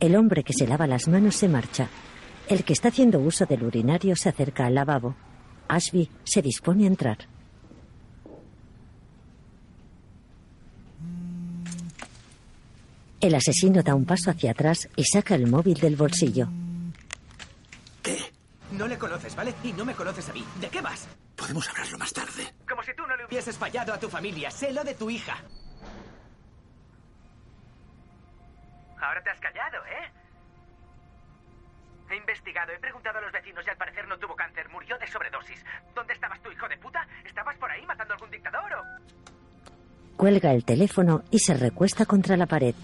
El 0.00 0.16
hombre 0.16 0.42
que 0.42 0.52
se 0.52 0.66
lava 0.66 0.88
las 0.88 1.06
manos 1.06 1.36
se 1.36 1.48
marcha. 1.48 1.88
El 2.48 2.64
que 2.64 2.72
está 2.72 2.88
haciendo 2.88 3.20
uso 3.20 3.46
del 3.46 3.62
urinario 3.62 4.16
se 4.16 4.28
acerca 4.28 4.66
al 4.66 4.74
lavabo. 4.74 5.14
Ashby 5.68 6.10
se 6.24 6.42
dispone 6.42 6.82
a 6.82 6.88
entrar. 6.88 7.18
El 13.20 13.36
asesino 13.36 13.84
da 13.84 13.94
un 13.94 14.04
paso 14.04 14.32
hacia 14.32 14.50
atrás 14.50 14.88
y 14.96 15.04
saca 15.04 15.36
el 15.36 15.46
móvil 15.46 15.74
del 15.74 15.94
bolsillo. 15.94 16.48
No 18.78 18.86
le 18.86 18.96
conoces, 18.96 19.34
¿vale? 19.34 19.52
Y 19.64 19.72
no 19.72 19.84
me 19.84 19.92
conoces 19.92 20.28
a 20.28 20.32
mí. 20.32 20.44
¿De 20.60 20.68
qué 20.68 20.80
vas? 20.80 21.08
Podemos 21.34 21.68
hablarlo 21.68 21.98
más 21.98 22.12
tarde. 22.12 22.54
Como 22.68 22.80
si 22.84 22.94
tú 22.94 23.04
no 23.08 23.16
le 23.16 23.26
hubieses 23.26 23.58
fallado 23.58 23.92
a 23.92 23.98
tu 23.98 24.08
familia. 24.08 24.52
Sé 24.52 24.72
lo 24.72 24.84
de 24.84 24.94
tu 24.94 25.10
hija. 25.10 25.36
Ahora 29.00 29.20
te 29.22 29.30
has 29.30 29.40
callado, 29.40 29.84
¿eh? 29.84 30.12
He 32.08 32.16
investigado, 32.16 32.72
he 32.72 32.78
preguntado 32.78 33.18
a 33.18 33.20
los 33.20 33.32
vecinos 33.32 33.64
y 33.66 33.70
al 33.70 33.76
parecer 33.76 34.06
no 34.06 34.16
tuvo 34.16 34.36
cáncer. 34.36 34.68
Murió 34.68 34.96
de 34.96 35.08
sobredosis. 35.08 35.64
¿Dónde 35.92 36.14
estabas 36.14 36.40
tú, 36.40 36.52
hijo 36.52 36.68
de 36.68 36.78
puta? 36.78 37.04
¿Estabas 37.24 37.56
por 37.56 37.70
ahí 37.72 37.84
matando 37.84 38.14
a 38.14 38.16
algún 38.16 38.30
dictador 38.30 38.72
o...? 38.74 38.84
Cuelga 40.16 40.52
el 40.52 40.64
teléfono 40.64 41.24
y 41.32 41.40
se 41.40 41.54
recuesta 41.54 42.06
contra 42.06 42.36
la 42.36 42.46
pared. 42.46 42.76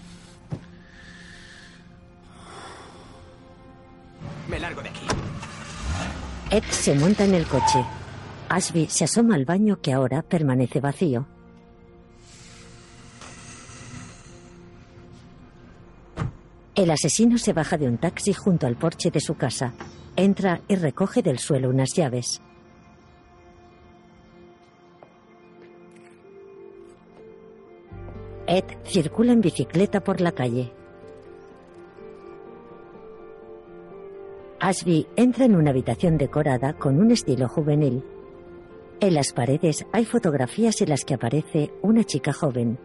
Ed 6.51 6.63
se 6.69 6.93
monta 6.93 7.25
en 7.25 7.33
el 7.33 7.47
coche. 7.47 7.83
Ashby 8.49 8.85
se 8.87 9.05
asoma 9.05 9.33
al 9.33 9.45
baño 9.45 9.81
que 9.81 9.91
ahora 9.91 10.21
permanece 10.21 10.79
vacío. 10.79 11.25
El 16.75 16.91
asesino 16.91 17.39
se 17.39 17.53
baja 17.53 17.77
de 17.77 17.87
un 17.87 17.97
taxi 17.97 18.31
junto 18.33 18.67
al 18.67 18.75
porche 18.75 19.09
de 19.09 19.21
su 19.21 19.35
casa. 19.35 19.73
Entra 20.15 20.61
y 20.67 20.75
recoge 20.75 21.23
del 21.23 21.39
suelo 21.39 21.69
unas 21.69 21.93
llaves. 21.95 22.41
Ed 28.45 28.65
circula 28.85 29.33
en 29.33 29.41
bicicleta 29.41 30.03
por 30.03 30.21
la 30.21 30.31
calle. 30.31 30.71
Ashby 34.59 35.07
entra 35.15 35.45
en 35.45 35.55
una 35.55 35.71
habitación 35.71 36.17
decorada 36.17 36.73
con 36.73 36.99
un 36.99 37.11
estilo 37.11 37.47
juvenil. 37.47 38.03
En 38.99 39.13
las 39.13 39.33
paredes 39.33 39.85
hay 39.91 40.05
fotografías 40.05 40.81
en 40.81 40.89
las 40.89 41.03
que 41.03 41.13
aparece 41.13 41.73
una 41.81 42.03
chica 42.03 42.31
joven. 42.31 42.79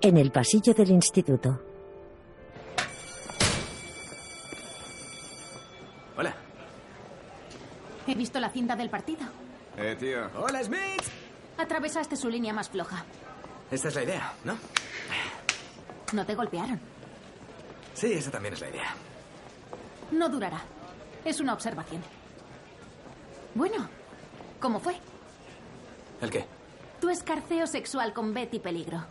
En 0.00 0.16
el 0.18 0.32
pasillo 0.32 0.74
del 0.74 0.90
instituto. 0.90 1.60
Hola. 6.16 6.34
He 8.08 8.14
visto 8.16 8.40
la 8.40 8.50
cinta 8.50 8.74
del 8.74 8.90
partido. 8.90 9.20
Eh, 9.78 9.96
tío. 9.98 10.28
Hola, 10.36 10.62
Smith. 10.64 11.04
Atravesaste 11.56 12.16
su 12.16 12.28
línea 12.28 12.52
más 12.52 12.68
floja. 12.68 13.04
Esta 13.70 13.88
es 13.88 13.94
la 13.94 14.02
idea, 14.02 14.32
¿no? 14.44 14.56
No 16.12 16.26
te 16.26 16.34
golpearon. 16.34 16.80
Sí, 17.94 18.12
esa 18.12 18.30
también 18.30 18.54
es 18.54 18.60
la 18.60 18.68
idea. 18.70 18.94
No 20.10 20.28
durará. 20.28 20.60
Es 21.24 21.40
una 21.40 21.54
observación. 21.54 22.02
Bueno, 23.54 23.88
¿cómo 24.60 24.80
fue? 24.80 24.94
¿El 26.20 26.30
qué? 26.30 26.44
Tu 27.00 27.08
escarceo 27.10 27.66
sexual 27.66 28.12
con 28.12 28.32
Betty 28.32 28.58
Peligro. 28.60 29.04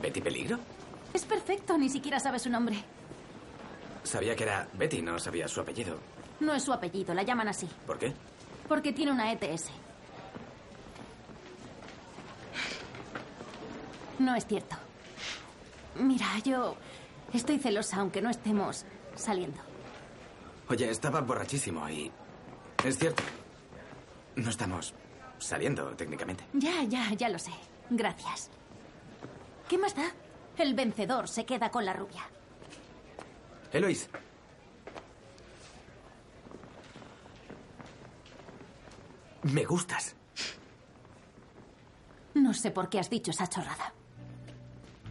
¿Betty 0.00 0.20
Peligro? 0.20 0.58
Es 1.12 1.24
perfecto, 1.24 1.76
ni 1.76 1.88
siquiera 1.88 2.18
sabes 2.18 2.42
su 2.42 2.50
nombre. 2.50 2.82
Sabía 4.02 4.34
que 4.34 4.44
era 4.44 4.66
Betty, 4.72 5.02
no 5.02 5.18
sabía 5.18 5.46
su 5.48 5.60
apellido. 5.60 5.98
No 6.40 6.54
es 6.54 6.62
su 6.64 6.72
apellido, 6.72 7.14
la 7.14 7.22
llaman 7.22 7.48
así. 7.48 7.68
¿Por 7.86 7.98
qué? 7.98 8.12
Porque 8.68 8.92
tiene 8.92 9.12
una 9.12 9.30
ETS. 9.32 9.70
No 14.18 14.34
es 14.34 14.46
cierto. 14.46 14.76
Mira, 15.96 16.38
yo 16.44 16.76
estoy 17.32 17.58
celosa 17.58 17.98
aunque 17.98 18.22
no 18.22 18.30
estemos 18.30 18.84
saliendo. 19.14 19.60
Oye, 20.68 20.90
estaba 20.90 21.20
borrachísimo 21.20 21.88
y... 21.88 22.10
Es 22.84 22.98
cierto. 22.98 23.22
No 24.36 24.50
estamos 24.50 24.94
saliendo 25.38 25.94
técnicamente. 25.96 26.44
Ya, 26.54 26.82
ya, 26.84 27.12
ya 27.14 27.28
lo 27.28 27.38
sé. 27.38 27.52
Gracias. 27.90 28.50
¿Qué 29.68 29.76
más 29.78 29.94
da? 29.94 30.12
El 30.56 30.74
vencedor 30.74 31.28
se 31.28 31.44
queda 31.44 31.70
con 31.70 31.84
la 31.84 31.92
rubia. 31.92 32.22
Eloís. 33.72 34.08
Me 39.42 39.64
gustas. 39.64 40.14
No 42.34 42.54
sé 42.54 42.70
por 42.70 42.88
qué 42.88 42.98
has 43.00 43.10
dicho 43.10 43.30
esa 43.30 43.48
chorrada. 43.48 43.92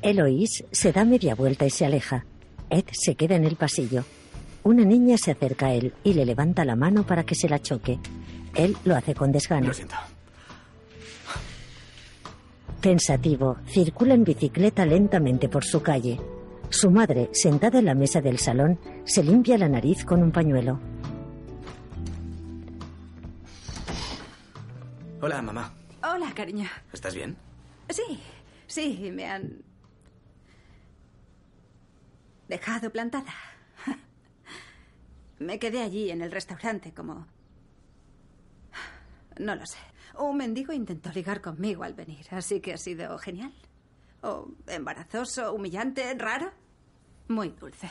Eloise 0.02 0.66
se 0.72 0.92
da 0.92 1.06
media 1.06 1.36
vuelta 1.36 1.66
y 1.66 1.70
se 1.70 1.86
aleja. 1.86 2.26
Ed 2.70 2.86
se 2.92 3.16
queda 3.16 3.36
en 3.36 3.46
el 3.46 3.56
pasillo. 3.56 4.04
Una 4.64 4.84
niña 4.84 5.18
se 5.18 5.32
acerca 5.32 5.68
a 5.68 5.74
él 5.74 5.94
y 6.04 6.14
le 6.14 6.26
levanta 6.26 6.66
la 6.66 6.76
mano 6.76 7.06
para 7.06 7.24
que 7.24 7.36
se 7.36 7.48
la 7.48 7.60
choque. 7.60 8.00
Él 8.56 8.76
lo 8.84 8.96
hace 8.96 9.14
con 9.14 9.32
desgano. 9.32 9.68
Lo 9.68 9.74
siento. 9.74 9.96
Pensativo, 12.82 13.58
circula 13.68 14.16
en 14.16 14.24
bicicleta 14.24 14.86
lentamente 14.86 15.50
por 15.50 15.64
su 15.64 15.84
calle. 15.84 16.20
Su 16.70 16.90
madre, 16.90 17.30
sentada 17.32 17.80
en 17.80 17.86
la 17.86 17.94
mesa 17.94 18.22
del 18.22 18.40
salón, 18.40 18.80
se 19.04 19.24
limpia 19.24 19.58
la 19.58 19.70
nariz 19.70 20.04
con 20.04 20.24
un 20.24 20.32
pañuelo. 20.32 20.80
Hola, 25.22 25.42
mamá. 25.44 25.72
Hola, 26.04 26.34
cariño. 26.34 26.68
¿Estás 26.92 27.14
bien? 27.14 27.38
Sí, 27.90 28.20
sí, 28.66 29.12
me 29.14 29.26
han 29.26 29.71
dejado 32.52 32.92
plantada. 32.92 33.34
Me 35.40 35.58
quedé 35.58 35.82
allí 35.82 36.12
en 36.12 36.22
el 36.22 36.32
restaurante 36.32 36.94
como... 36.94 37.26
No 39.40 39.56
lo 39.56 39.66
sé. 39.66 39.78
Un 40.20 40.38
mendigo 40.38 40.74
intentó 40.74 41.10
ligar 41.12 41.42
conmigo 41.42 41.84
al 41.84 41.94
venir, 41.94 42.28
así 42.32 42.60
que 42.60 42.74
ha 42.74 42.78
sido 42.78 43.18
genial. 43.18 43.54
O 44.22 44.50
embarazoso, 44.68 45.54
humillante, 45.54 46.14
raro. 46.16 46.52
Muy 47.30 47.50
dulce. 47.50 47.90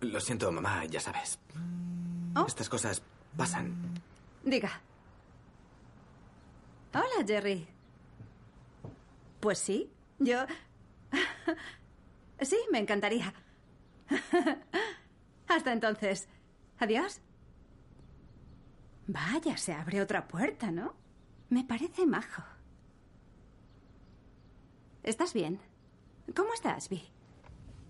Lo 0.00 0.20
siento, 0.20 0.50
mamá, 0.50 0.84
ya 0.86 1.00
sabes. 1.00 1.38
¿Oh? 2.34 2.44
Estas 2.46 2.68
cosas 2.68 3.00
pasan. 3.36 3.72
Diga. 4.44 4.80
Hola, 6.92 7.24
Jerry. 7.26 7.66
Pues 9.38 9.58
sí, 9.58 9.88
yo... 10.18 10.44
Sí, 12.42 12.56
me 12.72 12.78
encantaría. 12.78 13.34
Hasta 15.48 15.72
entonces. 15.72 16.28
Adiós. 16.78 17.20
Vaya, 19.06 19.56
se 19.56 19.72
abre 19.72 20.00
otra 20.00 20.28
puerta, 20.28 20.70
¿no? 20.70 20.94
Me 21.48 21.64
parece 21.64 22.06
majo. 22.06 22.42
¿Estás 25.02 25.32
bien? 25.32 25.58
¿Cómo 26.34 26.52
estás, 26.54 26.88
Vi? 26.88 27.02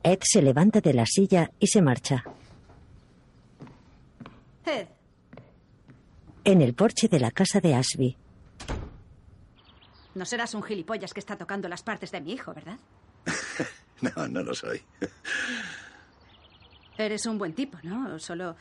Ed 0.02 0.20
se 0.22 0.40
levanta 0.40 0.80
de 0.80 0.94
la 0.94 1.04
silla 1.04 1.50
y 1.58 1.66
se 1.66 1.82
marcha. 1.82 2.24
Ed, 4.64 4.88
En 6.44 6.62
el 6.62 6.74
porche 6.74 7.08
de 7.08 7.20
la 7.20 7.30
casa 7.30 7.60
de 7.60 7.74
Ashby, 7.74 8.16
no 10.14 10.24
serás 10.24 10.54
un 10.54 10.62
gilipollas 10.62 11.12
que 11.12 11.20
está 11.20 11.36
tocando 11.36 11.68
las 11.68 11.82
partes 11.82 12.10
de 12.10 12.20
mi 12.20 12.32
hijo, 12.32 12.52
¿verdad? 12.54 12.78
No, 14.00 14.26
no 14.28 14.42
lo 14.42 14.54
soy. 14.54 14.82
Eres 16.99 17.26
un 17.26 17.38
buen 17.38 17.55
tipo, 17.55 17.78
¿no? 17.82 18.18
Solo... 18.18 18.57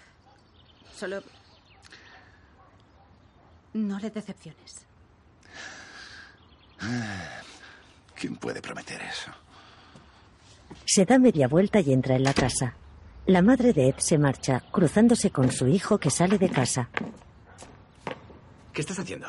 Solo... 0.94 1.22
No 3.74 4.00
le 4.00 4.10
decepciones. 4.10 4.86
¿Quién 8.16 8.36
puede 8.38 8.62
prometer 8.62 9.02
eso? 9.02 9.32
se 10.86 11.06
da 11.06 11.20
media 11.20 11.48
vuelta 11.48 11.80
y 11.80 11.94
entra 11.94 12.16
en 12.16 12.24
la 12.24 12.34
casa. 12.34 12.76
La 13.26 13.42
madre 13.42 13.74
de 13.74 13.90
Ed 13.90 13.96
se 13.98 14.18
marcha, 14.18 14.64
cruzándose 14.72 15.30
con 15.30 15.52
su 15.52 15.68
hijo 15.68 16.00
que 16.00 16.10
sale 16.10 16.38
de 16.38 16.50
casa. 16.50 16.90
¿Qué 18.74 18.82
estás 18.82 18.98
haciendo? 19.00 19.28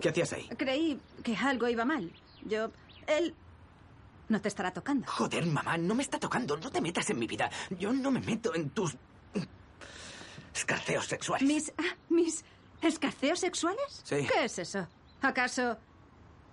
¿Qué 0.00 0.10
hacías 0.10 0.32
ahí? 0.34 0.48
Creí 0.56 1.00
que 1.22 1.34
algo 1.36 1.68
iba 1.68 1.84
mal. 1.84 2.12
Yo... 2.44 2.70
Él... 3.06 3.34
No 4.28 4.40
te 4.40 4.48
estará 4.48 4.72
tocando. 4.72 5.06
Joder, 5.06 5.46
mamá, 5.46 5.78
no 5.78 5.94
me 5.94 6.02
está 6.02 6.18
tocando. 6.18 6.56
No 6.56 6.70
te 6.70 6.80
metas 6.80 7.08
en 7.10 7.18
mi 7.18 7.26
vida. 7.26 7.50
Yo 7.78 7.92
no 7.92 8.10
me 8.10 8.20
meto 8.20 8.54
en 8.54 8.70
tus... 8.70 8.96
escarceos 10.54 11.06
sexuales. 11.06 11.48
¿Mis... 11.48 11.72
ah, 11.78 11.96
mis... 12.10 12.44
escarceos 12.82 13.40
sexuales? 13.40 14.02
Sí. 14.04 14.26
¿Qué 14.30 14.44
es 14.44 14.58
eso? 14.58 14.86
¿Acaso... 15.22 15.78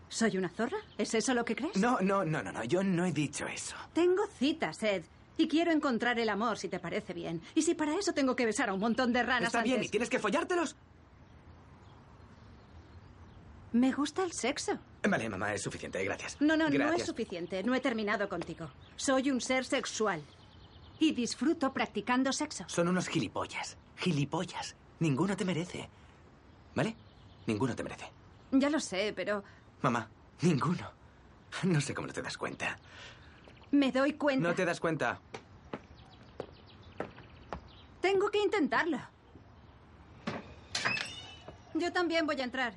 ¿Soy 0.07 0.37
una 0.37 0.49
zorra? 0.49 0.77
¿Es 0.97 1.13
eso 1.15 1.33
lo 1.33 1.43
que 1.43 1.55
crees? 1.55 1.75
No, 1.77 1.99
no, 1.99 2.23
no, 2.23 2.41
no, 2.41 2.51
no. 2.51 2.63
Yo 2.63 2.83
no 2.83 3.05
he 3.05 3.11
dicho 3.11 3.47
eso. 3.47 3.75
Tengo 3.93 4.25
citas, 4.39 4.81
Ed. 4.83 5.03
Y 5.37 5.47
quiero 5.47 5.71
encontrar 5.71 6.17
el 6.19 6.29
amor, 6.29 6.57
si 6.57 6.69
te 6.69 6.79
parece 6.79 7.13
bien. 7.13 7.41
Y 7.55 7.63
si 7.63 7.73
para 7.73 7.95
eso 7.95 8.13
tengo 8.13 8.35
que 8.35 8.45
besar 8.45 8.69
a 8.69 8.73
un 8.73 8.79
montón 8.79 9.11
de 9.11 9.23
ranas 9.23 9.47
Está 9.47 9.63
bien, 9.63 9.83
¿y 9.83 9.89
tienes 9.89 10.09
que 10.09 10.19
follártelos? 10.19 10.77
Me 13.75 13.91
gusta 13.91 14.23
el 14.23 14.31
sexo. 14.31 14.79
Vale, 15.03 15.27
mamá, 15.27 15.53
es 15.53 15.61
suficiente, 15.61 16.01
gracias. 16.01 16.37
No, 16.39 16.55
no, 16.55 16.69
no 16.69 16.93
es 16.93 17.05
suficiente. 17.05 17.61
No 17.61 17.75
he 17.75 17.81
terminado 17.81 18.29
contigo. 18.29 18.71
Soy 18.95 19.29
un 19.29 19.41
ser 19.41 19.65
sexual. 19.65 20.23
Y 20.97 21.11
disfruto 21.11 21.73
practicando 21.73 22.31
sexo. 22.31 22.63
Son 22.69 22.87
unos 22.87 23.09
gilipollas. 23.09 23.75
Gilipollas. 23.97 24.77
Ninguno 25.01 25.35
te 25.35 25.43
merece. 25.43 25.89
¿Vale? 26.73 26.95
Ninguno 27.47 27.75
te 27.75 27.83
merece. 27.83 28.05
Ya 28.51 28.69
lo 28.69 28.79
sé, 28.79 29.11
pero 29.13 29.43
Mamá, 29.81 30.07
ninguno. 30.41 30.89
No 31.63 31.81
sé 31.81 31.93
cómo 31.93 32.07
no 32.07 32.13
te 32.13 32.21
das 32.21 32.37
cuenta. 32.37 32.79
me 33.71 33.91
doy 33.91 34.13
cuenta. 34.13 34.47
No 34.47 34.55
te 34.55 34.63
das 34.63 34.79
cuenta. 34.79 35.19
Tengo 37.99 38.31
que 38.31 38.41
intentarlo. 38.41 38.99
Yo 41.73 41.91
también 41.91 42.25
voy 42.25 42.39
a 42.39 42.45
entrar. 42.45 42.73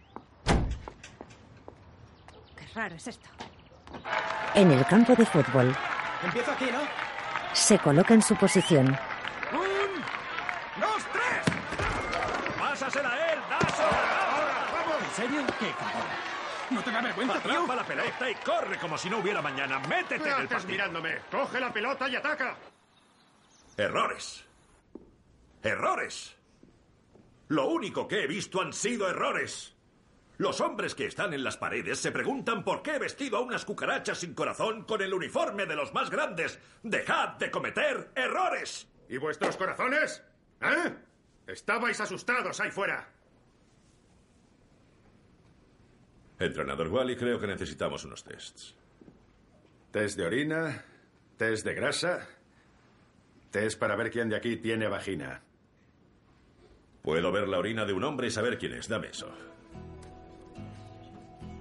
Raro 2.78 2.94
es 2.94 3.08
esto. 3.08 3.28
En 4.54 4.70
el 4.70 4.86
campo 4.86 5.12
de 5.16 5.26
fútbol, 5.26 5.76
Empiezo 6.22 6.52
aquí, 6.52 6.66
¿no? 6.70 6.78
se 7.52 7.76
coloca 7.80 8.14
en 8.14 8.22
su 8.22 8.36
posición. 8.36 8.86
¡Un! 8.86 10.80
¡Dos, 10.80 11.02
tres! 11.12 12.56
¡Pásasela 12.56 13.12
a 13.12 13.32
él! 13.32 13.38
¡Dásela! 13.50 14.68
¡Vamos! 14.72 15.02
¿En 15.02 15.10
serio? 15.10 15.40
¡Qué 15.58 15.70
cabrón! 15.72 16.06
¿No 16.70 16.82
te 16.84 16.92
da 16.92 17.00
vergüenza, 17.00 17.40
tío? 17.40 17.50
Atrapa 17.50 17.74
la 17.74 17.84
pelota 17.84 18.30
y 18.30 18.34
corre 18.36 18.78
como 18.78 18.96
si 18.96 19.10
no 19.10 19.18
hubiera 19.18 19.42
mañana. 19.42 19.80
¡Métete 19.80 20.22
¿Qué 20.22 20.30
en 20.30 20.40
el 20.42 20.46
partido! 20.48 20.70
mirándome? 20.70 21.18
¡Coge 21.32 21.58
la 21.58 21.72
pelota 21.72 22.08
y 22.08 22.14
ataca! 22.14 22.54
Errores. 23.76 24.44
Errores. 25.64 26.36
Lo 27.48 27.66
único 27.70 28.06
que 28.06 28.22
he 28.22 28.26
visto 28.28 28.60
han 28.62 28.72
sido 28.72 29.08
errores. 29.10 29.74
Los 30.38 30.60
hombres 30.60 30.94
que 30.94 31.06
están 31.06 31.34
en 31.34 31.42
las 31.42 31.56
paredes 31.56 31.98
se 31.98 32.12
preguntan 32.12 32.62
por 32.62 32.80
qué 32.80 32.94
he 32.94 32.98
vestido 33.00 33.38
a 33.38 33.40
unas 33.40 33.64
cucarachas 33.64 34.18
sin 34.18 34.34
corazón 34.34 34.84
con 34.84 35.02
el 35.02 35.12
uniforme 35.12 35.66
de 35.66 35.74
los 35.74 35.92
más 35.92 36.10
grandes. 36.10 36.60
Dejad 36.84 37.36
de 37.38 37.50
cometer 37.50 38.12
errores. 38.14 38.88
¿Y 39.08 39.16
vuestros 39.16 39.56
corazones? 39.56 40.22
¿Eh? 40.60 40.94
Estabais 41.48 42.00
asustados 42.00 42.60
ahí 42.60 42.70
fuera. 42.70 43.08
Entrenador 46.38 46.86
Wally, 46.86 47.16
creo 47.16 47.40
que 47.40 47.48
necesitamos 47.48 48.04
unos 48.04 48.22
tests. 48.22 48.76
Test 49.90 50.16
de 50.16 50.24
orina, 50.24 50.84
test 51.36 51.64
de 51.64 51.74
grasa, 51.74 52.28
test 53.50 53.76
para 53.76 53.96
ver 53.96 54.12
quién 54.12 54.28
de 54.28 54.36
aquí 54.36 54.56
tiene 54.56 54.86
vagina. 54.86 55.42
Puedo 57.02 57.32
ver 57.32 57.48
la 57.48 57.58
orina 57.58 57.84
de 57.84 57.92
un 57.92 58.04
hombre 58.04 58.28
y 58.28 58.30
saber 58.30 58.56
quién 58.56 58.74
es. 58.74 58.86
Dame 58.86 59.08
eso. 59.08 59.34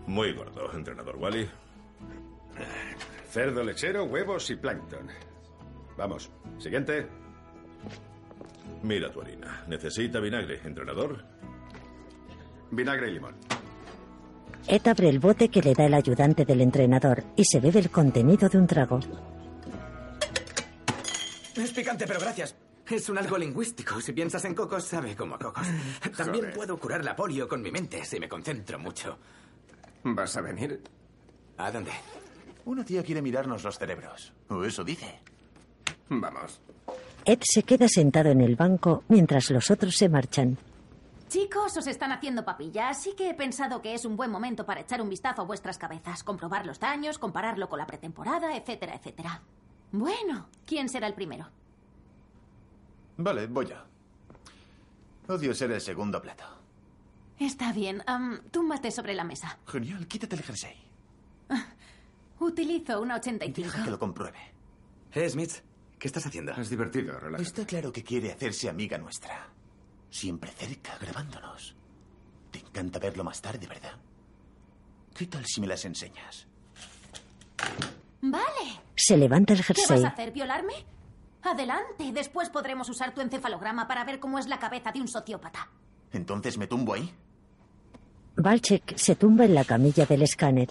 Muy 0.08 0.34
gordo, 0.34 0.72
entrenador 0.74 1.18
Wally. 1.18 1.48
Cerdo 3.30 3.64
lechero, 3.64 4.06
huevos 4.06 4.50
y 4.50 4.56
plancton. 4.56 5.08
Vamos, 5.98 6.32
siguiente. 6.58 7.08
Mira 8.84 9.12
tu 9.12 9.20
orina. 9.20 9.64
Necesita 9.68 10.20
vinagre, 10.20 10.62
entrenador. 10.64 11.24
Vinagre 12.72 13.10
y 13.10 13.14
limón. 13.14 13.36
Ed 14.68 14.86
abre 14.88 15.10
el 15.10 15.20
bote 15.20 15.50
que 15.50 15.62
le 15.62 15.74
da 15.74 15.86
el 15.86 15.94
ayudante 15.94 16.46
del 16.46 16.62
entrenador 16.62 17.24
y 17.36 17.46
se 17.46 17.60
bebe 17.60 17.80
el 17.80 17.90
contenido 17.90 18.50
de 18.50 18.58
un 18.58 18.68
trago. 18.68 19.00
Es 21.56 21.72
picante, 21.72 22.06
pero 22.06 22.20
gracias. 22.20 22.56
Es 22.90 23.10
un 23.10 23.18
algo 23.18 23.38
lingüístico. 23.38 24.00
Si 24.00 24.14
piensas 24.14 24.46
en 24.46 24.56
cocos, 24.56 24.84
sabe 24.84 25.16
como 25.16 25.36
a 25.36 25.40
cocos. 25.40 25.68
También 26.18 26.46
Joder. 26.46 26.56
puedo 26.56 26.78
curar 26.78 27.04
la 27.04 27.16
polio 27.16 27.48
con 27.48 27.62
mi 27.62 27.72
mente 27.72 28.06
si 28.06 28.20
me 28.20 28.30
concentro 28.30 28.80
mucho. 28.80 29.18
¿Vas 30.16 30.38
a 30.38 30.42
venir? 30.42 30.82
¿A 31.58 31.72
dónde? 31.72 31.92
Una 32.66 32.86
tía 32.86 33.04
quiere 33.04 33.22
mirarnos 33.22 33.64
los 33.64 33.78
cerebros. 33.78 34.34
O 34.50 34.64
eso 34.64 34.84
dice. 34.84 35.20
Vamos. 36.10 36.62
Ed 37.26 37.40
se 37.42 37.64
queda 37.64 37.88
sentado 37.90 38.30
en 38.30 38.42
el 38.42 38.56
banco 38.56 39.04
mientras 39.10 39.50
los 39.52 39.70
otros 39.70 39.96
se 39.96 40.08
marchan. 40.08 40.58
Chicos, 41.28 41.76
os 41.76 41.88
están 41.88 42.14
haciendo 42.14 42.46
papilla, 42.46 42.88
así 42.88 43.14
que 43.14 43.30
he 43.30 43.34
pensado 43.34 43.82
que 43.82 43.94
es 43.94 44.06
un 44.06 44.16
buen 44.16 44.32
momento 44.32 44.66
para 44.66 44.80
echar 44.80 45.02
un 45.02 45.10
vistazo 45.10 45.42
a 45.42 45.46
vuestras 45.46 45.78
cabezas, 45.78 46.24
comprobar 46.24 46.66
los 46.66 46.80
daños, 46.80 47.20
compararlo 47.20 47.68
con 47.68 47.80
la 47.80 47.86
pretemporada, 47.86 48.56
etcétera, 48.56 48.96
etcétera. 48.96 49.42
Bueno, 49.92 50.48
¿quién 50.66 50.88
será 50.88 51.06
el 51.08 51.14
primero? 51.16 51.48
Vale, 53.18 53.48
voy 53.48 53.66
yo. 53.66 53.76
Odio 55.28 55.54
ser 55.54 55.72
el 55.72 55.82
segundo 55.82 56.22
plato. 56.22 56.46
Está 57.40 57.72
bien, 57.72 58.02
am, 58.08 58.42
túmbate 58.52 58.90
sobre 58.92 59.14
la 59.14 59.24
mesa. 59.24 59.58
Genial, 59.68 60.08
quítate 60.08 60.36
el 60.36 60.42
jersey. 60.44 60.76
Utilizo 62.40 63.02
una 63.02 63.16
85. 63.16 63.62
Deja 63.72 63.84
que 63.84 63.92
lo 63.92 64.00
compruebe. 64.00 64.40
Eh, 65.14 65.30
Smith, 65.30 65.54
¿qué 66.00 66.08
estás 66.08 66.26
haciendo? 66.26 66.52
Es 66.54 66.70
divertido, 66.70 67.20
relájate. 67.20 67.44
Está 67.44 67.66
claro 67.66 67.92
que 67.92 68.04
quiere 68.04 68.32
hacerse 68.32 68.70
amiga 68.70 68.98
nuestra. 68.98 69.48
Siempre 70.10 70.52
cerca, 70.52 70.98
grabándonos. 71.00 71.76
Te 72.52 72.60
encanta 72.60 73.00
verlo 73.00 73.24
más 73.24 73.42
tarde, 73.42 73.66
¿verdad? 73.68 73.94
¿Qué 75.16 75.26
tal 75.28 75.46
si 75.46 75.62
me 75.62 75.68
las 75.68 75.84
enseñas? 75.86 76.48
Vale. 78.22 78.82
Se 78.96 79.18
levanta 79.18 79.54
el 79.54 79.60
¿Qué 79.64 79.74
vas 79.74 79.88
jersey. 79.88 80.04
a 80.06 80.10
hacer? 80.10 80.32
¿Violarme? 80.32 80.74
Adelante. 81.44 82.12
Después 82.14 82.50
podremos 82.50 82.90
usar 82.90 83.14
tu 83.14 83.22
encefalograma 83.22 83.88
para 83.88 84.04
ver 84.04 84.20
cómo 84.20 84.38
es 84.40 84.48
la 84.48 84.60
cabeza 84.60 84.92
de 84.92 85.02
un 85.02 85.08
sociópata. 85.08 85.70
¿Entonces 86.12 86.58
me 86.58 86.68
tumbo 86.68 86.94
ahí? 86.94 87.14
Balchek 88.38 88.96
se 88.96 89.16
tumba 89.16 89.46
en 89.46 89.56
la 89.56 89.64
camilla 89.64 90.06
del 90.06 90.22
escáner. 90.22 90.70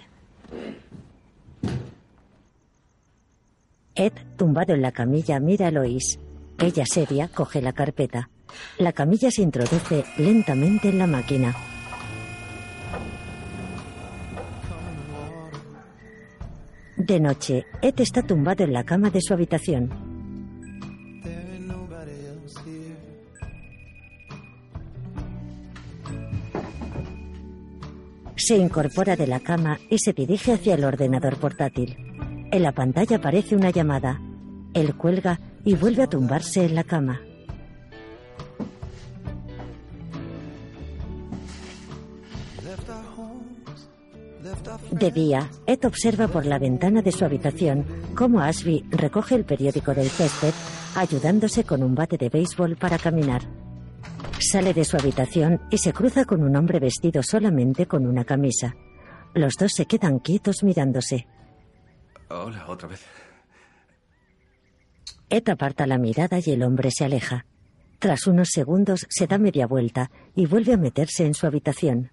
Ed, 3.97 4.12
tumbado 4.37 4.73
en 4.73 4.83
la 4.83 4.93
camilla, 4.93 5.41
mira 5.41 5.67
a 5.67 5.71
Lois. 5.73 6.21
Ella, 6.59 6.85
seria, 6.87 7.27
coge 7.27 7.61
la 7.61 7.73
carpeta. 7.73 8.31
La 8.79 8.93
camilla 8.93 9.33
se 9.33 9.43
introduce 9.43 10.05
lentamente 10.17 10.91
en 10.91 10.99
la 10.99 11.09
máquina. 11.09 11.57
De 16.97 17.19
noche, 17.19 17.67
Ed 17.83 18.01
está 18.01 18.23
tumbado 18.23 18.62
en 18.62 18.73
la 18.73 18.85
cama 18.85 19.11
de 19.11 19.21
su 19.21 19.35
habitación. 19.35 20.16
Se 28.37 28.57
incorpora 28.57 29.16
de 29.16 29.26
la 29.26 29.41
cama 29.41 29.78
y 29.89 29.99
se 29.99 30.12
dirige 30.12 30.53
hacia 30.53 30.74
el 30.74 30.84
ordenador 30.84 31.37
portátil. 31.37 31.97
En 32.53 32.62
la 32.62 32.72
pantalla 32.72 33.16
aparece 33.16 33.57
una 33.57 33.70
llamada. 33.70 34.20
Él 34.74 34.95
cuelga 34.95 35.41
y 35.64 35.74
vuelve 35.74 36.03
a 36.03 36.07
tumbarse 36.07 36.64
en 36.64 36.74
la 36.74 36.84
cama. 36.84 37.20
De 44.91 45.11
día, 45.11 45.51
Ed 45.66 45.84
observa 45.84 46.28
por 46.28 46.47
la 46.47 46.59
ventana 46.59 47.03
de 47.03 47.12
su 47.12 47.24
habitación 47.24 47.84
cómo 48.14 48.41
Ashby 48.41 48.84
recoge 48.91 49.34
el 49.34 49.45
periódico 49.45 49.95
del 49.95 50.09
césped, 50.09 50.53
ayudándose 50.95 51.64
con 51.64 51.82
un 51.82 51.95
bate 51.95 52.16
de 52.16 52.28
béisbol 52.28 52.76
para 52.76 52.99
caminar. 52.99 53.43
Sale 54.39 54.74
de 54.74 54.84
su 54.84 54.97
habitación 54.97 55.61
y 55.70 55.78
se 55.78 55.93
cruza 55.93 56.24
con 56.24 56.43
un 56.43 56.57
hombre 56.57 56.78
vestido 56.78 57.22
solamente 57.22 57.87
con 57.87 58.07
una 58.07 58.24
camisa. 58.24 58.74
Los 59.34 59.55
dos 59.55 59.72
se 59.74 59.87
quedan 59.87 60.18
quietos 60.18 60.62
mirándose. 60.62 61.26
Hola, 62.28 62.66
otra 62.68 62.89
vez. 62.89 63.05
Ed 65.28 65.49
aparta 65.49 65.87
la 65.87 65.99
mirada 65.99 66.39
y 66.45 66.51
el 66.51 66.62
hombre 66.62 66.91
se 66.91 67.05
aleja. 67.05 67.47
Tras 67.99 68.26
unos 68.26 68.51
segundos 68.53 69.07
se 69.09 69.26
da 69.26 69.39
media 69.39 69.66
vuelta 69.66 70.11
y 70.34 70.47
vuelve 70.47 70.74
a 70.74 70.76
meterse 70.76 71.24
en 71.24 71.34
su 71.34 71.47
habitación. 71.47 72.11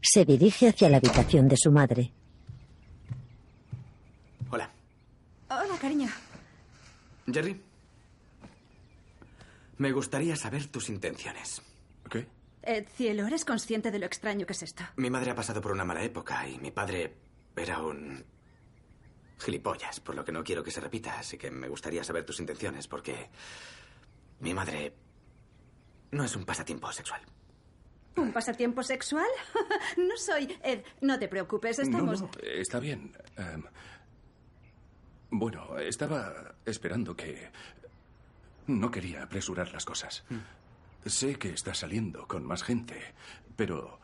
Se 0.00 0.24
dirige 0.24 0.68
hacia 0.68 0.88
la 0.88 0.96
habitación 0.96 1.48
de 1.48 1.56
su 1.56 1.70
madre. 1.70 2.12
Hola. 4.50 4.70
Hola, 5.50 5.75
cariño. 5.86 6.08
Jerry. 7.32 7.60
Me 9.78 9.92
gustaría 9.92 10.34
saber 10.34 10.66
tus 10.66 10.88
intenciones. 10.88 11.62
¿Qué? 12.10 12.26
Ed, 12.62 12.86
cielo, 12.96 13.26
¿eres 13.26 13.44
consciente 13.44 13.92
de 13.92 14.00
lo 14.00 14.06
extraño 14.06 14.46
que 14.46 14.52
es 14.52 14.62
esto? 14.64 14.82
Mi 14.96 15.10
madre 15.10 15.30
ha 15.30 15.34
pasado 15.36 15.60
por 15.60 15.70
una 15.70 15.84
mala 15.84 16.02
época 16.02 16.48
y 16.48 16.58
mi 16.58 16.72
padre 16.72 17.14
era 17.54 17.80
un 17.80 18.24
gilipollas, 19.38 20.00
por 20.00 20.16
lo 20.16 20.24
que 20.24 20.32
no 20.32 20.42
quiero 20.42 20.64
que 20.64 20.72
se 20.72 20.80
repita, 20.80 21.20
así 21.20 21.38
que 21.38 21.52
me 21.52 21.68
gustaría 21.68 22.02
saber 22.02 22.24
tus 22.24 22.40
intenciones 22.40 22.88
porque 22.88 23.28
mi 24.40 24.54
madre 24.54 24.92
no 26.10 26.24
es 26.24 26.34
un 26.34 26.44
pasatiempo 26.44 26.90
sexual. 26.90 27.20
¿Un 28.16 28.32
pasatiempo 28.32 28.82
sexual? 28.82 29.28
no 29.98 30.16
soy. 30.16 30.58
Ed, 30.64 30.82
no 31.02 31.16
te 31.18 31.28
preocupes, 31.28 31.78
estamos. 31.78 32.22
No, 32.22 32.26
no, 32.26 32.40
está 32.42 32.80
bien. 32.80 33.12
Em, 33.36 33.62
bueno, 35.38 35.78
estaba 35.78 36.54
esperando 36.64 37.16
que... 37.16 37.50
No 38.66 38.90
quería 38.90 39.22
apresurar 39.22 39.72
las 39.72 39.84
cosas. 39.84 40.24
Sé 41.04 41.38
que 41.38 41.50
estás 41.50 41.78
saliendo 41.78 42.26
con 42.26 42.44
más 42.44 42.64
gente, 42.64 43.00
pero 43.54 44.00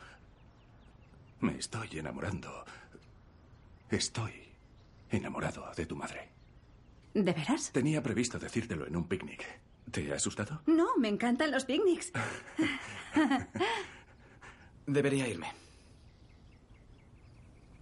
me 1.41 1.57
estoy 1.57 1.89
enamorando. 1.99 2.63
Estoy 3.89 4.31
enamorado 5.09 5.69
de 5.75 5.85
tu 5.85 5.97
madre. 5.97 6.29
¿De 7.13 7.33
veras? 7.33 7.71
Tenía 7.73 8.01
previsto 8.01 8.39
decírtelo 8.39 8.87
en 8.87 8.95
un 8.95 9.07
picnic. 9.07 9.45
¿Te 9.91 10.11
ha 10.13 10.15
asustado? 10.15 10.61
No, 10.65 10.95
me 10.97 11.09
encantan 11.09 11.51
los 11.51 11.65
picnics. 11.65 12.13
Debería 14.87 15.27
irme. 15.27 15.51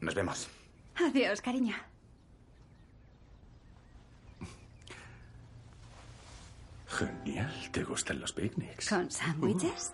Nos 0.02 0.16
vemos. 0.16 0.50
Adiós, 0.96 1.42
cariño. 1.42 1.76
Genial, 6.92 7.52
¿te 7.72 7.84
gustan 7.84 8.20
los 8.20 8.34
picnics? 8.34 8.90
¿Con 8.90 9.10
sándwiches? 9.10 9.94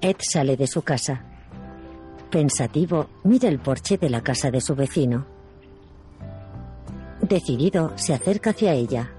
Ed 0.00 0.16
sale 0.20 0.56
de 0.56 0.66
su 0.66 0.82
casa. 0.82 1.22
Pensativo, 2.30 3.08
mira 3.24 3.48
el 3.48 3.58
porche 3.58 3.96
de 3.98 4.10
la 4.10 4.22
casa 4.22 4.50
de 4.50 4.60
su 4.60 4.74
vecino. 4.74 5.26
Decidido, 7.22 7.96
se 7.96 8.14
acerca 8.14 8.50
hacia 8.50 8.72
ella. 8.72 9.10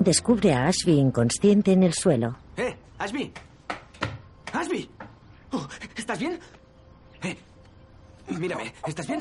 Descubre 0.00 0.52
a 0.54 0.66
Ashby 0.66 0.98
inconsciente 0.98 1.72
en 1.72 1.82
el 1.84 1.94
suelo. 1.94 2.36
¡Eh! 2.56 2.76
¡Ashby! 2.98 3.32
¡Ashby! 4.52 4.90
Oh, 5.52 5.66
¿Estás 5.96 6.18
bien? 6.18 6.38
¡Eh! 7.22 7.36
Mírame, 8.28 8.72
¿estás 8.86 9.06
bien? 9.06 9.20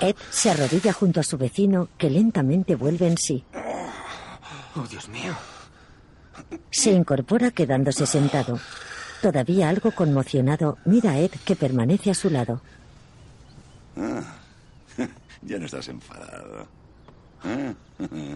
Ed 0.00 0.16
se 0.30 0.50
arrodilla 0.50 0.92
junto 0.92 1.20
a 1.20 1.22
su 1.22 1.38
vecino, 1.38 1.88
que 1.98 2.10
lentamente 2.10 2.74
vuelve 2.74 3.06
en 3.06 3.16
sí. 3.16 3.44
¡Oh, 4.74 4.86
Dios 4.86 5.08
mío! 5.08 5.34
Se 6.70 6.92
incorpora 6.92 7.50
quedándose 7.50 8.06
sentado. 8.06 8.60
Todavía 9.22 9.68
algo 9.68 9.92
conmocionado, 9.92 10.78
mira 10.84 11.12
a 11.12 11.18
Ed 11.18 11.30
que 11.44 11.56
permanece 11.56 12.10
a 12.10 12.14
su 12.14 12.28
lado. 12.28 12.60
Ah, 13.96 14.22
ya 15.42 15.58
no 15.58 15.64
estás 15.64 15.88
enfadado. 15.88 16.68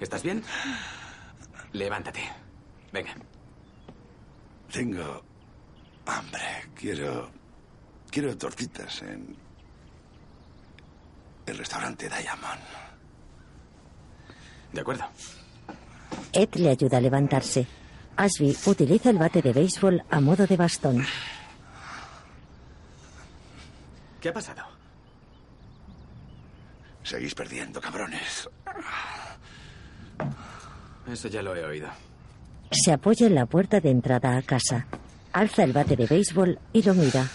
¿Estás 0.01 0.23
bien? 0.23 0.43
Levántate. 1.73 2.21
Venga. 2.93 3.15
Tengo 4.73 5.23
hambre. 6.07 6.43
Quiero. 6.75 7.31
Quiero 8.11 8.37
tortitas 8.37 9.03
en. 9.03 9.37
El 11.47 11.59
restaurante 11.59 12.09
Diamond. 12.09 12.61
De 14.73 14.81
acuerdo. 14.81 15.05
Ed 16.33 16.55
le 16.55 16.71
ayuda 16.71 16.99
a 16.99 17.01
levantarse. 17.01 17.67
Ashby 18.17 18.57
utiliza 18.67 19.11
el 19.11 19.19
bate 19.19 19.43
de 19.43 19.53
béisbol 19.53 20.05
a 20.11 20.21
modo 20.21 20.47
de 20.47 20.57
bastón. 20.57 21.05
¿Qué 24.21 24.29
ha 24.29 24.33
pasado? 24.33 24.63
Seguís 27.03 27.35
perdiendo, 27.35 27.81
cabrones. 27.81 28.49
Eso 31.11 31.29
ya 31.29 31.43
lo 31.43 31.57
he 31.57 31.65
oído. 31.65 31.89
Se 32.71 32.93
apoya 32.93 33.27
en 33.27 33.35
la 33.35 33.47
puerta 33.47 33.81
de 33.81 33.91
entrada 33.91 34.37
a 34.37 34.43
casa. 34.43 34.87
Alza 35.33 35.65
el 35.65 35.73
bate 35.73 35.97
de 35.97 36.07
béisbol 36.07 36.59
y 36.73 36.83
lo 36.83 36.95
mira. 36.95 37.27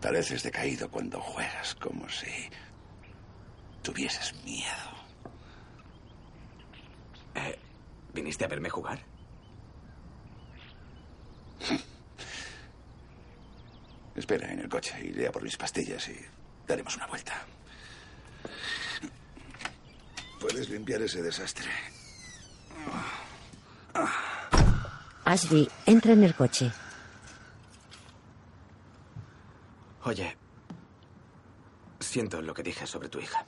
Pareces 0.00 0.42
decaído 0.42 0.90
cuando 0.90 1.20
juegas, 1.20 1.74
como 1.74 2.08
si 2.08 2.48
tuvieses 3.82 4.34
miedo. 4.44 4.90
Eh, 7.34 7.58
¿Viniste 8.14 8.44
a 8.44 8.48
verme 8.48 8.70
jugar? 8.70 8.98
Espera 14.16 14.52
en 14.52 14.60
el 14.60 14.68
coche, 14.68 14.94
iré 15.04 15.28
a 15.28 15.32
por 15.32 15.42
mis 15.42 15.56
pastillas 15.56 16.08
y 16.08 16.18
daremos 16.66 16.96
una 16.96 17.06
vuelta. 17.06 17.34
Puedes 20.40 20.68
limpiar 20.70 21.02
ese 21.02 21.22
desastre. 21.22 21.68
Ashby 25.24 25.68
entra 25.86 26.12
en 26.12 26.24
el 26.24 26.34
coche. 26.34 26.72
Oye, 30.04 30.34
siento 31.98 32.40
lo 32.40 32.54
que 32.54 32.62
dije 32.62 32.86
sobre 32.86 33.08
tu 33.08 33.20
hija. 33.20 33.44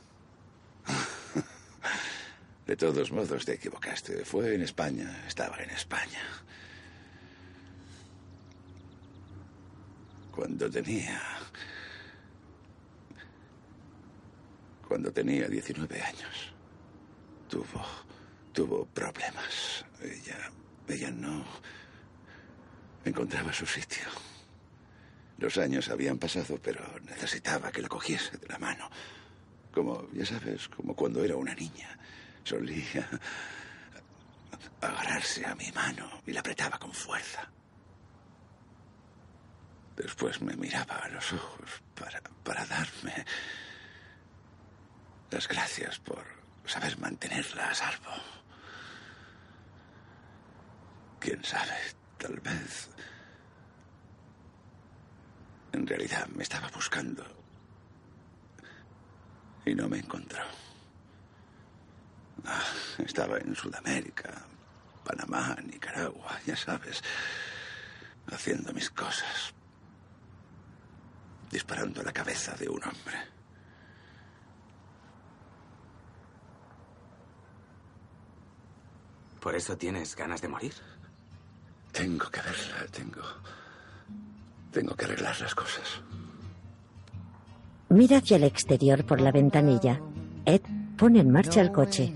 De 2.66 2.76
todos 2.76 3.10
modos, 3.10 3.44
te 3.44 3.54
equivocaste. 3.54 4.24
Fue 4.24 4.54
en 4.54 4.62
España. 4.62 5.24
Estaba 5.26 5.56
en 5.56 5.70
España. 5.70 6.20
Cuando 10.30 10.70
tenía... 10.70 11.20
Cuando 14.86 15.10
tenía 15.10 15.48
19 15.48 16.02
años. 16.02 16.54
Tuvo... 17.48 17.84
Tuvo 18.52 18.86
problemas. 18.86 19.84
Ella... 20.02 20.50
Ella 20.86 21.10
no... 21.10 21.44
Encontraba 23.04 23.52
su 23.52 23.66
sitio. 23.66 24.04
Los 25.42 25.58
años 25.58 25.88
habían 25.88 26.18
pasado, 26.18 26.56
pero 26.62 26.80
necesitaba 27.00 27.72
que 27.72 27.82
la 27.82 27.88
cogiese 27.88 28.38
de 28.38 28.46
la 28.46 28.58
mano. 28.58 28.88
Como, 29.74 30.08
ya 30.12 30.24
sabes, 30.24 30.68
como 30.68 30.94
cuando 30.94 31.24
era 31.24 31.34
una 31.34 31.52
niña. 31.52 31.98
Solía 32.44 33.08
agarrarse 34.80 35.44
a 35.44 35.56
mi 35.56 35.68
mano 35.72 36.22
y 36.24 36.32
la 36.32 36.38
apretaba 36.38 36.78
con 36.78 36.92
fuerza. 36.92 37.50
Después 39.96 40.40
me 40.42 40.54
miraba 40.54 40.94
a 40.94 41.08
los 41.08 41.32
ojos 41.32 41.82
para, 41.96 42.20
para 42.44 42.64
darme 42.64 43.24
las 45.28 45.48
gracias 45.48 45.98
por 45.98 46.24
saber 46.66 46.96
mantenerla 47.00 47.68
a 47.68 47.74
salvo. 47.74 48.12
Quién 51.18 51.42
sabe, 51.42 51.78
tal 52.16 52.38
vez. 52.38 52.90
En 55.72 55.86
realidad 55.86 56.26
me 56.28 56.42
estaba 56.42 56.68
buscando 56.68 57.24
y 59.64 59.74
no 59.74 59.88
me 59.88 59.98
encontró. 59.98 60.42
Ah, 62.44 62.62
estaba 62.98 63.38
en 63.38 63.54
Sudamérica, 63.54 64.44
Panamá, 65.04 65.56
Nicaragua, 65.64 66.38
ya 66.44 66.56
sabes, 66.56 67.02
haciendo 68.30 68.72
mis 68.72 68.90
cosas, 68.90 69.54
disparando 71.50 72.00
a 72.00 72.04
la 72.04 72.12
cabeza 72.12 72.54
de 72.56 72.68
un 72.68 72.82
hombre. 72.82 73.32
¿Por 79.40 79.56
eso 79.56 79.76
tienes 79.76 80.14
ganas 80.14 80.40
de 80.40 80.48
morir? 80.48 80.74
Tengo 81.92 82.30
que 82.30 82.40
verla, 82.40 82.86
tengo. 82.90 83.22
Tengo 84.72 84.94
que 84.94 85.04
arreglar 85.04 85.38
las 85.40 85.54
cosas. 85.54 86.02
Mira 87.90 88.18
hacia 88.18 88.36
el 88.38 88.44
exterior 88.44 89.04
por 89.04 89.20
la 89.20 89.30
ventanilla. 89.30 90.00
Ed 90.46 90.62
pone 90.96 91.20
en 91.20 91.30
marcha 91.30 91.60
el 91.60 91.70
coche. 91.70 92.12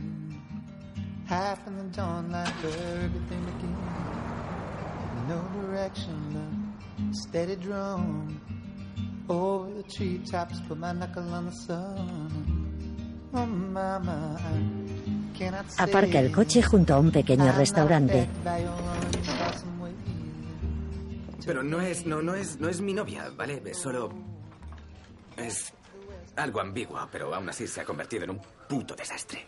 Oh, 9.29 9.69
Aparca 15.79 16.19
el 16.21 16.33
coche 16.33 16.63
junto 16.63 16.95
a 16.95 16.99
un 16.99 17.11
pequeño 17.11 17.53
restaurante. 17.53 18.29
Pero 21.47 21.63
no 21.63 21.81
es, 21.81 22.05
no, 22.05 22.21
no 22.21 22.35
es, 22.35 22.59
no 22.59 22.69
es 22.69 22.81
mi 22.81 22.93
novia, 22.93 23.31
¿vale? 23.35 23.63
Es 23.65 23.79
solo. 23.79 24.11
Es 25.37 25.73
algo 26.35 26.61
ambiguo, 26.61 27.09
pero 27.13 27.33
aún 27.33 27.49
así 27.49 27.69
se 27.69 27.81
ha 27.81 27.85
convertido 27.85 28.25
en 28.25 28.31
un 28.31 28.41
puto 28.69 28.97
desastre. 28.97 29.47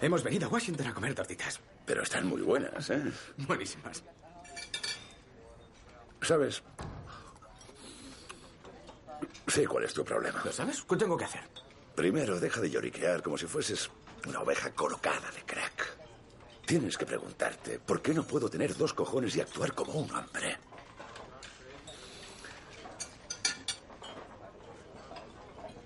Hemos 0.00 0.22
venido 0.22 0.46
a 0.46 0.50
Washington 0.50 0.88
a 0.88 0.94
comer 0.94 1.14
tortitas. 1.14 1.60
Pero 1.86 2.02
están 2.02 2.26
muy 2.26 2.42
buenas, 2.42 2.90
¿eh? 2.90 3.02
Buenísimas. 3.38 4.02
¿Sabes? 6.20 6.62
Sé 9.46 9.66
cuál 9.66 9.84
es 9.84 9.94
tu 9.94 10.04
problema. 10.04 10.42
¿Lo 10.44 10.52
sabes? 10.52 10.82
¿Qué 10.82 10.96
tengo 10.96 11.16
que 11.16 11.24
hacer? 11.24 11.40
Primero, 11.94 12.38
deja 12.38 12.60
de 12.60 12.70
lloriquear 12.70 13.22
como 13.22 13.38
si 13.38 13.46
fueses 13.46 13.90
una 14.26 14.40
oveja 14.40 14.70
colocada 14.72 15.30
de 15.30 15.42
crack. 15.46 16.07
Tienes 16.68 16.98
que 16.98 17.06
preguntarte, 17.06 17.78
¿por 17.78 18.02
qué 18.02 18.12
no 18.12 18.22
puedo 18.24 18.50
tener 18.50 18.76
dos 18.76 18.92
cojones 18.92 19.34
y 19.34 19.40
actuar 19.40 19.72
como 19.72 19.94
un 19.94 20.14
hombre? 20.14 20.58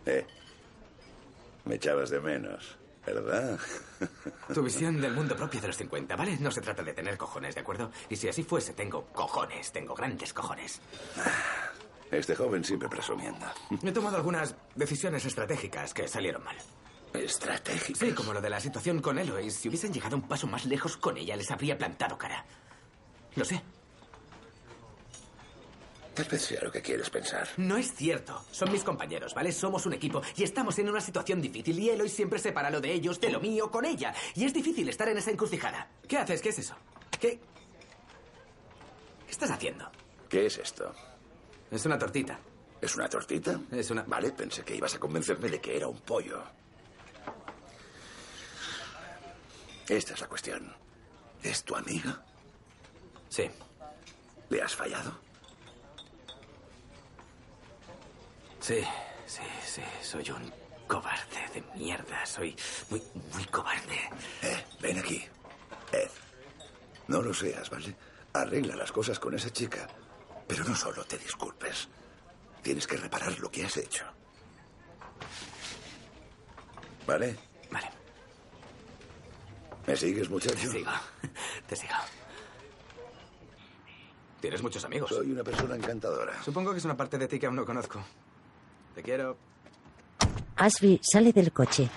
Eh, 0.07 0.27
me 1.67 1.77
echabas 1.77 2.11
de 2.11 2.19
menos, 2.19 2.77
¿verdad? 3.07 3.61
Tu 4.53 4.61
visión 4.61 5.01
del 5.01 5.13
mundo 5.13 5.37
propio 5.37 5.61
de 5.61 5.69
los 5.69 5.77
50, 5.77 6.17
¿vale? 6.17 6.37
No 6.41 6.51
se 6.51 6.61
trata 6.61 6.83
de 6.83 6.93
tener 6.93 7.17
cojones, 7.17 7.55
¿de 7.55 7.61
acuerdo? 7.61 7.93
Y 8.09 8.17
si 8.17 8.27
así 8.29 8.43
fuese, 8.43 8.73
tengo 8.73 9.05
cojones, 9.13 9.71
tengo 9.71 9.95
grandes 9.95 10.35
cojones. 10.35 10.81
Este 12.11 12.35
joven 12.35 12.65
siempre 12.65 12.89
presumiendo. 12.89 13.47
He 13.85 13.93
tomado 13.93 14.17
algunas 14.17 14.57
decisiones 14.75 15.25
estratégicas 15.25 15.95
que 15.95 16.09
salieron 16.09 16.43
mal. 16.43 16.57
¿Estratégicas? 17.15 17.99
Sí, 17.99 18.13
como 18.13 18.33
lo 18.33 18.41
de 18.41 18.51
la 18.51 18.61
situación 18.61 19.01
con 19.01 19.19
Eloy. 19.19 19.51
Si 19.51 19.69
hubiesen 19.69 19.93
llegado 19.93 20.17
un 20.17 20.23
paso 20.23 20.47
más 20.47 20.65
lejos 20.65 20.97
con 20.97 21.17
ella, 21.17 21.37
les 21.37 21.51
habría 21.51 21.77
plantado 21.77 22.17
cara. 22.17 22.45
Lo 23.37 23.45
sé. 23.45 23.63
Tal 26.15 26.27
vez 26.27 26.43
sea 26.43 26.63
lo 26.63 26.71
que 26.71 26.83
quieres 26.83 27.09
pensar. 27.09 27.49
No 27.57 27.79
es 27.79 27.95
cierto. 27.95 28.45
Son 28.51 28.71
mis 28.71 28.85
compañeros, 28.85 29.35
¿vale? 29.35 29.51
Somos 29.51 29.87
un 29.87 29.95
equipo 29.95 30.21
y 30.37 30.43
estamos 30.43 30.79
en 30.79 30.91
una 30.91 31.01
situación 31.01 31.41
difícil 31.41 31.79
y 31.79 31.89
Eloy 31.89 32.11
siempre 32.11 32.39
separa 32.39 32.71
lo 32.71 32.83
de 32.83 32.93
ellos 32.93 33.19
de 33.19 33.31
lo 33.31 33.41
mío 33.41 33.71
con 33.71 33.87
ella. 33.87 34.15
Y 34.35 34.45
es 34.45 34.53
difícil 34.53 34.89
estar 34.89 35.09
en 35.09 35.17
esa 35.17 35.31
encrucijada. 35.31 35.89
¿Qué 36.07 36.19
haces? 36.19 36.43
¿Qué 36.43 36.51
es 36.51 36.59
eso? 36.59 36.75
¿Qué? 37.19 37.41
¿Qué 39.27 39.31
estás 39.31 39.51
haciendo? 39.51 39.91
¿Qué 40.29 40.47
es 40.47 40.59
esto? 40.59 40.93
Es 41.71 41.87
una 41.87 41.99
tortita. 41.99 42.39
¿Es 42.81 42.95
una 42.97 43.09
tortita? 43.09 43.59
Es 43.71 43.91
una... 43.91 44.03
Vale, 44.03 44.33
pensé 44.33 44.63
que 44.63 44.77
ibas 44.77 44.95
a 44.95 44.99
convencerme 44.99 45.49
de 45.49 45.61
que 45.61 45.77
era 45.77 45.89
un 45.89 46.01
pollo. 46.01 46.43
Esta 49.89 50.15
es 50.15 50.21
la 50.21 50.29
cuestión. 50.29 50.75
¿Es 51.43 51.65
tu 51.65 51.75
amiga? 51.75 52.23
Sí. 53.29 53.51
¿Le 54.49 54.63
has 54.63 54.75
fallado? 54.75 55.13
Sí, 58.61 58.83
sí, 59.27 59.43
sí. 59.67 59.83
Soy 60.03 60.31
un 60.31 60.53
cobarde 60.87 61.49
de 61.55 61.63
mierda. 61.75 62.25
Soy 62.25 62.57
muy, 62.91 63.03
muy 63.33 63.45
cobarde. 63.47 64.11
Eh, 64.43 64.65
ven 64.81 64.99
aquí. 64.99 65.25
Ed. 65.93 66.11
No 67.09 67.21
lo 67.21 67.35
seas, 67.35 67.69
¿vale? 67.71 67.97
Arregla 68.33 68.77
las 68.77 68.93
cosas 68.93 69.19
con 69.19 69.35
esa 69.35 69.51
chica. 69.51 69.89
Pero 70.47 70.65
no 70.65 70.77
solo 70.77 71.05
te 71.05 71.19
disculpes. 71.19 71.89
Tienes 72.63 72.87
que 72.87 72.97
reparar 72.97 73.39
lo 73.41 73.51
que 73.51 73.65
has 73.65 73.77
hecho. 73.77 74.05
¿Vale? 77.07 77.37
Vale. 77.71 78.02
¿Me 79.87 79.97
sigues, 79.97 80.31
muchacho? 80.31 80.55
Te 80.55 80.69
sigo. 80.69 80.91
Te 81.69 81.77
sigo. 81.77 81.95
Tienes 84.41 84.63
muchos 84.63 84.85
amigos. 84.85 85.11
Soy 85.11 85.31
una 85.31 85.45
persona 85.45 85.77
encantadora. 85.77 86.43
Supongo 86.43 86.73
que 86.73 86.79
es 86.79 86.85
una 86.85 86.97
parte 86.97 87.19
de 87.19 87.29
ti 87.29 87.39
que 87.39 87.47
aún 87.47 87.57
no 87.57 87.65
conozco. 87.65 88.03
Te 88.95 89.03
quiero. 89.03 89.37
Ashby 90.57 91.01
sale 91.03 91.33
del 91.33 91.53
coche. 91.53 91.89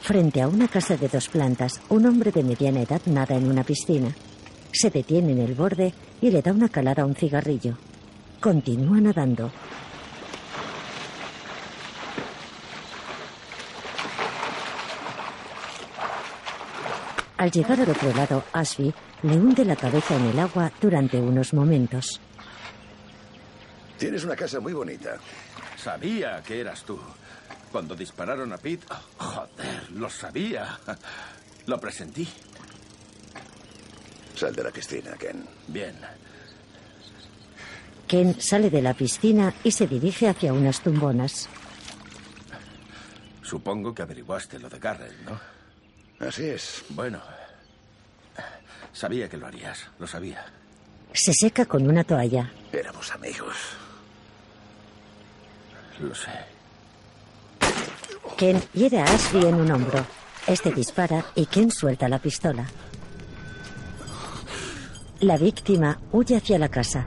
Frente 0.00 0.40
a 0.40 0.48
una 0.48 0.68
casa 0.68 0.96
de 0.96 1.08
dos 1.08 1.28
plantas, 1.28 1.80
un 1.88 2.06
hombre 2.06 2.30
de 2.30 2.42
mediana 2.42 2.82
edad 2.82 3.02
nada 3.06 3.34
en 3.34 3.50
una 3.50 3.64
piscina. 3.64 4.14
Se 4.72 4.90
detiene 4.90 5.32
en 5.32 5.40
el 5.40 5.54
borde 5.54 5.92
y 6.20 6.30
le 6.30 6.40
da 6.40 6.52
una 6.52 6.68
calada 6.68 7.02
a 7.02 7.06
un 7.06 7.16
cigarrillo. 7.16 7.76
Continúa 8.40 9.00
nadando. 9.00 9.50
Al 17.38 17.52
llegar 17.52 17.80
al 17.80 17.88
otro 17.88 18.12
lado, 18.12 18.44
Ashby 18.52 18.92
le 19.22 19.34
hunde 19.34 19.64
la 19.64 19.76
cabeza 19.76 20.16
en 20.16 20.26
el 20.26 20.38
agua 20.40 20.72
durante 20.80 21.18
unos 21.18 21.54
momentos. 21.54 22.20
Tienes 23.96 24.24
una 24.24 24.34
casa 24.34 24.58
muy 24.58 24.72
bonita. 24.72 25.18
Sabía 25.76 26.42
que 26.42 26.60
eras 26.60 26.82
tú. 26.82 26.98
Cuando 27.70 27.94
dispararon 27.94 28.52
a 28.52 28.58
Pete, 28.58 28.86
joder, 29.18 29.90
lo 29.92 30.10
sabía. 30.10 30.80
Lo 31.66 31.78
presentí. 31.78 32.28
Sal 34.34 34.54
de 34.54 34.64
la 34.64 34.70
piscina, 34.70 35.12
Ken. 35.12 35.46
Bien. 35.68 35.94
Ken 38.08 38.40
sale 38.40 38.68
de 38.68 38.82
la 38.82 38.94
piscina 38.94 39.54
y 39.62 39.70
se 39.70 39.86
dirige 39.86 40.28
hacia 40.28 40.52
unas 40.52 40.80
tumbonas. 40.80 41.48
Supongo 43.42 43.94
que 43.94 44.02
averiguaste 44.02 44.58
lo 44.58 44.68
de 44.68 44.78
Garrett, 44.80 45.20
¿no? 45.24 45.57
Así 46.20 46.46
es. 46.46 46.84
Bueno. 46.90 47.20
Sabía 48.92 49.28
que 49.28 49.36
lo 49.36 49.46
harías, 49.46 49.86
lo 49.98 50.06
sabía. 50.06 50.44
Se 51.12 51.32
seca 51.32 51.64
con 51.66 51.88
una 51.88 52.04
toalla. 52.04 52.50
Éramos 52.72 53.12
amigos. 53.12 53.56
Lo 56.00 56.14
sé. 56.14 56.30
Ken 58.36 58.62
hiere 58.72 59.00
a 59.00 59.04
Ashby 59.04 59.46
en 59.46 59.54
un 59.54 59.70
hombro. 59.70 60.04
Este 60.46 60.72
dispara 60.72 61.24
y 61.34 61.46
Ken 61.46 61.70
suelta 61.70 62.08
la 62.08 62.18
pistola. 62.18 62.66
La 65.20 65.36
víctima 65.36 65.98
huye 66.12 66.36
hacia 66.36 66.58
la 66.58 66.68
casa. 66.68 67.06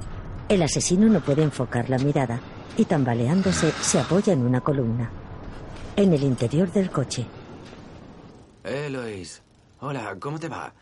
El 0.50 0.62
asesino 0.62 1.08
no 1.08 1.22
puede 1.22 1.44
enfocar 1.44 1.90
la 1.90 1.98
mirada 1.98 2.40
y 2.78 2.86
tambaleándose 2.86 3.72
se 3.82 4.00
apoya 4.00 4.34
en 4.34 4.46
una 4.46 4.62
columna. 4.62 5.10
En 5.96 6.14
el 6.14 6.24
interior 6.24 6.72
del 6.72 6.92
coche, 6.92 7.26
Elois. 8.64 9.42
Hola, 9.80 10.16
¿cómo 10.20 10.40
te 10.40 10.48
va? 10.48 10.74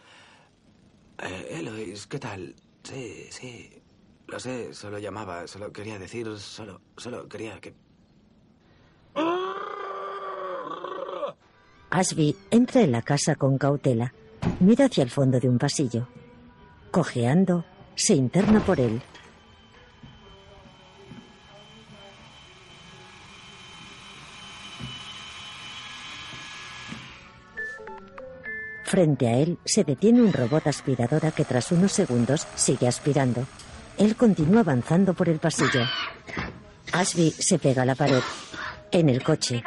Eh, 1.22 1.96
¿qué 2.10 2.20
tal? 2.20 2.56
Sí, 2.84 3.28
sí. 3.30 3.82
Lo 4.28 4.40
sé, 4.40 4.74
solo 4.74 5.00
llamaba, 5.00 5.48
solo 5.48 5.72
quería 5.72 5.98
decir, 5.98 6.28
solo, 6.38 6.82
solo 6.98 7.28
quería 7.28 7.60
que... 7.60 7.74
Ashby 11.90 12.36
entra 12.52 12.82
en 12.82 12.92
la 12.92 13.02
casa 13.02 13.36
con 13.36 13.58
cautela. 13.58 14.14
Mira 14.60 14.86
hacia 14.86 15.04
el 15.04 15.10
fondo 15.10 15.40
de 15.40 15.50
un 15.50 15.58
pasillo. 15.58 16.08
Cojeando, 16.92 17.66
se 17.96 18.14
interna 18.14 18.60
por 18.64 18.80
él. 18.80 19.02
Frente 28.90 29.28
a 29.28 29.38
él 29.38 29.60
se 29.66 29.84
detiene 29.84 30.20
un 30.20 30.34
robot 30.34 30.66
aspiradora 30.66 31.30
que 31.30 31.46
tras 31.46 31.72
unos 31.72 31.92
segundos 31.92 32.48
sigue 32.56 32.88
aspirando. 32.88 33.46
Él 34.00 34.16
continúa 34.16 34.62
avanzando 34.62 35.14
por 35.14 35.30
el 35.30 35.38
pasillo. 35.38 35.82
Ashby 36.92 37.30
se 37.30 37.60
pega 37.60 37.84
a 37.84 37.86
la 37.86 37.94
pared. 37.94 38.24
En 38.92 39.10
el 39.10 39.22
coche, 39.22 39.62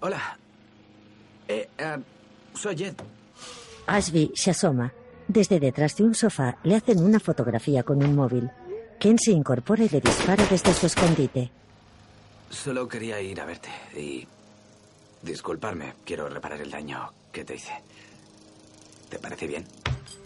Hola. 0.00 0.38
Eh, 1.46 1.68
eh, 1.76 1.98
soy 2.54 2.82
Ed. 2.82 2.94
Ashby 3.88 4.32
se 4.34 4.52
asoma. 4.52 4.90
Desde 5.28 5.60
detrás 5.60 5.94
de 5.96 6.04
un 6.04 6.14
sofá 6.14 6.56
le 6.62 6.76
hacen 6.76 7.04
una 7.04 7.20
fotografía 7.20 7.82
con 7.82 8.02
un 8.02 8.16
móvil. 8.16 8.50
Ken 8.98 9.18
se 9.18 9.32
incorpora 9.32 9.84
y 9.84 9.90
le 9.90 10.00
dispara 10.00 10.46
desde 10.46 10.72
su 10.72 10.86
escondite. 10.86 11.50
Solo 12.48 12.88
quería 12.88 13.20
ir 13.20 13.38
a 13.38 13.44
verte 13.44 13.68
y 13.94 14.26
disculparme. 15.20 15.92
Quiero 16.06 16.26
reparar 16.30 16.62
el 16.62 16.70
daño 16.70 17.12
que 17.30 17.44
te 17.44 17.56
hice. 17.56 17.74
¿Te 19.08 19.18
parece 19.18 19.46
bien? 19.46 19.64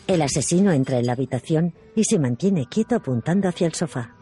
El 0.06 0.22
asesino 0.22 0.72
entra 0.72 0.98
en 0.98 1.06
la 1.06 1.12
habitación 1.12 1.74
y 1.94 2.04
se 2.04 2.18
mantiene 2.18 2.66
quieto 2.66 2.96
apuntando 2.96 3.48
hacia 3.48 3.66
el 3.66 3.74
sofá. 3.74 4.14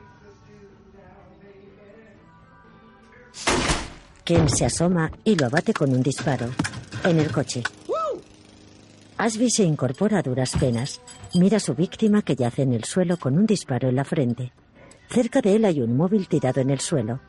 Ken 4.24 4.48
se 4.50 4.66
asoma 4.66 5.10
y 5.24 5.36
lo 5.36 5.46
abate 5.46 5.72
con 5.72 5.90
un 5.90 6.02
disparo. 6.02 6.50
En 7.04 7.18
el 7.18 7.32
coche. 7.32 7.62
Ashby 9.16 9.50
se 9.50 9.64
incorpora 9.64 10.18
a 10.18 10.22
duras 10.22 10.52
penas. 10.60 11.00
Mira 11.34 11.56
a 11.56 11.60
su 11.60 11.74
víctima 11.74 12.22
que 12.22 12.36
yace 12.36 12.62
en 12.62 12.72
el 12.72 12.84
suelo 12.84 13.16
con 13.16 13.38
un 13.38 13.46
disparo 13.46 13.88
en 13.88 13.96
la 13.96 14.04
frente. 14.04 14.52
Cerca 15.08 15.40
de 15.40 15.56
él 15.56 15.64
hay 15.64 15.80
un 15.80 15.96
móvil 15.96 16.28
tirado 16.28 16.60
en 16.60 16.70
el 16.70 16.80
suelo. 16.80 17.20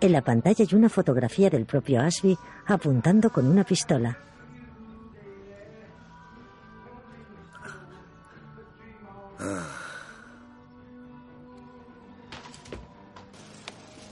En 0.00 0.12
la 0.12 0.22
pantalla 0.22 0.64
hay 0.64 0.76
una 0.76 0.88
fotografía 0.88 1.50
del 1.50 1.66
propio 1.66 2.00
Ashby 2.00 2.38
apuntando 2.66 3.30
con 3.30 3.46
una 3.46 3.64
pistola. 3.64 4.16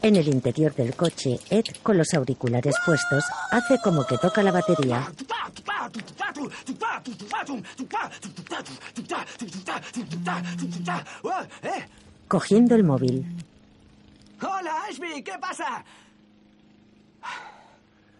En 0.05 0.17
el 0.17 0.29
interior 0.29 0.75
del 0.75 0.95
coche, 0.95 1.41
Ed, 1.49 1.65
con 1.83 1.97
los 1.97 2.13
auriculares 2.13 2.77
puestos, 2.85 3.25
hace 3.51 3.79
como 3.83 4.07
que 4.07 4.19
toca 4.19 4.43
la 4.43 4.53
batería. 4.53 5.11
Cogiendo 12.29 12.75
el 12.75 12.85
móvil. 12.85 13.25
Hola, 14.43 14.85
Ashby, 14.91 15.25
¿qué 15.25 15.39
pasa? 15.41 15.83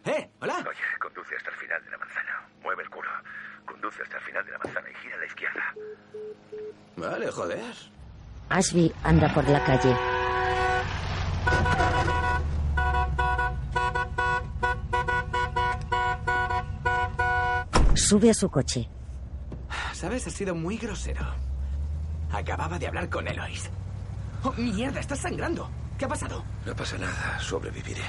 ¿Eh? 0.07 0.31
¿Hola? 0.41 0.65
Oye, 0.67 0.79
conduce 0.99 1.37
hasta 1.37 1.51
el 1.51 1.57
final 1.57 1.85
de 1.85 1.91
la 1.91 1.99
manzana. 1.99 2.49
Mueve 2.63 2.83
el 2.83 2.89
culo. 2.89 3.11
Conduce 3.67 4.03
hasta 4.03 4.17
el 4.17 4.23
final 4.23 4.47
de 4.47 4.53
la 4.53 4.59
manzana 4.65 4.89
y 4.91 4.95
gira 5.03 5.17
a 5.17 5.19
la 5.19 5.27
izquierda. 5.27 5.75
Vale, 6.97 7.31
joder. 7.31 7.75
Ashby 8.49 8.91
anda 9.03 9.35
por 9.35 9.47
la 9.47 9.63
calle. 9.63 9.95
Sube 17.95 18.31
a 18.31 18.35
su 18.35 18.49
coche. 18.51 18.89
¿Sabes? 19.93 20.27
Has 20.27 20.33
sido 20.35 20.55
muy 20.55 20.77
grosero. 20.77 21.25
Acababa 22.33 22.79
de 22.79 22.87
hablar 22.89 23.09
con 23.09 23.27
Eloise. 23.27 23.71
Oh, 24.43 24.53
mierda, 24.53 25.01
estás 25.01 25.21
sangrando. 25.21 25.69
¿Qué 25.99 26.05
ha 26.05 26.09
pasado? 26.09 26.45
No 26.67 26.75
pasa 26.75 26.99
nada, 26.99 27.39
sobreviviré. 27.41 28.03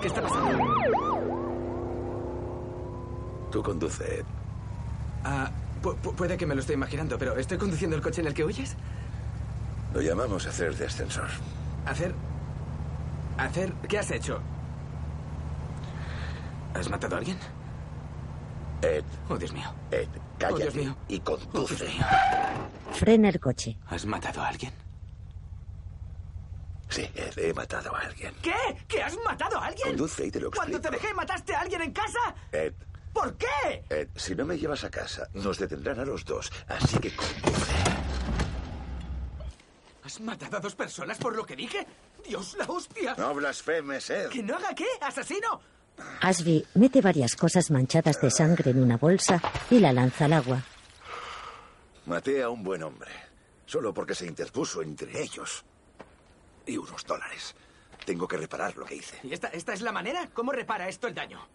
¿Qué 0.00 0.08
está 0.08 0.20
pasando? 0.22 0.58
Tú 3.50 3.62
conduce. 3.62 4.24
Ah, 5.24 5.50
pu- 5.82 5.96
pu- 6.00 6.14
puede 6.14 6.36
que 6.36 6.46
me 6.46 6.54
lo 6.54 6.60
esté 6.60 6.74
imaginando, 6.74 7.18
pero 7.18 7.36
¿estoy 7.38 7.56
conduciendo 7.58 7.96
el 7.96 8.02
coche 8.02 8.20
en 8.20 8.26
el 8.28 8.34
que 8.34 8.44
huyes? 8.44 8.76
Lo 9.94 10.00
llamamos 10.00 10.46
hacer 10.46 10.74
de 10.76 10.86
ascensor. 10.86 11.28
¿Hacer? 11.86 12.14
¿Hacer? 13.38 13.72
¿Qué 13.88 13.98
has 13.98 14.10
hecho? 14.10 14.40
¿Has 16.74 16.88
matado 16.90 17.16
a 17.16 17.18
alguien? 17.18 17.38
Ed. 18.82 19.04
Oh, 19.28 19.36
Dios 19.36 19.52
mío. 19.52 19.72
Ed, 19.90 20.08
cállate 20.38 20.54
Oh, 20.54 20.58
Dios 20.58 20.74
mío. 20.74 20.96
y 21.08 21.20
conduce. 21.20 21.86
Frena 22.92 23.28
el 23.30 23.40
coche. 23.40 23.76
¿Has 23.88 24.04
matado 24.06 24.42
a 24.42 24.48
alguien? 24.48 24.72
Sí, 26.88 27.02
Ed, 27.14 27.36
he 27.38 27.52
matado 27.52 27.94
a 27.94 28.00
alguien. 28.00 28.34
¿Qué? 28.42 28.54
¿Que 28.86 29.02
has 29.02 29.16
matado 29.24 29.58
a 29.58 29.66
alguien? 29.66 29.88
Conduce 29.88 30.26
y 30.26 30.30
te 30.30 30.40
lo 30.40 30.50
¿Cuando 30.50 30.80
te 30.80 30.90
dejé 30.90 31.12
mataste 31.14 31.54
a 31.54 31.60
alguien 31.60 31.82
en 31.82 31.92
casa? 31.92 32.18
Ed, 32.52 32.72
¿Por 33.12 33.36
qué? 33.36 33.84
Ed, 33.88 34.08
si 34.14 34.34
no 34.34 34.44
me 34.44 34.56
llevas 34.58 34.84
a 34.84 34.90
casa, 34.90 35.26
nos 35.32 35.58
detendrán 35.58 35.98
a 35.98 36.04
los 36.04 36.24
dos. 36.24 36.52
Así 36.68 36.98
que 36.98 37.10
conduce. 37.16 37.72
¿Has 40.08 40.22
matado 40.22 40.56
a 40.56 40.60
dos 40.60 40.74
personas 40.74 41.18
por 41.18 41.36
lo 41.36 41.44
que 41.44 41.54
dije? 41.54 41.86
¡Dios, 42.26 42.56
la 42.58 42.64
hostia! 42.64 43.14
No 43.18 43.34
blasfemes, 43.34 44.08
Ed. 44.08 44.30
¿Que 44.30 44.42
no 44.42 44.56
haga 44.56 44.74
qué? 44.74 44.86
¿Asesino? 45.02 45.60
Ashby 46.22 46.64
mete 46.76 47.02
varias 47.02 47.36
cosas 47.36 47.70
manchadas 47.70 48.18
de 48.18 48.30
sangre 48.30 48.70
en 48.70 48.82
una 48.82 48.96
bolsa 48.96 49.38
y 49.68 49.78
la 49.78 49.92
lanza 49.92 50.24
al 50.24 50.32
agua. 50.32 50.62
Maté 52.06 52.42
a 52.42 52.48
un 52.48 52.62
buen 52.62 52.82
hombre. 52.84 53.10
Solo 53.66 53.92
porque 53.92 54.14
se 54.14 54.24
interpuso 54.24 54.80
entre 54.80 55.20
ellos. 55.22 55.62
Y 56.64 56.78
unos 56.78 57.04
dólares. 57.04 57.54
Tengo 58.06 58.26
que 58.26 58.38
reparar 58.38 58.74
lo 58.78 58.86
que 58.86 58.94
hice. 58.94 59.18
¿Y 59.24 59.34
esta, 59.34 59.48
esta 59.48 59.74
es 59.74 59.82
la 59.82 59.92
manera? 59.92 60.26
¿Cómo 60.32 60.52
repara 60.52 60.88
esto 60.88 61.06
el 61.06 61.14
daño? 61.14 61.46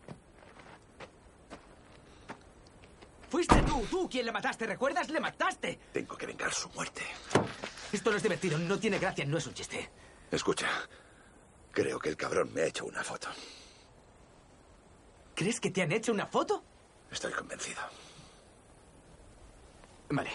Fuiste 3.31 3.59
tú, 3.63 3.83
tú 3.89 4.07
quien 4.07 4.27
le 4.27 4.31
mataste, 4.31 4.67
¿recuerdas? 4.67 5.09
¡Le 5.09 5.19
mataste! 5.19 5.79
Tengo 5.91 6.15
que 6.15 6.27
vengar 6.27 6.53
su 6.53 6.69
muerte. 6.69 7.01
Esto 7.93 8.09
no 8.09 8.17
es 8.17 8.23
divertido, 8.23 8.57
no 8.57 8.79
tiene 8.79 8.97
gracia, 8.97 9.23
no 9.23 9.37
es 9.37 9.45
un 9.45 9.53
chiste. 9.53 9.87
Escucha, 10.31 10.67
creo 11.71 11.99
que 11.99 12.09
el 12.09 12.17
cabrón 12.17 12.51
me 12.51 12.61
ha 12.61 12.65
hecho 12.65 12.85
una 12.85 13.03
foto. 13.03 13.29
¿Crees 15.35 15.59
que 15.59 15.69
te 15.69 15.83
han 15.83 15.91
hecho 15.91 16.11
una 16.11 16.25
foto? 16.25 16.63
Estoy 17.11 17.31
convencido. 17.31 17.81
Vale. 20.09 20.31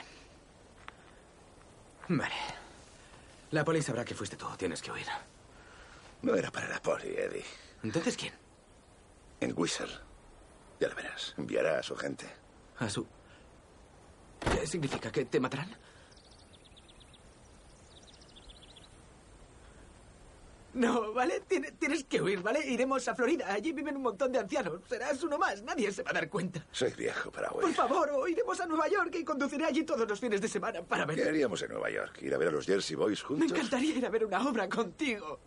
Vale. 2.08 2.34
La 3.50 3.64
poli 3.64 3.82
sabrá 3.82 4.04
que 4.04 4.14
fuiste 4.14 4.36
tú, 4.36 4.46
tienes 4.56 4.80
que 4.80 4.92
huir. 4.92 5.06
No 6.22 6.36
era 6.36 6.52
para 6.52 6.68
la 6.68 6.80
poli, 6.80 7.08
Eddie. 7.08 7.44
¿Entonces 7.82 8.16
quién? 8.16 8.34
En 9.40 9.52
Whistle. 9.56 9.90
Ya 10.78 10.88
lo 10.88 10.94
verás. 10.94 11.34
Enviará 11.36 11.80
a 11.80 11.82
su 11.82 11.96
gente. 11.96 12.24
A 12.78 12.88
su... 12.88 13.04
¿Qué 14.40 14.64
significa? 14.64 15.10
¿Que 15.10 15.24
te 15.24 15.40
matarán? 15.40 15.76
No, 20.78 21.12
¿vale? 21.12 21.40
Tiene- 21.40 21.72
tienes 21.72 22.04
que 22.04 22.22
huir, 22.22 22.40
¿vale? 22.40 22.64
Iremos 22.64 23.06
a 23.08 23.14
Florida. 23.14 23.52
Allí 23.52 23.72
viven 23.72 23.96
un 23.96 24.02
montón 24.02 24.30
de 24.30 24.38
ancianos. 24.38 24.80
Serás 24.88 25.22
uno 25.24 25.36
más. 25.36 25.62
Nadie 25.62 25.90
se 25.90 26.02
va 26.04 26.10
a 26.10 26.14
dar 26.14 26.28
cuenta. 26.28 26.64
Soy 26.70 26.92
viejo 26.92 27.30
para 27.32 27.48
Por 27.50 27.72
favor, 27.74 28.10
o 28.10 28.28
iremos 28.28 28.60
a 28.60 28.66
Nueva 28.66 28.86
York 28.88 29.14
y 29.16 29.24
conduciré 29.24 29.64
allí 29.64 29.82
todos 29.84 30.08
los 30.08 30.20
fines 30.20 30.40
de 30.40 30.48
semana 30.48 30.82
para 30.82 31.04
ver... 31.04 31.16
¿Qué 31.16 31.28
haríamos 31.28 31.60
en 31.62 31.70
Nueva 31.72 31.90
York? 31.90 32.22
¿Ir 32.22 32.32
a 32.34 32.38
ver 32.38 32.48
a 32.48 32.50
los 32.52 32.64
Jersey 32.66 32.94
Boys 32.96 33.20
Me 33.22 33.26
juntos? 33.28 33.50
encantaría 33.50 33.96
ir 33.96 34.06
a 34.06 34.08
ver 34.08 34.24
una 34.24 34.46
obra 34.48 34.68
contigo. 34.68 35.40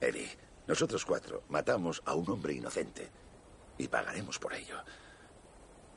Eddie, 0.00 0.28
nosotros 0.66 1.04
cuatro 1.04 1.44
matamos 1.48 2.02
a 2.04 2.14
un 2.14 2.28
hombre 2.28 2.54
inocente. 2.54 3.08
Y 3.78 3.86
pagaremos 3.88 4.38
por 4.38 4.52
ello. 4.52 4.76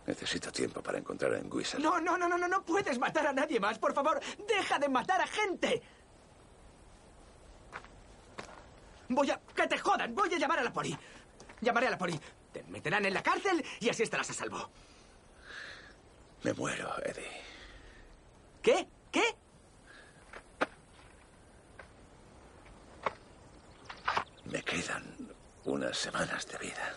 Necesito 0.06 0.52
tiempo 0.52 0.84
para 0.84 1.00
encontrar 1.00 1.34
a 1.34 1.40
Whistle. 1.40 1.80
No, 1.82 2.00
no, 2.00 2.16
no, 2.18 2.30
no, 2.30 2.38
no, 2.38 2.48
no 2.48 2.64
puedes 2.64 3.00
matar 3.00 3.26
a 3.26 3.34
nadie 3.34 3.60
más. 3.60 3.80
Por 3.80 3.94
favor, 3.94 4.20
deja 4.48 4.78
de 4.78 4.88
matar 4.88 5.20
a 5.22 5.26
gente. 5.28 5.82
Voy 9.10 9.30
a... 9.32 9.40
¡Que 9.56 9.68
te 9.68 9.78
jodan! 9.78 10.14
Voy 10.16 10.34
a 10.34 10.38
llamar 10.38 10.60
a 10.60 10.64
la 10.64 10.74
poli. 10.74 10.98
Llamaré 11.62 11.88
a 11.88 11.92
la 11.92 11.98
poli. 11.98 12.20
Te 12.52 12.64
meterán 12.64 13.06
en 13.06 13.14
la 13.14 13.24
cárcel 13.24 13.64
y 13.80 13.90
así 13.90 14.04
estarás 14.04 14.30
a 14.30 14.34
salvo. 14.34 14.70
Me 16.44 16.54
muero, 16.54 16.94
Eddie. 17.04 17.42
¿Qué? 18.62 18.88
¿Qué? 19.12 19.36
Me 24.46 24.62
quedan 24.62 25.34
unas 25.66 25.98
semanas 25.98 26.48
de 26.48 26.58
vida. 26.60 26.94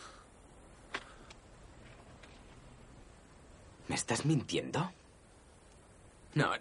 ¿Me 3.89 3.95
estás 3.95 4.27
mintiendo? 4.27 4.93
No. 6.35 6.53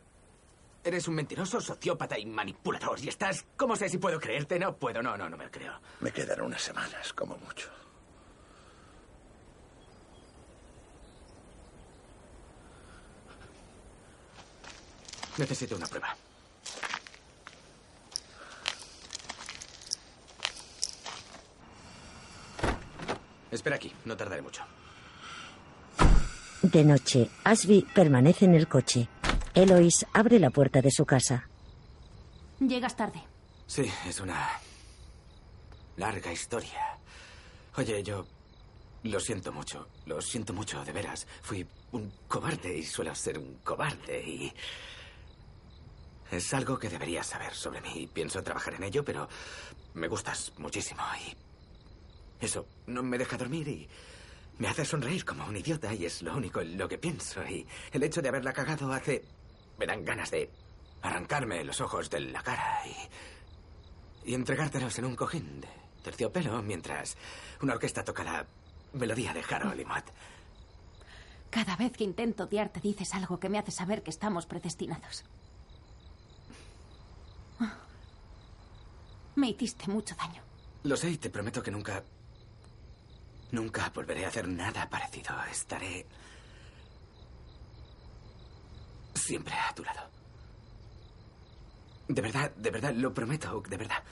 Eres 0.87 1.05
un 1.09 1.15
mentiroso, 1.15 1.59
sociópata 1.59 2.17
y 2.17 2.25
manipulador. 2.25 2.97
Y 3.03 3.09
estás. 3.09 3.45
¿Cómo 3.57 3.75
sé 3.75 3.89
si 3.89 3.97
puedo 3.97 4.21
creerte? 4.21 4.57
No 4.57 4.77
puedo, 4.77 5.03
no, 5.03 5.17
no, 5.17 5.27
no 5.29 5.35
me 5.35 5.43
lo 5.43 5.51
creo. 5.51 5.73
Me 5.99 6.13
quedan 6.13 6.39
unas 6.39 6.61
semanas, 6.61 7.11
como 7.11 7.37
mucho. 7.39 7.69
Necesito 15.37 15.75
una 15.75 15.87
prueba. 15.87 16.15
Espera 23.51 23.75
aquí, 23.75 23.93
no 24.05 24.15
tardaré 24.15 24.41
mucho. 24.41 24.63
De 26.61 26.85
noche, 26.85 27.29
Ashby 27.43 27.85
permanece 27.93 28.45
en 28.45 28.55
el 28.55 28.69
coche. 28.69 29.09
Eloise 29.57 30.05
abre 30.13 30.37
la 30.37 30.51
puerta 30.51 30.83
de 30.83 30.91
su 30.91 31.03
casa. 31.03 31.49
Llegas 32.59 32.95
tarde. 32.95 33.23
Sí, 33.65 33.91
es 34.07 34.19
una 34.19 34.47
larga 35.95 36.31
historia. 36.31 36.99
Oye, 37.75 38.03
yo 38.03 38.27
lo 39.01 39.19
siento 39.19 39.51
mucho, 39.51 39.87
lo 40.05 40.21
siento 40.21 40.53
mucho, 40.53 40.85
de 40.85 40.91
veras. 40.91 41.25
Fui 41.41 41.67
un 41.91 42.13
cobarde 42.27 42.77
y 42.77 42.83
suelo 42.83 43.15
ser 43.15 43.39
un 43.39 43.55
cobarde 43.63 44.21
y... 44.21 44.53
Es 46.29 46.53
algo 46.53 46.77
que 46.77 46.89
deberías 46.89 47.25
saber 47.25 47.55
sobre 47.55 47.81
mí. 47.81 48.07
Pienso 48.13 48.43
trabajar 48.43 48.75
en 48.75 48.83
ello, 48.83 49.03
pero 49.03 49.27
me 49.95 50.07
gustas 50.07 50.53
muchísimo 50.59 51.01
y... 51.25 51.35
Eso 52.45 52.67
no 52.85 53.01
me 53.01 53.17
deja 53.17 53.37
dormir 53.37 53.67
y 53.67 53.89
me 54.59 54.67
hace 54.67 54.85
sonreír 54.85 55.25
como 55.25 55.47
un 55.47 55.57
idiota 55.57 55.91
y 55.95 56.05
es 56.05 56.21
lo 56.21 56.35
único 56.35 56.61
en 56.61 56.77
lo 56.77 56.87
que 56.87 56.99
pienso. 56.99 57.43
Y 57.43 57.65
el 57.91 58.03
hecho 58.03 58.21
de 58.21 58.29
haberla 58.29 58.53
cagado 58.53 58.93
hace... 58.93 59.25
Me 59.77 59.85
dan 59.85 60.03
ganas 60.03 60.31
de 60.31 60.49
arrancarme 61.01 61.63
los 61.63 61.81
ojos 61.81 62.09
de 62.09 62.19
la 62.19 62.41
cara 62.41 62.81
y... 62.85 64.31
y 64.31 64.33
entregártelos 64.33 64.97
en 64.97 65.05
un 65.05 65.15
cojín 65.15 65.61
de 65.61 65.69
terciopelo 66.03 66.61
mientras 66.61 67.17
una 67.61 67.73
orquesta 67.73 68.03
toca 68.03 68.23
la 68.23 68.45
melodía 68.93 69.33
de 69.33 69.43
Harold 69.47 69.79
y 69.79 69.85
Matt. 69.85 70.09
Cada 71.49 71.75
vez 71.75 71.93
que 71.93 72.03
intento 72.03 72.43
odiarte 72.43 72.79
dices 72.79 73.13
algo 73.13 73.39
que 73.39 73.49
me 73.49 73.57
hace 73.57 73.71
saber 73.71 74.03
que 74.03 74.09
estamos 74.09 74.45
predestinados. 74.45 75.23
Me 79.35 79.49
hiciste 79.49 79.87
mucho 79.87 80.15
daño. 80.15 80.41
Lo 80.83 80.97
sé 80.97 81.11
y 81.11 81.17
te 81.17 81.29
prometo 81.29 81.61
que 81.61 81.71
nunca... 81.71 82.03
Nunca 83.51 83.91
volveré 83.93 84.25
a 84.25 84.29
hacer 84.29 84.47
nada 84.47 84.89
parecido. 84.89 85.35
Estaré... 85.49 86.05
Siempre 89.17 89.53
a 89.53 89.73
tu 89.73 89.83
lado. 89.83 90.09
De 92.07 92.21
verdad, 92.21 92.51
de 92.55 92.71
verdad, 92.71 92.93
lo 92.93 93.13
prometo, 93.13 93.61
de 93.67 93.77
verdad. 93.77 94.03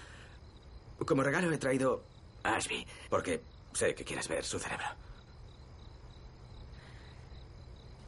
Como 1.06 1.24
regalo 1.24 1.52
he 1.52 1.58
traído 1.58 2.04
a 2.44 2.56
Ashby, 2.56 2.86
porque 3.10 3.42
sé 3.74 3.96
que 3.96 4.04
quieres 4.04 4.28
ver 4.28 4.44
su 4.44 4.60
cerebro. 4.60 4.88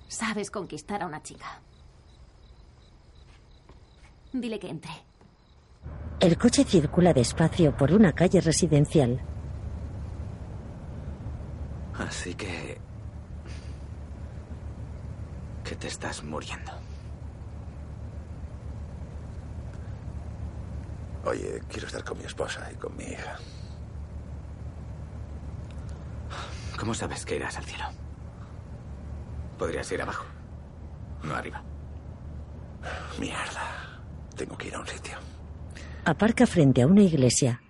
Sabes 0.08 0.50
conquistar 0.52 1.04
a 1.04 1.06
una 1.06 1.22
chica. 1.22 1.62
Dile 4.34 4.60
que 4.60 4.70
entre. 4.70 4.92
El 6.20 6.38
coche 6.38 6.64
circula 6.64 7.14
despacio 7.14 7.76
por 7.76 7.94
una 7.94 8.14
calle 8.14 8.42
residencial. 8.42 9.22
Así 11.94 12.34
que... 12.36 12.80
que 15.64 15.76
te 15.76 15.88
estás 15.88 16.24
muriendo. 16.24 16.72
Oye, 21.28 21.62
quiero 21.68 21.88
estar 21.88 22.06
con 22.06 22.18
mi 22.18 22.24
esposa 22.24 22.72
y 22.72 22.76
con 22.76 22.96
mi 22.96 23.04
hija. 23.04 23.38
¿Cómo 26.80 26.94
sabes 26.94 27.26
que 27.26 27.36
irás 27.36 27.58
al 27.58 27.66
cielo? 27.66 27.84
Podrías 29.58 29.92
ir 29.92 30.02
abajo, 30.02 30.26
no 31.24 31.36
arriba. 31.36 31.62
Mierda. 33.20 34.00
Tengo 34.38 34.58
que 34.58 34.70
ir 34.70 34.76
a 34.76 34.80
un 34.80 34.88
sitio. 34.88 35.18
Aparca 36.06 36.48
frente 36.48 36.82
a 36.84 36.88
una 36.88 37.02
iglesia. 37.02 37.62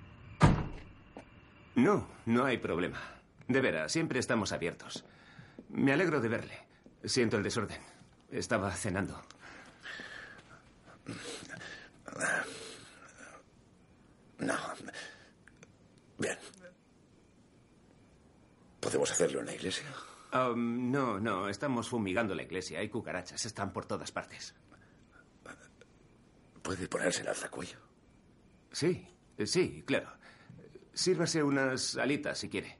No, 1.73 2.07
no 2.27 2.45
hay 2.45 2.59
problema. 2.59 2.99
De 3.47 3.59
veras, 3.59 3.91
siempre 3.91 4.19
estamos 4.19 4.51
abiertos. 4.51 5.03
Me 5.69 5.93
alegro 5.93 6.21
de 6.21 6.29
verle. 6.29 6.59
Siento 7.03 7.37
el 7.37 7.43
desorden. 7.43 7.81
Estaba 8.29 8.71
cenando. 8.73 9.19
No. 14.39 14.55
Bien. 16.17 16.37
¿Podemos 18.79 19.11
hacerlo 19.11 19.39
en 19.39 19.47
la 19.47 19.53
iglesia? 19.55 19.85
Um, 20.33 20.91
no, 20.91 21.19
no, 21.19 21.49
estamos 21.49 21.89
fumigando 21.89 22.35
la 22.35 22.43
iglesia. 22.43 22.79
Hay 22.79 22.89
cucarachas, 22.89 23.45
están 23.45 23.73
por 23.73 23.85
todas 23.85 24.11
partes. 24.11 24.53
¿Puede 26.61 26.87
ponerse 26.87 27.21
el 27.21 27.29
alzacuello? 27.29 27.77
Sí, 28.71 29.07
sí, 29.45 29.83
claro. 29.85 30.09
Sírvase 30.93 31.41
unas 31.41 31.95
alitas 31.97 32.37
si 32.39 32.49
quiere. 32.49 32.77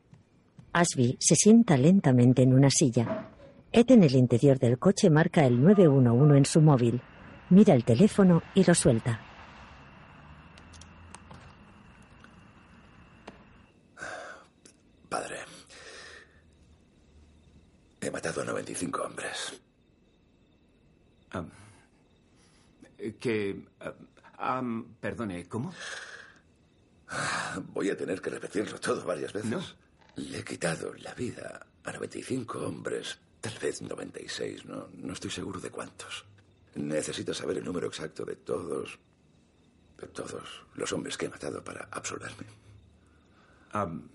Ashby 0.73 1.17
se 1.19 1.35
sienta 1.35 1.77
lentamente 1.77 2.41
en 2.43 2.53
una 2.53 2.69
silla. 2.69 3.29
Ed 3.71 3.89
en 3.91 4.03
el 4.03 4.15
interior 4.15 4.59
del 4.59 4.77
coche 4.77 5.09
marca 5.09 5.45
el 5.45 5.61
911 5.61 6.37
en 6.37 6.45
su 6.45 6.61
móvil. 6.61 7.01
Mira 7.49 7.73
el 7.73 7.83
teléfono 7.83 8.43
y 8.53 8.63
lo 8.63 8.75
suelta. 8.75 9.21
Padre. 15.09 15.37
He 18.07 18.11
matado 18.11 18.41
a 18.41 18.45
95 18.45 19.03
hombres. 19.03 19.53
Um, 21.33 21.49
que... 23.19 23.67
um, 24.39 24.95
perdone, 25.01 25.45
¿cómo? 25.49 25.73
Voy 27.73 27.89
a 27.89 27.97
tener 27.97 28.21
que 28.21 28.29
repetirlo 28.29 28.79
todo 28.79 29.03
varias 29.03 29.33
veces. 29.33 29.75
Le 30.15 30.39
he 30.39 30.43
quitado 30.45 30.93
la 30.93 31.13
vida 31.15 31.67
a 31.83 31.91
95 31.91 32.59
hombres, 32.59 33.19
tal 33.41 33.59
vez 33.59 33.81
96, 33.81 34.63
no, 34.63 34.87
no 34.93 35.11
estoy 35.11 35.29
seguro 35.29 35.59
de 35.59 35.69
cuántos. 35.69 36.23
Necesito 36.75 37.33
saber 37.33 37.57
el 37.57 37.65
número 37.65 37.87
exacto 37.87 38.23
de 38.23 38.37
todos, 38.37 38.97
de 39.99 40.07
todos 40.07 40.63
los 40.75 40.93
hombres 40.93 41.17
que 41.17 41.25
he 41.25 41.29
matado 41.29 41.61
para 41.61 41.89
absolverme. 41.91 42.47
Um, 43.73 44.07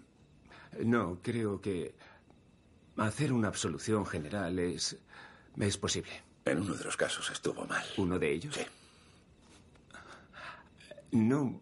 no, 0.79 1.19
creo 1.23 1.61
que 1.61 1.95
hacer 2.97 3.33
una 3.33 3.49
absolución 3.49 4.07
general 4.07 4.59
es, 4.59 4.97
es 5.59 5.79
posible. 5.79 6.23
En 6.45 6.61
uno 6.61 6.75
de 6.75 6.85
los 6.85 6.97
casos 6.97 7.31
estuvo 7.31 7.65
mal. 7.67 7.85
¿Uno 7.97 8.19
de 8.19 8.33
ellos? 8.33 8.55
Sí. 8.55 8.67
No, 11.13 11.61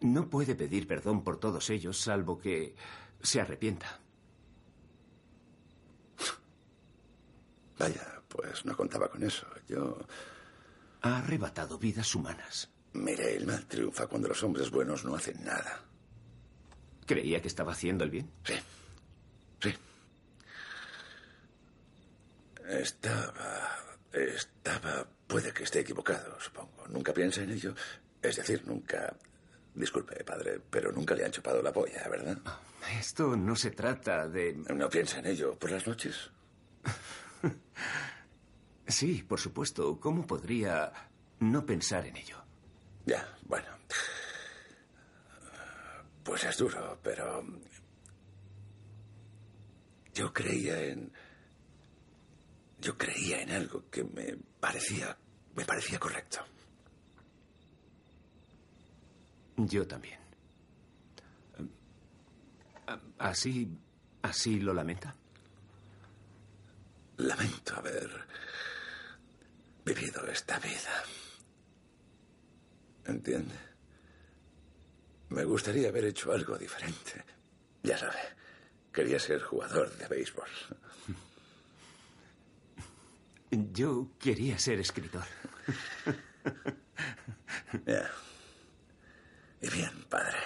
no 0.00 0.30
puede 0.30 0.54
pedir 0.54 0.86
perdón 0.86 1.24
por 1.24 1.38
todos 1.38 1.68
ellos, 1.70 1.98
salvo 1.98 2.38
que 2.38 2.74
se 3.20 3.40
arrepienta. 3.40 4.00
Vaya, 7.78 8.22
pues 8.28 8.64
no 8.64 8.76
contaba 8.76 9.08
con 9.08 9.22
eso. 9.22 9.46
Yo... 9.68 9.98
Ha 11.02 11.18
arrebatado 11.18 11.78
vidas 11.78 12.12
humanas. 12.14 12.70
Mire, 12.92 13.36
el 13.36 13.46
mal 13.46 13.66
triunfa 13.66 14.08
cuando 14.08 14.28
los 14.28 14.42
hombres 14.42 14.70
buenos 14.70 15.04
no 15.04 15.14
hacen 15.14 15.44
nada. 15.44 15.84
¿Creía 17.06 17.40
que 17.40 17.48
estaba 17.48 17.72
haciendo 17.72 18.02
el 18.02 18.10
bien? 18.10 18.30
Sí. 18.44 18.54
Sí. 18.54 18.60
Estaba... 22.68 23.78
Estaba... 24.12 25.06
Puede 25.26 25.52
que 25.52 25.64
esté 25.64 25.80
equivocado, 25.80 26.38
supongo. 26.40 26.86
Nunca 26.88 27.12
piensa 27.12 27.42
en 27.42 27.50
ello. 27.50 27.74
Es 28.22 28.36
decir, 28.36 28.62
nunca... 28.66 29.16
Disculpe, 29.74 30.22
padre, 30.24 30.60
pero 30.70 30.92
nunca 30.92 31.14
le 31.14 31.24
han 31.24 31.30
chupado 31.30 31.62
la 31.62 31.72
polla, 31.72 32.06
¿verdad? 32.08 32.38
Esto 32.98 33.36
no 33.36 33.54
se 33.56 33.70
trata 33.70 34.28
de... 34.28 34.54
¿No 34.54 34.88
piensa 34.88 35.18
en 35.18 35.26
ello 35.26 35.58
por 35.58 35.70
las 35.70 35.86
noches? 35.86 36.30
sí, 38.86 39.22
por 39.22 39.40
supuesto. 39.40 39.98
¿Cómo 40.00 40.26
podría 40.26 40.92
no 41.40 41.64
pensar 41.64 42.06
en 42.06 42.16
ello? 42.16 42.42
Ya, 43.06 43.36
bueno. 43.42 43.68
Pues 46.24 46.44
es 46.44 46.58
duro, 46.58 46.98
pero... 47.02 47.44
Yo 50.12 50.32
creía 50.32 50.80
en... 50.82 51.12
Yo 52.80 52.96
creía 52.96 53.42
en 53.42 53.50
algo 53.50 53.88
que 53.90 54.04
me 54.04 54.36
parecía... 54.60 55.16
me 55.54 55.64
parecía 55.64 55.98
correcto. 55.98 56.44
Yo 59.56 59.86
también. 59.86 60.18
¿Así... 63.18 63.68
así 64.22 64.60
lo 64.60 64.72
lamenta? 64.72 65.14
Lamento 67.16 67.76
haber 67.76 68.10
vivido 69.84 70.24
esta 70.28 70.58
vida. 70.60 71.02
¿Entiende? 73.06 73.54
Me 75.30 75.44
gustaría 75.44 75.88
haber 75.88 76.04
hecho 76.04 76.32
algo 76.32 76.56
diferente. 76.56 77.24
Ya 77.82 77.98
sabe, 77.98 78.20
quería 78.92 79.18
ser 79.18 79.42
jugador 79.42 79.90
de 79.96 80.06
béisbol. 80.06 80.48
Yo 83.50 84.10
quería 84.18 84.58
ser 84.58 84.80
escritor. 84.80 85.24
Ya. 87.86 88.10
Y 89.60 89.68
bien, 89.68 90.04
padre. 90.08 90.38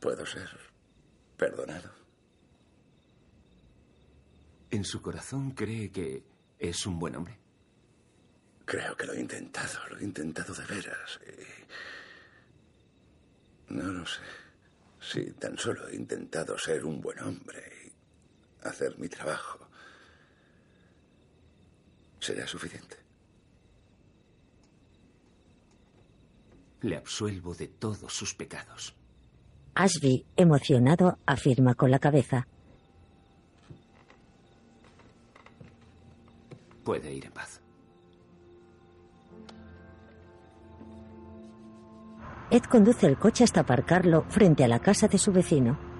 ¿Puedo 0.00 0.26
ser 0.26 0.48
perdonado? 1.36 1.92
¿En 4.70 4.84
su 4.84 5.00
corazón 5.00 5.52
cree 5.52 5.92
que 5.92 6.24
es 6.58 6.86
un 6.86 6.98
buen 6.98 7.14
hombre? 7.14 7.38
Creo 8.64 8.96
que 8.96 9.06
lo 9.06 9.12
he 9.12 9.20
intentado, 9.20 9.86
lo 9.90 9.98
he 9.98 10.04
intentado 10.04 10.52
de 10.54 10.64
veras. 10.66 11.20
y 13.68 13.74
No 13.74 13.84
lo 13.92 14.04
sé. 14.04 14.20
Si 15.00 15.30
tan 15.32 15.56
solo 15.56 15.88
he 15.88 15.94
intentado 15.94 16.58
ser 16.58 16.84
un 16.84 17.00
buen 17.00 17.20
hombre 17.20 17.73
hacer 18.64 18.98
mi 18.98 19.08
trabajo, 19.08 19.58
¿será 22.20 22.46
suficiente? 22.46 22.96
Le 26.80 26.96
absuelvo 26.96 27.54
de 27.54 27.68
todos 27.68 28.12
sus 28.12 28.34
pecados. 28.34 28.94
Ashby, 29.74 30.26
emocionado, 30.36 31.18
afirma 31.26 31.74
con 31.74 31.90
la 31.90 31.98
cabeza. 31.98 32.46
Puede 36.84 37.12
ir 37.12 37.24
en 37.24 37.32
paz. 37.32 37.60
Ed 42.50 42.62
conduce 42.64 43.06
el 43.06 43.18
coche 43.18 43.42
hasta 43.42 43.60
aparcarlo 43.60 44.26
frente 44.28 44.62
a 44.62 44.68
la 44.68 44.78
casa 44.78 45.08
de 45.08 45.18
su 45.18 45.32
vecino. 45.32 45.93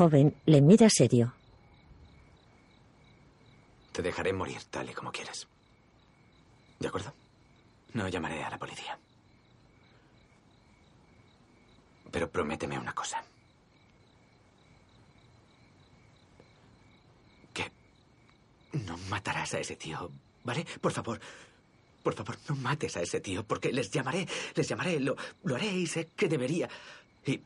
Joven 0.00 0.34
le 0.46 0.62
mira 0.62 0.88
serio. 0.88 1.34
Te 3.92 4.00
dejaré 4.00 4.32
morir 4.32 4.62
tal 4.70 4.88
y 4.88 4.94
como 4.94 5.12
quieres. 5.12 5.46
¿De 6.78 6.88
acuerdo? 6.88 7.12
No 7.92 8.08
llamaré 8.08 8.42
a 8.42 8.48
la 8.48 8.56
policía. 8.56 8.98
Pero 12.10 12.30
prométeme 12.30 12.78
una 12.78 12.94
cosa. 12.94 13.22
Que 17.52 17.70
no 18.72 18.96
matarás 19.10 19.52
a 19.52 19.60
ese 19.60 19.76
tío, 19.76 20.10
¿vale? 20.44 20.64
Por 20.80 20.92
favor, 20.92 21.20
por 22.02 22.14
favor, 22.14 22.38
no 22.48 22.56
mates 22.56 22.96
a 22.96 23.02
ese 23.02 23.20
tío, 23.20 23.44
porque 23.44 23.70
les 23.70 23.90
llamaré, 23.90 24.26
les 24.54 24.66
llamaré, 24.66 24.98
lo, 24.98 25.14
lo 25.44 25.56
haré 25.56 25.66
y 25.66 25.86
sé 25.86 26.08
que 26.16 26.26
debería. 26.26 26.70
Y... 27.26 27.42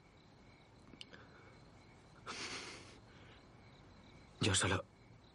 Yo 4.45 4.55
solo 4.55 4.85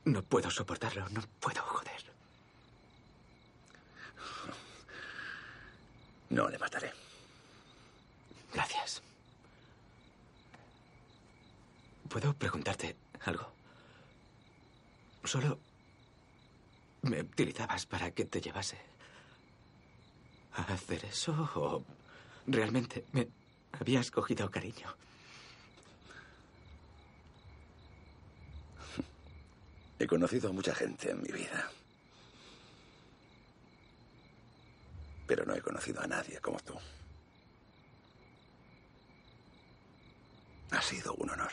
no 0.05 0.21
puedo 0.21 0.51
soportarlo, 0.51 1.09
no 1.09 1.23
puedo, 1.39 1.63
joder. 1.63 2.03
No 6.29 6.47
le 6.47 6.59
mataré. 6.59 6.93
Gracias. 8.53 9.01
¿Puedo 12.07 12.35
preguntarte 12.35 12.95
algo? 13.21 13.51
Solo 15.23 15.57
me 17.01 17.21
utilizabas 17.21 17.87
para 17.87 18.11
que 18.11 18.25
te 18.25 18.41
llevase 18.41 18.77
a 20.53 20.71
hacer 20.71 21.03
eso 21.05 21.49
o 21.55 21.83
realmente 22.45 23.05
me 23.13 23.27
habías 23.71 24.11
cogido 24.11 24.51
cariño. 24.51 24.95
He 29.99 30.07
conocido 30.07 30.49
a 30.49 30.53
mucha 30.53 30.73
gente 30.73 31.11
en 31.11 31.21
mi 31.21 31.29
vida. 31.29 31.69
Pero 35.27 35.45
no 35.45 35.53
he 35.53 35.61
conocido 35.61 36.01
a 36.01 36.07
nadie 36.07 36.39
como 36.39 36.57
tú. 36.59 36.73
Ha 40.71 40.81
sido 40.81 41.13
un 41.15 41.29
honor. 41.29 41.51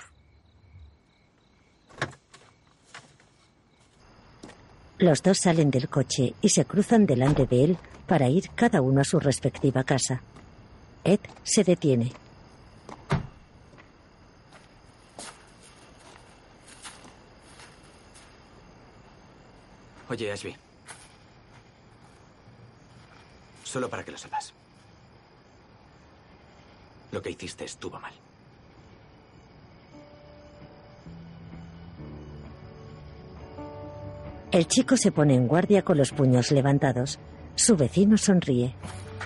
Los 4.98 5.23
dos 5.23 5.39
salen 5.39 5.70
del 5.70 5.89
coche 5.89 6.35
y 6.40 6.48
se 6.51 6.64
cruzan 6.64 7.05
delante 7.05 7.47
de 7.47 7.64
él 7.64 7.78
para 8.06 8.28
ir 8.28 8.51
cada 8.55 8.81
uno 8.81 9.01
a 9.01 9.05
su 9.05 9.18
respectiva 9.18 9.85
casa. 9.85 10.23
Ed 11.05 11.20
se 11.43 11.64
detiene. 11.64 12.12
Oye, 20.09 20.33
Ashby. 20.33 20.57
Solo 23.65 23.89
para 23.89 24.05
que 24.05 24.12
lo 24.12 24.19
sepas. 24.19 24.53
Lo 27.12 27.20
que 27.20 27.31
hiciste 27.31 27.65
estuvo 27.65 27.99
mal. 27.99 28.12
El 34.53 34.66
chico 34.69 34.97
se 34.97 35.12
pone 35.12 35.35
en 35.35 35.49
guardia 35.49 35.83
con 35.83 35.99
los 35.99 36.12
puños 36.12 36.51
levantados. 36.51 37.19
Su 37.57 37.77
vecino 37.77 38.16
sonríe. 38.16 38.74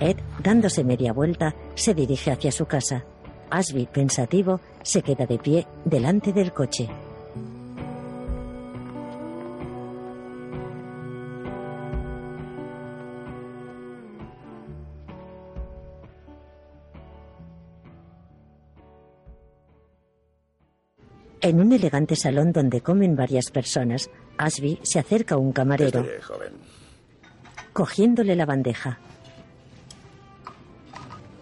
Ed, 0.01 0.17
dándose 0.43 0.83
media 0.83 1.13
vuelta, 1.13 1.55
se 1.75 1.95
dirige 1.95 2.33
hacia 2.33 2.51
su 2.51 2.67
casa. 2.67 3.05
Ashby, 3.51 3.87
pensativo, 3.87 4.61
se 4.83 5.03
queda 5.03 5.27
de 5.27 5.39
pie 5.39 5.67
delante 5.85 6.33
del 6.33 6.53
coche. 6.53 6.89
En 21.51 21.61
un 21.61 21.73
elegante 21.73 22.15
salón 22.15 22.53
donde 22.53 22.81
comen 22.81 23.17
varias 23.17 23.51
personas, 23.51 24.09
Ashby 24.39 24.79
se 24.85 25.01
acerca 25.01 25.35
a 25.35 25.39
un 25.39 25.51
camarero, 25.53 25.99
Este, 26.01 26.23
joven, 26.23 26.53
cogiéndole 27.73 28.37
la 28.37 28.47
bandeja. 28.47 29.01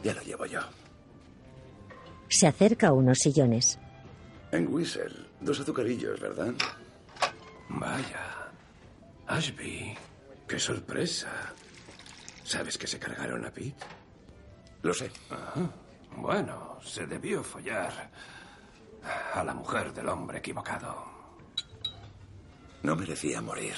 ya 0.03 0.15
lo 0.15 0.23
llevo 0.23 0.47
yo. 0.47 0.61
Se 2.31 2.47
acerca 2.47 2.89
a 2.89 2.93
unos 2.95 3.19
sillones. 3.19 3.79
En 4.51 4.73
Whistle, 4.73 5.13
dos 5.43 5.61
azucarillos, 5.61 6.19
¿verdad? 6.21 6.55
Vaya. 7.69 8.49
Ashby, 9.27 9.95
qué 10.49 10.59
sorpresa. 10.59 11.29
¿Sabes 12.45 12.79
que 12.79 12.87
se 12.87 12.99
cargaron 12.99 13.45
a 13.45 13.51
Pete? 13.51 13.85
Lo 14.83 14.95
sé. 14.95 15.11
Ah, 15.31 15.69
bueno, 16.17 16.79
se 16.83 17.07
debió 17.07 17.43
follar 17.45 17.93
a 19.35 19.45
la 19.45 19.55
mujer 19.55 19.93
del 19.93 20.09
hombre 20.09 20.39
equivocado. 20.39 21.05
No 22.83 22.97
merecía 22.97 23.41
morir. 23.41 23.75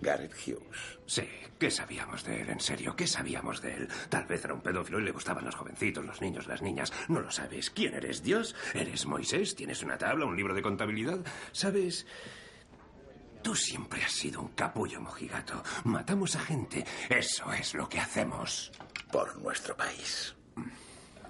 Garrett 0.00 0.34
Hughes. 0.34 0.98
Sí, 1.06 1.26
¿qué 1.58 1.70
sabíamos 1.70 2.24
de 2.24 2.42
él? 2.42 2.50
En 2.50 2.60
serio, 2.60 2.94
¿qué 2.94 3.06
sabíamos 3.06 3.62
de 3.62 3.74
él? 3.74 3.88
Tal 4.10 4.26
vez 4.26 4.44
era 4.44 4.52
un 4.52 4.60
pedófilo 4.60 5.00
y 5.00 5.04
le 5.04 5.12
gustaban 5.12 5.44
los 5.44 5.54
jovencitos, 5.54 6.04
los 6.04 6.20
niños, 6.20 6.46
las 6.46 6.60
niñas. 6.60 6.92
No 7.08 7.20
lo 7.20 7.30
sabes. 7.30 7.70
¿Quién 7.70 7.94
eres? 7.94 8.22
¿Dios? 8.22 8.54
¿Eres 8.74 9.06
Moisés? 9.06 9.54
¿Tienes 9.54 9.82
una 9.82 9.96
tabla, 9.96 10.26
un 10.26 10.36
libro 10.36 10.54
de 10.54 10.62
contabilidad? 10.62 11.20
¿Sabes? 11.52 12.06
Tú 13.42 13.54
siempre 13.54 14.02
has 14.02 14.12
sido 14.12 14.40
un 14.40 14.48
capullo 14.48 15.00
mojigato. 15.00 15.62
Matamos 15.84 16.36
a 16.36 16.40
gente. 16.40 16.84
Eso 17.08 17.52
es 17.52 17.74
lo 17.74 17.88
que 17.88 18.00
hacemos. 18.00 18.72
Por 19.10 19.36
nuestro 19.38 19.76
país. 19.76 20.34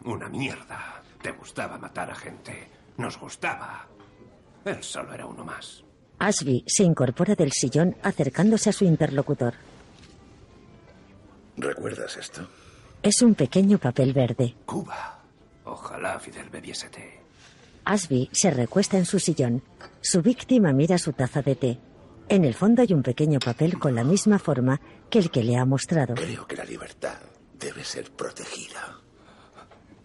Una 0.05 0.28
mierda. 0.28 1.02
Te 1.22 1.32
gustaba 1.32 1.78
matar 1.78 2.10
a 2.10 2.14
gente. 2.14 2.68
Nos 2.98 3.18
gustaba. 3.18 3.86
Él 4.64 4.82
solo 4.82 5.14
era 5.14 5.26
uno 5.26 5.44
más. 5.44 5.82
Ashby 6.18 6.64
se 6.66 6.85
incorpora 6.85 7.35
del 7.35 7.52
sillón 7.52 7.97
acercándose 8.02 8.70
a 8.70 8.72
su 8.72 8.85
interlocutor. 8.85 9.55
¿Recuerdas 11.56 12.16
esto? 12.16 12.48
Es 13.02 13.22
un 13.22 13.35
pequeño 13.35 13.78
papel 13.78 14.12
verde. 14.12 14.55
Cuba. 14.64 15.22
Ojalá 15.64 16.18
Fidel 16.18 16.51
bebiese 16.51 16.89
té. 16.89 17.20
Ashby 17.85 18.28
se 18.32 18.51
recuesta 18.51 18.97
en 18.97 19.05
su 19.05 19.18
sillón. 19.18 19.62
Su 20.01 20.22
víctima 20.22 20.72
mira 20.72 20.98
su 20.98 21.12
taza 21.12 21.43
de 21.43 21.55
té. 21.55 21.78
En 22.28 22.44
el 22.44 22.55
fondo 22.55 22.82
hay 22.82 22.93
un 22.93 23.02
pequeño 23.02 23.39
papel 23.39 23.78
con 23.78 23.94
la 23.94 24.05
misma 24.05 24.39
forma 24.39 24.81
que 25.10 25.18
el 25.18 25.31
que 25.31 25.43
le 25.43 25.56
ha 25.56 25.64
mostrado. 25.64 26.14
Creo 26.14 26.47
que 26.47 26.56
la 26.56 26.64
libertad 26.64 27.18
debe 27.59 27.85
ser 27.85 28.10
protegida. 28.12 29.03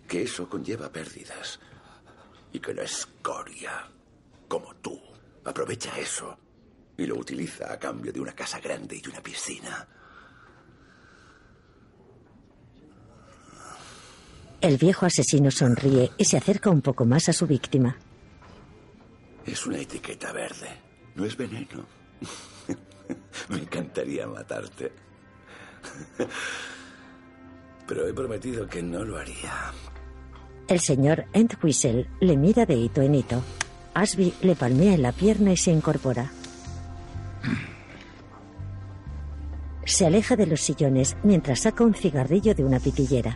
Que 0.10 0.24
eso 0.24 0.50
conlleva 0.50 0.92
pérdidas. 0.92 1.60
Y 2.52 2.60
que 2.60 2.74
la 2.74 2.84
escoria, 2.84 3.88
como 4.48 4.76
tú, 4.78 5.00
aprovecha 5.46 5.98
eso 5.98 6.38
y 6.98 7.06
lo 7.06 7.16
utiliza 7.16 7.72
a 7.72 7.80
cambio 7.80 8.12
de 8.12 8.20
una 8.20 8.34
casa 8.34 8.60
grande 8.60 9.00
y 9.02 9.08
una 9.08 9.22
piscina. 9.22 9.88
El 14.60 14.78
viejo 14.78 15.06
asesino 15.06 15.50
sonríe 15.52 16.12
y 16.18 16.26
se 16.26 16.38
acerca 16.38 16.70
un 16.70 16.82
poco 16.82 17.06
más 17.06 17.30
a 17.30 17.34
su 17.34 17.48
víctima. 17.48 17.96
Es 19.46 19.66
una 19.66 19.78
etiqueta 19.78 20.34
verde. 20.34 20.70
No 21.16 21.24
es 21.24 21.38
veneno. 21.38 21.86
Me 23.50 23.60
encantaría 23.60 24.28
matarte. 24.28 24.92
Pero 27.88 28.08
he 28.08 28.14
prometido 28.14 28.68
que 28.68 28.84
no 28.84 29.06
lo 29.06 29.18
haría. 29.18 29.72
El 30.70 30.82
señor 30.82 31.26
Entwistle 31.34 32.06
le 32.20 32.38
mira 32.38 32.64
de 32.68 32.76
hito 32.76 33.02
en 33.02 33.16
hito. 33.16 33.42
Ashby 33.96 34.36
le 34.44 34.56
palmea 34.56 34.94
en 34.94 35.02
la 35.02 35.12
pierna 35.12 35.52
y 35.52 35.58
se 35.58 35.72
incorpora. 35.72 36.30
Se 39.84 40.06
aleja 40.06 40.36
de 40.36 40.46
los 40.46 40.62
sillones 40.62 41.18
mientras 41.24 41.62
saca 41.62 41.84
un 41.84 41.96
cigarrillo 41.96 42.54
de 42.54 42.64
una 42.64 42.80
pitillera. 42.80 43.36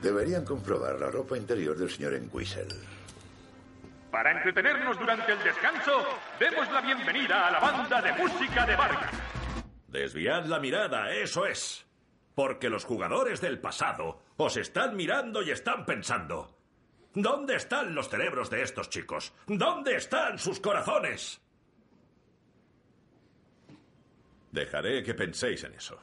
Deberían 0.00 0.44
comprobar 0.44 1.00
la 1.00 1.10
ropa 1.10 1.36
interior 1.36 1.76
del 1.76 1.90
señor 1.90 2.14
Enquisel. 2.14 2.68
Para 4.12 4.30
entretenernos 4.30 4.96
durante 4.96 5.32
el 5.32 5.42
descanso, 5.42 6.04
demos 6.38 6.70
la 6.70 6.82
bienvenida 6.82 7.48
a 7.48 7.50
la 7.50 7.58
banda 7.58 8.00
de 8.00 8.12
música 8.12 8.64
de 8.64 8.76
Vargas. 8.76 9.10
Desviad 9.88 10.44
la 10.44 10.60
mirada, 10.60 11.12
eso 11.12 11.44
es. 11.44 11.87
Porque 12.38 12.70
los 12.70 12.84
jugadores 12.84 13.40
del 13.40 13.58
pasado 13.58 14.20
os 14.36 14.56
están 14.56 14.94
mirando 14.94 15.42
y 15.42 15.50
están 15.50 15.84
pensando. 15.84 16.56
¿Dónde 17.12 17.56
están 17.56 17.96
los 17.96 18.08
cerebros 18.08 18.48
de 18.48 18.62
estos 18.62 18.90
chicos? 18.90 19.32
¿Dónde 19.48 19.96
están 19.96 20.38
sus 20.38 20.60
corazones? 20.60 21.40
Dejaré 24.52 25.02
que 25.02 25.14
penséis 25.14 25.64
en 25.64 25.74
eso. 25.74 25.98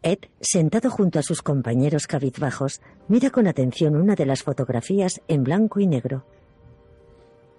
Ed, 0.00 0.20
sentado 0.40 0.88
junto 0.88 1.18
a 1.18 1.22
sus 1.22 1.42
compañeros 1.42 2.06
cabizbajos, 2.06 2.80
mira 3.08 3.28
con 3.28 3.46
atención 3.46 3.94
una 3.94 4.14
de 4.14 4.24
las 4.24 4.42
fotografías 4.42 5.20
en 5.28 5.44
blanco 5.44 5.80
y 5.80 5.86
negro. 5.86 6.24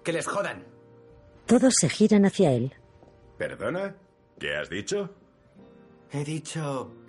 Que 0.02 0.12
les 0.12 0.26
jodan. 0.26 0.64
Todos 1.46 1.74
se 1.76 1.88
giran 1.88 2.24
hacia 2.24 2.50
él. 2.50 2.74
¿Perdona? 3.38 3.94
¿Qué 4.36 4.56
has 4.56 4.68
dicho? 4.68 5.14
He 6.10 6.24
dicho... 6.24 6.99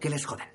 Que 0.00 0.10
les 0.10 0.24
jodan. 0.26 0.48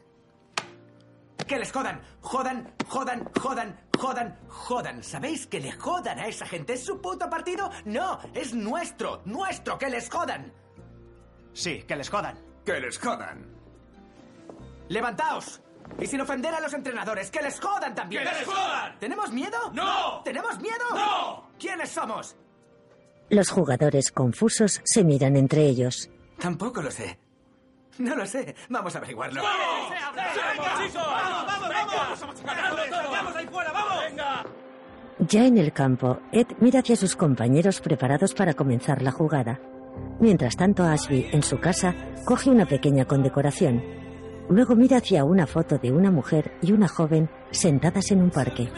Que 1.47 1.57
les 1.57 1.71
jodan. 1.71 2.01
Jodan, 2.21 2.73
jodan, 2.87 3.29
jodan, 3.39 3.79
jodan, 3.97 4.39
jodan. 4.47 5.03
¿Sabéis 5.03 5.47
que 5.47 5.59
le 5.59 5.71
jodan 5.71 6.19
a 6.19 6.27
esa 6.27 6.45
gente? 6.45 6.73
¿Es 6.73 6.85
su 6.85 7.01
puto 7.01 7.29
partido? 7.29 7.69
No, 7.85 8.19
es 8.33 8.53
nuestro, 8.53 9.21
nuestro, 9.25 9.77
que 9.77 9.89
les 9.89 10.09
jodan. 10.09 10.53
Sí, 11.53 11.83
que 11.83 11.95
les 11.95 12.09
jodan. 12.09 12.37
Que 12.65 12.79
les 12.79 12.97
jodan. 12.97 13.45
Levantaos. 14.87 15.61
Y 15.99 16.05
sin 16.05 16.21
ofender 16.21 16.53
a 16.53 16.61
los 16.61 16.73
entrenadores, 16.73 17.29
que 17.31 17.41
les 17.41 17.59
jodan 17.59 17.93
también. 17.93 18.23
¡Que 18.23 18.31
les 18.31 18.45
jodan! 18.45 18.97
¿Tenemos 18.99 19.31
miedo? 19.31 19.57
¡No! 19.73 20.21
¿Tenemos 20.23 20.59
miedo? 20.59 20.85
¡No! 20.93 21.49
¿Quiénes 21.59 21.89
somos? 21.89 22.35
Los 23.29 23.49
jugadores 23.49 24.11
confusos 24.11 24.81
se 24.83 25.03
miran 25.03 25.35
entre 25.35 25.65
ellos. 25.65 26.09
Tampoco 26.39 26.81
lo 26.81 26.91
sé. 26.91 27.19
No 27.97 28.15
lo 28.15 28.25
sé. 28.25 28.55
Vamos 28.69 28.95
a 28.95 28.99
averiguarlo. 28.99 29.41
¡Vamos! 29.41 29.89
¡Venga, 30.15 30.87
chicos! 30.87 31.03
¡Vamos, 31.05 31.45
vamos, 31.45 31.69
vamos! 31.69 32.43
¡Vamos, 32.45 33.11
vamos 33.11 33.35
ahí 33.35 33.45
fuera, 33.47 33.71
vamos! 33.71 34.03
¡Venga! 34.09 34.45
Ya 35.27 35.45
en 35.45 35.57
el 35.57 35.71
campo, 35.71 36.19
Ed 36.31 36.47
mira 36.59 36.79
hacia 36.79 36.95
sus 36.95 37.15
compañeros 37.15 37.79
preparados 37.79 38.33
para 38.33 38.55
comenzar 38.55 39.01
la 39.03 39.11
jugada. 39.11 39.59
Mientras 40.19 40.55
tanto, 40.55 40.83
Ashby, 40.83 41.29
en 41.31 41.43
su 41.43 41.59
casa, 41.59 41.93
coge 42.25 42.49
una 42.49 42.65
pequeña 42.65 43.05
condecoración. 43.05 43.83
Luego 44.49 44.75
mira 44.75 44.97
hacia 44.97 45.23
una 45.23 45.45
foto 45.45 45.77
de 45.77 45.91
una 45.91 46.09
mujer 46.11 46.53
y 46.61 46.71
una 46.71 46.87
joven 46.87 47.29
sentadas 47.51 48.09
en 48.11 48.21
un 48.23 48.31
parque. 48.31 48.69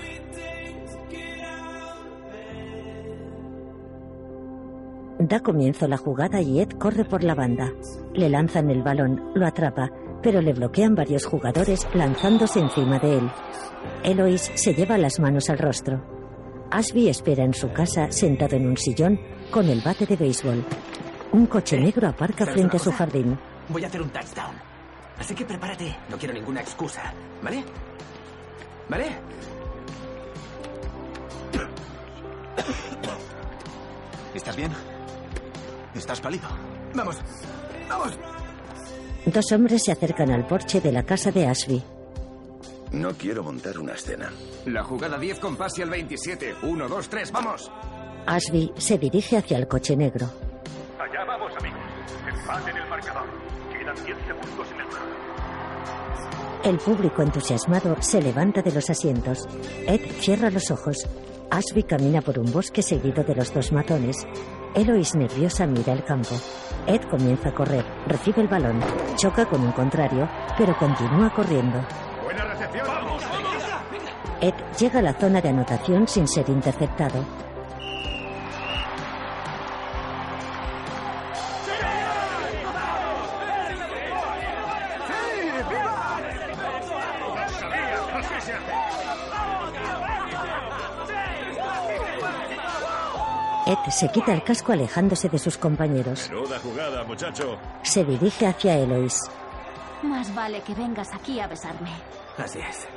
Da 5.26 5.40
comienzo 5.40 5.88
la 5.88 5.96
jugada 5.96 6.42
y 6.42 6.60
Ed 6.60 6.72
corre 6.72 7.06
por 7.06 7.24
la 7.24 7.34
banda. 7.34 7.72
Le 8.14 8.30
lanzan 8.30 8.70
el 8.70 8.84
balón, 8.84 9.32
lo 9.34 9.48
atrapa, 9.48 9.90
pero 10.22 10.42
le 10.42 10.52
bloquean 10.52 10.96
varios 10.96 11.26
jugadores 11.26 11.88
lanzándose 11.94 12.60
encima 12.60 13.00
de 13.00 13.20
él. 13.20 13.32
Eloise 14.04 14.52
se 14.56 14.74
lleva 14.74 14.98
las 14.98 15.22
manos 15.22 15.50
al 15.50 15.60
rostro. 15.60 16.04
Ashby 16.72 17.08
espera 17.08 17.46
en 17.46 17.54
su 17.54 17.72
casa 17.72 18.12
sentado 18.12 18.58
en 18.58 18.68
un 18.68 18.76
sillón 18.76 19.18
con 19.50 19.70
el 19.70 19.80
bate 19.80 20.06
de 20.06 20.18
béisbol. 20.18 20.66
Un 21.32 21.46
coche 21.46 21.80
negro 21.80 22.10
aparca 22.10 22.44
¿sabes 22.44 22.60
frente 22.60 22.76
a 22.76 22.80
su 22.82 22.92
jardín. 22.92 23.40
Voy 23.70 23.86
a 23.86 23.88
hacer 23.88 24.02
un 24.02 24.10
touchdown. 24.10 24.58
Así 25.18 25.34
que 25.34 25.46
prepárate. 25.46 25.96
No 26.10 26.18
quiero 26.18 26.34
ninguna 26.34 26.60
excusa. 26.60 27.14
¿Vale? 27.42 27.64
¿Vale? 28.90 29.06
¿Estás 34.36 34.58
bien? 34.58 34.72
¿Estás 35.96 36.22
pálido? 36.22 36.48
Vamos. 36.94 37.18
Vamos. 37.88 38.14
Dos 39.26 39.52
hombres 39.52 39.84
se 39.84 39.92
acercan 39.92 40.32
al 40.32 40.46
porche 40.48 40.82
de 40.82 40.92
la 40.92 41.04
casa 41.04 41.32
de 41.32 41.48
Ashby. 41.48 41.84
No 42.92 43.12
quiero 43.14 43.44
montar 43.44 43.80
una 43.80 43.94
escena. 43.94 44.32
La 44.66 44.84
jugada 44.84 45.18
10 45.18 45.40
con 45.40 45.56
pase 45.56 45.84
al 45.84 45.90
27. 45.90 46.56
1, 46.64 46.88
2, 46.88 47.10
3, 47.10 47.32
vamos. 47.32 47.72
Ashby 48.26 48.72
se 48.78 48.98
dirige 48.98 49.38
hacia 49.38 49.58
el 49.58 49.68
coche 49.68 49.96
negro. 49.96 50.30
Allá 51.00 51.26
vamos, 51.26 51.52
amigos. 51.60 51.80
Empate 52.28 52.72
en 52.72 52.78
el 52.78 52.90
marcador. 52.90 53.28
Quedan 53.72 54.06
10 54.06 54.18
segundos 54.28 54.68
en 54.72 54.80
el 54.80 54.86
juego. 54.86 55.24
El 56.64 56.78
público 56.78 57.22
entusiasmado 57.22 57.98
se 58.02 58.22
levanta 58.22 58.62
de 58.62 58.72
los 58.72 58.90
asientos. 58.90 59.48
Ed 59.88 60.02
cierra 60.20 60.50
los 60.50 60.72
ojos. 60.72 61.08
Ashby 61.50 61.84
camina 61.84 62.22
por 62.22 62.40
un 62.40 62.52
bosque 62.52 62.82
seguido 62.82 63.24
de 63.24 63.36
los 63.36 63.54
dos 63.54 63.72
matones. 63.72 64.26
Eloise 64.76 65.18
nerviosa 65.20 65.68
mira 65.68 65.94
el 65.94 66.04
campo. 66.04 66.36
Ed 66.88 67.02
comienza 67.04 67.50
a 67.50 67.54
correr, 67.54 67.86
recibe 68.08 68.42
el 68.42 68.48
balón, 68.48 68.80
choca 69.18 69.46
con 69.46 69.62
un 69.62 69.72
contrario, 69.72 70.28
pero 70.58 70.76
continúa 70.78 71.32
corriendo. 71.32 71.80
Buena 72.24 72.44
recepción. 72.46 72.88
¡Vamos, 72.88 73.24
vamos! 73.24 73.64
Ed 74.42 74.54
llega 74.80 75.00
a 75.00 75.04
la 75.04 75.14
zona 75.14 75.42
de 75.42 75.50
anotación 75.50 76.08
sin 76.08 76.28
ser 76.28 76.50
interceptado. 76.50 77.24
Ed 93.66 93.78
se 93.92 94.10
quita 94.12 94.34
el 94.34 94.44
casco 94.44 94.74
alejándose 94.74 95.30
de 95.30 95.40
sus 95.40 95.58
compañeros. 95.58 96.30
Menuda 96.30 96.60
jugada, 96.60 97.04
muchacho. 97.06 97.58
Se 97.82 98.04
dirige 98.04 98.46
hacia 98.46 98.78
Eloise. 98.78 99.30
Más 100.02 100.34
vale 100.36 100.62
que 100.62 100.76
vengas 100.76 101.14
aquí 101.14 101.40
a 101.40 101.48
besarme. 101.48 101.92
Así 102.38 102.60
es. 102.60 102.88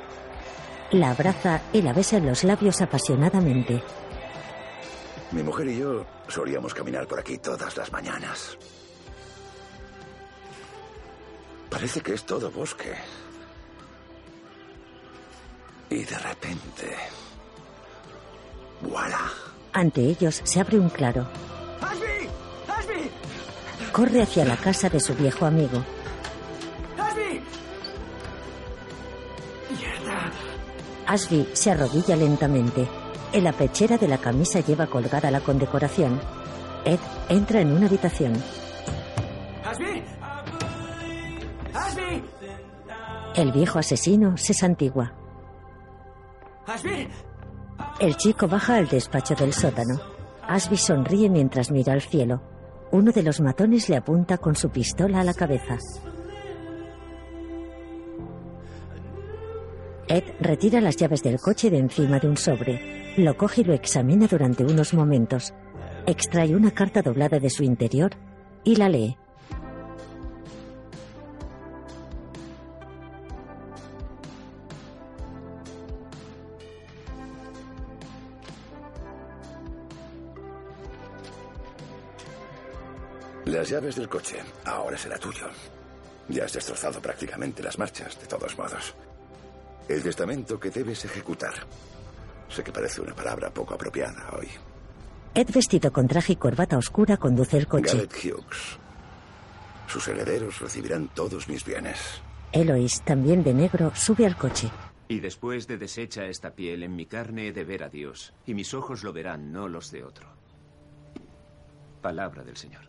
La 0.91 1.11
abraza 1.11 1.61
y 1.71 1.81
la 1.81 1.93
besa 1.93 2.17
en 2.17 2.25
los 2.25 2.43
labios 2.43 2.81
apasionadamente. 2.81 3.81
Mi 5.31 5.41
mujer 5.41 5.67
y 5.67 5.77
yo 5.79 6.05
solíamos 6.27 6.73
caminar 6.73 7.07
por 7.07 7.19
aquí 7.19 7.37
todas 7.37 7.77
las 7.77 7.91
mañanas. 7.91 8.57
Parece 11.69 12.01
que 12.01 12.13
es 12.13 12.25
todo 12.25 12.51
bosque. 12.51 12.93
Y 15.89 16.03
de 16.03 16.17
repente... 16.17 16.95
¡Voilà! 18.81 19.31
Ante 19.77 20.01
ellos 20.01 20.41
se 20.43 20.59
abre 20.59 20.79
un 20.79 20.89
claro. 20.89 21.27
¡Ashby! 21.81 22.27
¡Ashby! 22.67 23.11
Corre 23.91 24.23
hacia 24.23 24.43
la 24.43 24.57
casa 24.57 24.89
de 24.89 24.99
su 24.99 25.13
viejo 25.13 25.45
amigo. 25.45 25.83
¡Ashby! 26.97 27.43
¡Mierda! 29.69 30.31
Ashby 31.05 31.49
se 31.53 31.69
arrodilla 31.69 32.15
lentamente. 32.15 32.87
En 33.31 33.43
la 33.43 33.51
pechera 33.51 33.99
de 33.99 34.07
la 34.07 34.17
camisa 34.17 34.61
lleva 34.61 34.87
colgada 34.87 35.29
la 35.29 35.41
condecoración. 35.41 36.19
Ed 36.83 36.99
entra 37.29 37.61
en 37.61 37.71
una 37.71 37.85
habitación. 37.85 38.33
¡Ashby! 39.63 40.03
¡Ashby! 41.75 42.23
El 43.35 43.51
viejo 43.51 43.77
asesino 43.77 44.37
se 44.37 44.55
santigua. 44.55 45.13
¡Ashby! 46.65 47.07
El 47.99 48.15
chico 48.15 48.47
baja 48.47 48.75
al 48.75 48.87
despacho 48.87 49.33
del 49.33 49.53
sótano. 49.53 49.99
Ashby 50.47 50.77
sonríe 50.77 51.31
mientras 51.31 51.71
mira 51.71 51.93
al 51.93 52.01
cielo. 52.01 52.43
Uno 52.91 53.11
de 53.11 53.23
los 53.23 53.41
matones 53.41 53.89
le 53.89 53.97
apunta 53.97 54.37
con 54.37 54.55
su 54.55 54.69
pistola 54.69 55.21
a 55.21 55.23
la 55.23 55.33
cabeza. 55.33 55.77
Ed 60.07 60.23
retira 60.39 60.79
las 60.79 60.95
llaves 60.95 61.23
del 61.23 61.39
coche 61.39 61.71
de 61.71 61.79
encima 61.79 62.19
de 62.19 62.27
un 62.29 62.37
sobre. 62.37 63.15
Lo 63.17 63.35
coge 63.35 63.61
y 63.61 63.63
lo 63.63 63.73
examina 63.73 64.27
durante 64.27 64.63
unos 64.63 64.93
momentos. 64.93 65.55
Extrae 66.05 66.55
una 66.55 66.69
carta 66.71 67.01
doblada 67.01 67.39
de 67.39 67.49
su 67.49 67.63
interior 67.63 68.11
y 68.63 68.75
la 68.75 68.89
lee. 68.89 69.17
Las 83.47 83.69
llaves 83.69 83.95
del 83.95 84.09
coche. 84.09 84.43
Ahora 84.65 84.97
será 84.97 85.17
tuyo. 85.17 85.47
Ya 86.27 86.43
has 86.43 86.51
destrozado 86.51 86.99
prácticamente 86.99 87.63
las 87.63 87.79
marchas, 87.79 88.19
de 88.19 88.27
todos 88.27 88.57
modos. 88.57 88.93
El 89.87 90.03
testamento 90.03 90.59
que 90.59 90.69
debes 90.69 91.05
ejecutar. 91.05 91.53
Sé 92.49 92.61
que 92.61 92.73
parece 92.73 92.99
una 92.99 93.15
palabra 93.15 93.49
poco 93.49 93.75
apropiada 93.75 94.31
hoy. 94.37 94.49
Ed, 95.33 95.47
vestido 95.53 95.93
con 95.93 96.09
traje 96.09 96.33
y 96.33 96.35
corbata 96.35 96.77
oscura, 96.77 97.15
conduce 97.15 97.55
el 97.55 97.67
coche. 97.67 97.95
Garrett 97.95 98.13
Hughes. 98.21 98.79
Sus 99.87 100.05
herederos 100.09 100.59
recibirán 100.59 101.07
todos 101.13 101.47
mis 101.47 101.63
bienes. 101.63 102.21
Eloise, 102.51 103.01
también 103.05 103.43
de 103.43 103.53
negro, 103.53 103.93
sube 103.95 104.25
al 104.25 104.35
coche. 104.35 104.69
Y 105.07 105.21
después 105.21 105.67
de 105.67 105.77
deshecha 105.77 106.25
esta 106.25 106.51
piel, 106.51 106.83
en 106.83 106.97
mi 106.97 107.05
carne 107.05 107.47
he 107.47 107.53
de 107.53 107.63
ver 107.63 107.85
a 107.85 107.89
Dios, 107.89 108.33
y 108.45 108.53
mis 108.53 108.73
ojos 108.73 109.05
lo 109.05 109.13
verán, 109.13 109.53
no 109.53 109.69
los 109.69 109.89
de 109.91 110.03
otro. 110.03 110.27
Palabra 112.01 112.43
del 112.43 112.57
Señor. 112.57 112.86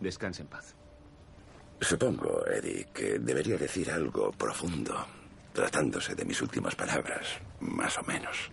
Descanse 0.00 0.42
en 0.42 0.48
paz. 0.48 0.74
Supongo, 1.80 2.46
Eddie, 2.46 2.88
que 2.92 3.18
debería 3.18 3.56
decir 3.56 3.90
algo 3.90 4.32
profundo, 4.32 4.94
tratándose 5.52 6.14
de 6.14 6.24
mis 6.24 6.40
últimas 6.42 6.74
palabras, 6.74 7.26
más 7.60 7.96
o 7.98 8.02
menos. 8.02 8.50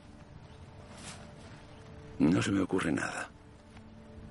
No 2.20 2.42
se 2.42 2.52
me 2.52 2.62
ocurre 2.62 2.92
nada. 2.92 3.30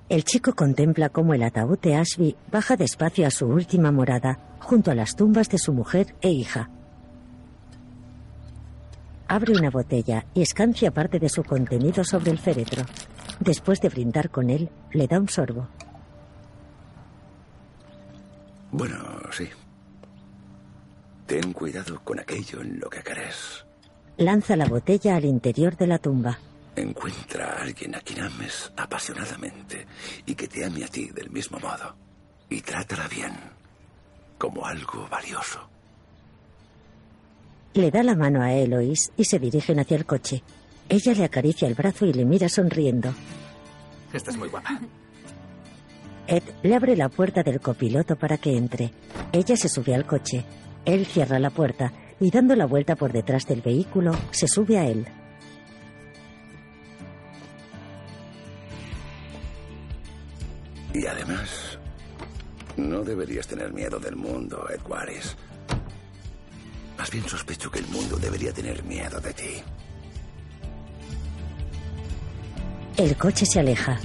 El 0.09 0.23
chico 0.23 0.53
contempla 0.53 1.09
cómo 1.09 1.33
el 1.33 1.43
ataúd 1.43 1.79
de 1.79 1.95
Ashby 1.95 2.35
baja 2.51 2.75
despacio 2.75 3.27
a 3.27 3.31
su 3.31 3.45
última 3.45 3.91
morada, 3.91 4.39
junto 4.59 4.89
a 4.89 4.95
las 4.95 5.15
tumbas 5.15 5.49
de 5.49 5.57
su 5.57 5.73
mujer 5.73 6.15
e 6.21 6.29
hija. 6.29 6.69
Abre 9.27 9.53
una 9.53 9.69
botella 9.69 10.25
y 10.33 10.41
escancia 10.41 10.91
parte 10.91 11.19
de 11.19 11.27
su 11.27 11.43
contenido 11.43 12.03
sobre 12.05 12.31
el 12.31 12.39
féretro. 12.39 12.83
Después 13.41 13.81
de 13.81 13.89
brindar 13.89 14.29
con 14.29 14.49
él, 14.49 14.69
le 14.93 15.07
da 15.07 15.19
un 15.19 15.27
sorbo. 15.27 15.67
Bueno, 18.71 18.97
sí. 19.31 19.47
Ten 21.25 21.53
cuidado 21.53 22.01
con 22.03 22.19
aquello 22.19 22.61
en 22.61 22.79
lo 22.79 22.89
que 22.89 23.03
crees. 23.03 23.65
Lanza 24.17 24.55
la 24.55 24.65
botella 24.65 25.15
al 25.15 25.25
interior 25.25 25.77
de 25.77 25.87
la 25.87 25.99
tumba. 25.99 26.39
Encuentra 26.75 27.51
a 27.51 27.61
alguien 27.63 27.95
a 27.95 28.01
quien 28.01 28.21
ames 28.21 28.71
apasionadamente 28.77 29.85
y 30.25 30.35
que 30.35 30.47
te 30.47 30.63
ame 30.63 30.83
a 30.83 30.87
ti 30.87 31.09
del 31.09 31.29
mismo 31.29 31.59
modo. 31.59 31.95
Y 32.49 32.61
trátala 32.61 33.07
bien, 33.07 33.33
como 34.37 34.65
algo 34.65 35.07
valioso. 35.09 35.59
Le 37.73 37.91
da 37.91 38.03
la 38.03 38.15
mano 38.15 38.41
a 38.41 38.53
Eloise 38.53 39.11
y 39.17 39.25
se 39.25 39.39
dirigen 39.39 39.79
hacia 39.79 39.97
el 39.97 40.05
coche. 40.05 40.43
Ella 40.89 41.13
le 41.13 41.25
acaricia 41.25 41.67
el 41.67 41.75
brazo 41.75 42.05
y 42.05 42.13
le 42.13 42.25
mira 42.25 42.47
sonriendo. 42.47 43.13
Estás 44.13 44.37
muy 44.37 44.47
guapa. 44.49 44.79
Ed 46.27 46.43
le 46.61 46.75
abre 46.75 46.95
la 46.97 47.09
puerta 47.09 47.41
del 47.41 47.61
copiloto 47.61 48.17
para 48.17 48.37
que 48.37 48.57
entre. 48.57 48.91
Ella 49.31 49.55
se 49.55 49.69
sube 49.69 49.95
al 49.95 50.05
coche. 50.05 50.43
Él 50.85 51.05
cierra 51.05 51.39
la 51.39 51.49
puerta 51.49 51.93
y 52.19 52.31
dando 52.31 52.55
la 52.55 52.65
vuelta 52.65 52.95
por 52.95 53.13
detrás 53.13 53.45
del 53.47 53.61
vehículo, 53.61 54.11
se 54.31 54.47
sube 54.47 54.77
a 54.77 54.87
él. 54.87 55.05
Y 60.93 61.05
además, 61.05 61.77
no 62.75 63.03
deberías 63.03 63.47
tener 63.47 63.71
miedo 63.71 63.99
del 63.99 64.15
mundo, 64.15 64.67
Ed 64.69 64.81
Warris. 64.87 65.35
Más 66.97 67.11
bien 67.11 67.27
sospecho 67.27 67.69
que 67.69 67.79
el 67.79 67.87
mundo 67.87 68.17
debería 68.17 68.51
tener 68.51 68.83
miedo 68.83 69.19
de 69.21 69.33
ti. 69.33 69.63
El 72.97 73.15
coche 73.15 73.45
se 73.45 73.59
aleja. 73.59 73.99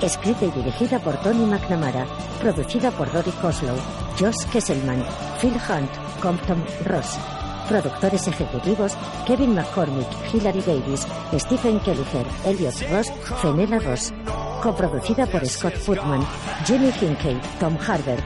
Escrita 0.00 0.44
y 0.44 0.50
dirigida 0.50 0.98
por 1.00 1.16
Tony 1.22 1.44
McNamara. 1.44 2.06
Producida 2.40 2.90
por 2.92 3.12
Rory 3.12 3.32
Coslow, 3.42 3.76
Josh 4.18 4.46
Kesselman, 4.52 5.04
Phil 5.40 5.54
Hunt, 5.68 5.90
Compton 6.20 6.64
Ross. 6.84 7.18
Productores 7.68 8.28
ejecutivos 8.28 8.96
Kevin 9.26 9.54
McCormick, 9.54 10.06
Hilary 10.32 10.60
Davis, 10.60 11.06
Stephen 11.36 11.80
Kelliher, 11.80 12.26
Elliot 12.44 12.74
Ross, 12.90 13.10
Fenella 13.40 13.78
Ross. 13.80 14.12
Coproducida 14.62 15.26
por 15.26 15.44
Scott 15.46 15.74
Putman, 15.84 16.24
Jenny 16.64 16.92
Hinkey, 17.00 17.40
Tom 17.58 17.76
Harber. 17.76 18.22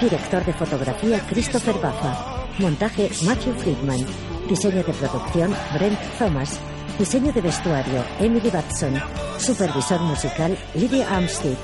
Director 0.00 0.44
de 0.44 0.52
fotografía 0.52 1.20
Christopher 1.28 1.74
Baffa. 1.80 2.31
Montaje 2.58 3.10
Matthew 3.24 3.54
Friedman. 3.54 4.04
Diseño 4.48 4.82
de 4.82 4.92
producción 4.92 5.54
Brent 5.74 5.98
Thomas. 6.18 6.58
Diseño 6.98 7.32
de 7.32 7.40
vestuario 7.40 8.04
Emily 8.20 8.50
Batson. 8.50 9.00
Supervisor 9.38 10.00
musical 10.00 10.58
Lydia 10.74 11.08
Armstead. 11.08 11.56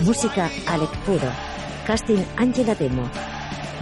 Música 0.00 0.50
Alec 0.66 0.94
Puro. 1.06 1.30
Casting 1.86 2.22
Angela 2.36 2.74
Demo. 2.74 3.08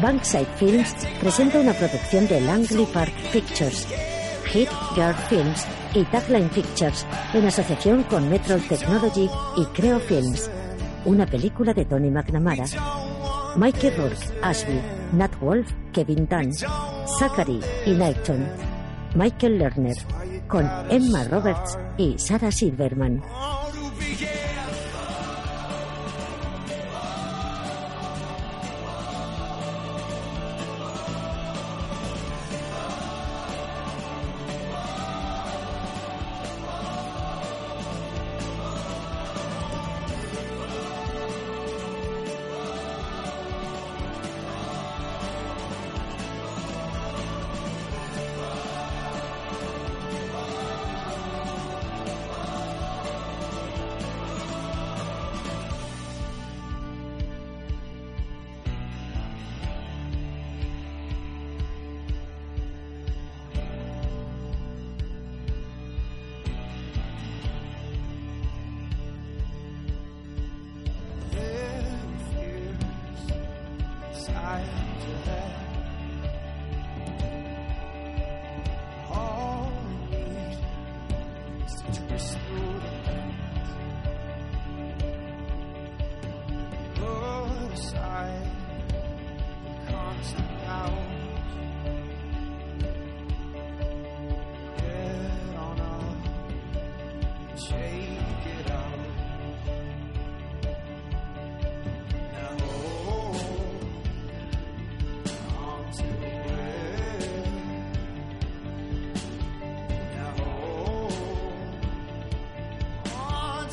Bankside 0.01 0.47
Films 0.57 0.95
presenta 1.21 1.59
una 1.59 1.73
producción 1.73 2.27
de 2.29 2.41
Langley 2.41 2.87
Park 2.87 3.13
Pictures, 3.33 3.87
Hit 4.47 4.69
Girl 4.95 5.15
Films 5.29 5.67
y 5.95 6.05
Tagline 6.05 6.49
Pictures 6.49 7.07
en 7.33 7.47
asociación 7.47 8.03
con 8.05 8.29
Metro 8.29 8.57
Technology 8.59 9.31
y 9.57 9.65
Creo 9.67 10.01
Films. 10.01 10.51
Una 11.05 11.27
película 11.27 11.73
de 11.73 11.85
Tony 11.85 12.11
McNamara. 12.11 12.65
Mikey 13.57 13.91
Rourke, 13.91 14.19
Ashby, 14.43 14.81
Nat 15.13 15.31
Wolf, 15.41 15.73
Kevin 15.93 16.27
Dunn, 16.27 16.53
Zachary 17.19 17.61
y 17.87 17.95
Knighton. 17.95 18.47
Michael 19.15 19.59
Lerner, 19.59 19.97
con 20.49 20.69
Emma 20.91 21.23
Roberts 21.25 21.79
y 21.97 22.19
Sarah 22.19 22.51
Silverman. 22.51 23.23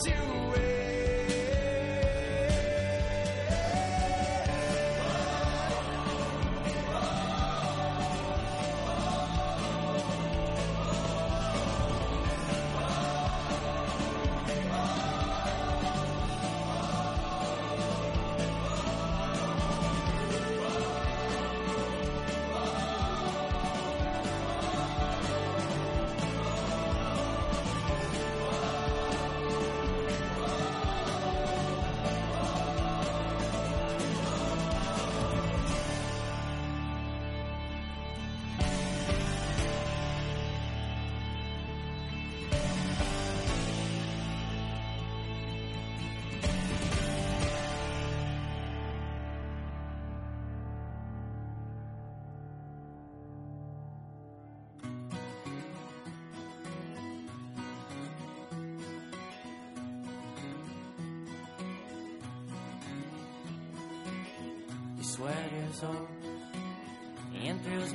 to 0.03 0.40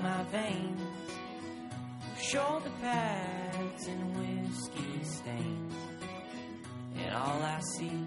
my 0.07 0.23
veins, 0.31 0.81
shoulder 2.20 2.74
pads 2.81 3.87
and 3.89 4.03
whiskey 4.16 5.03
stains. 5.03 5.74
And 7.01 7.15
all 7.15 7.41
I 7.57 7.61
see 7.74 7.99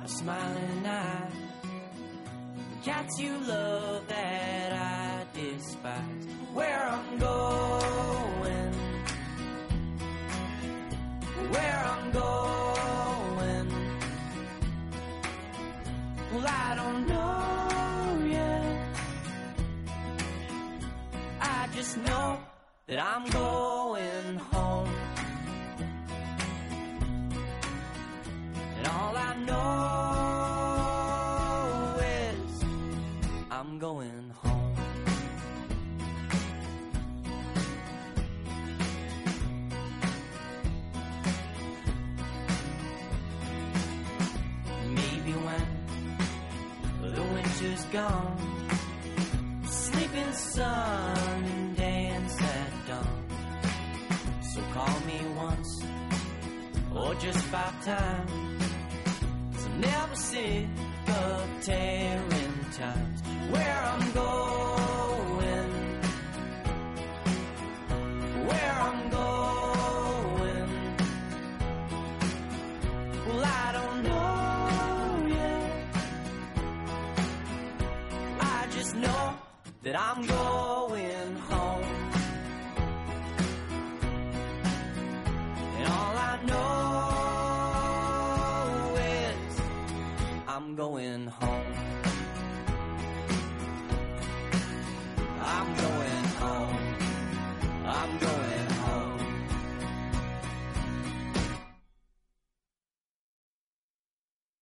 are 0.00 0.08
smiling 0.20 0.86
eyes, 0.86 1.32
cats 2.84 3.18
you 3.18 3.36
love. 3.38 3.79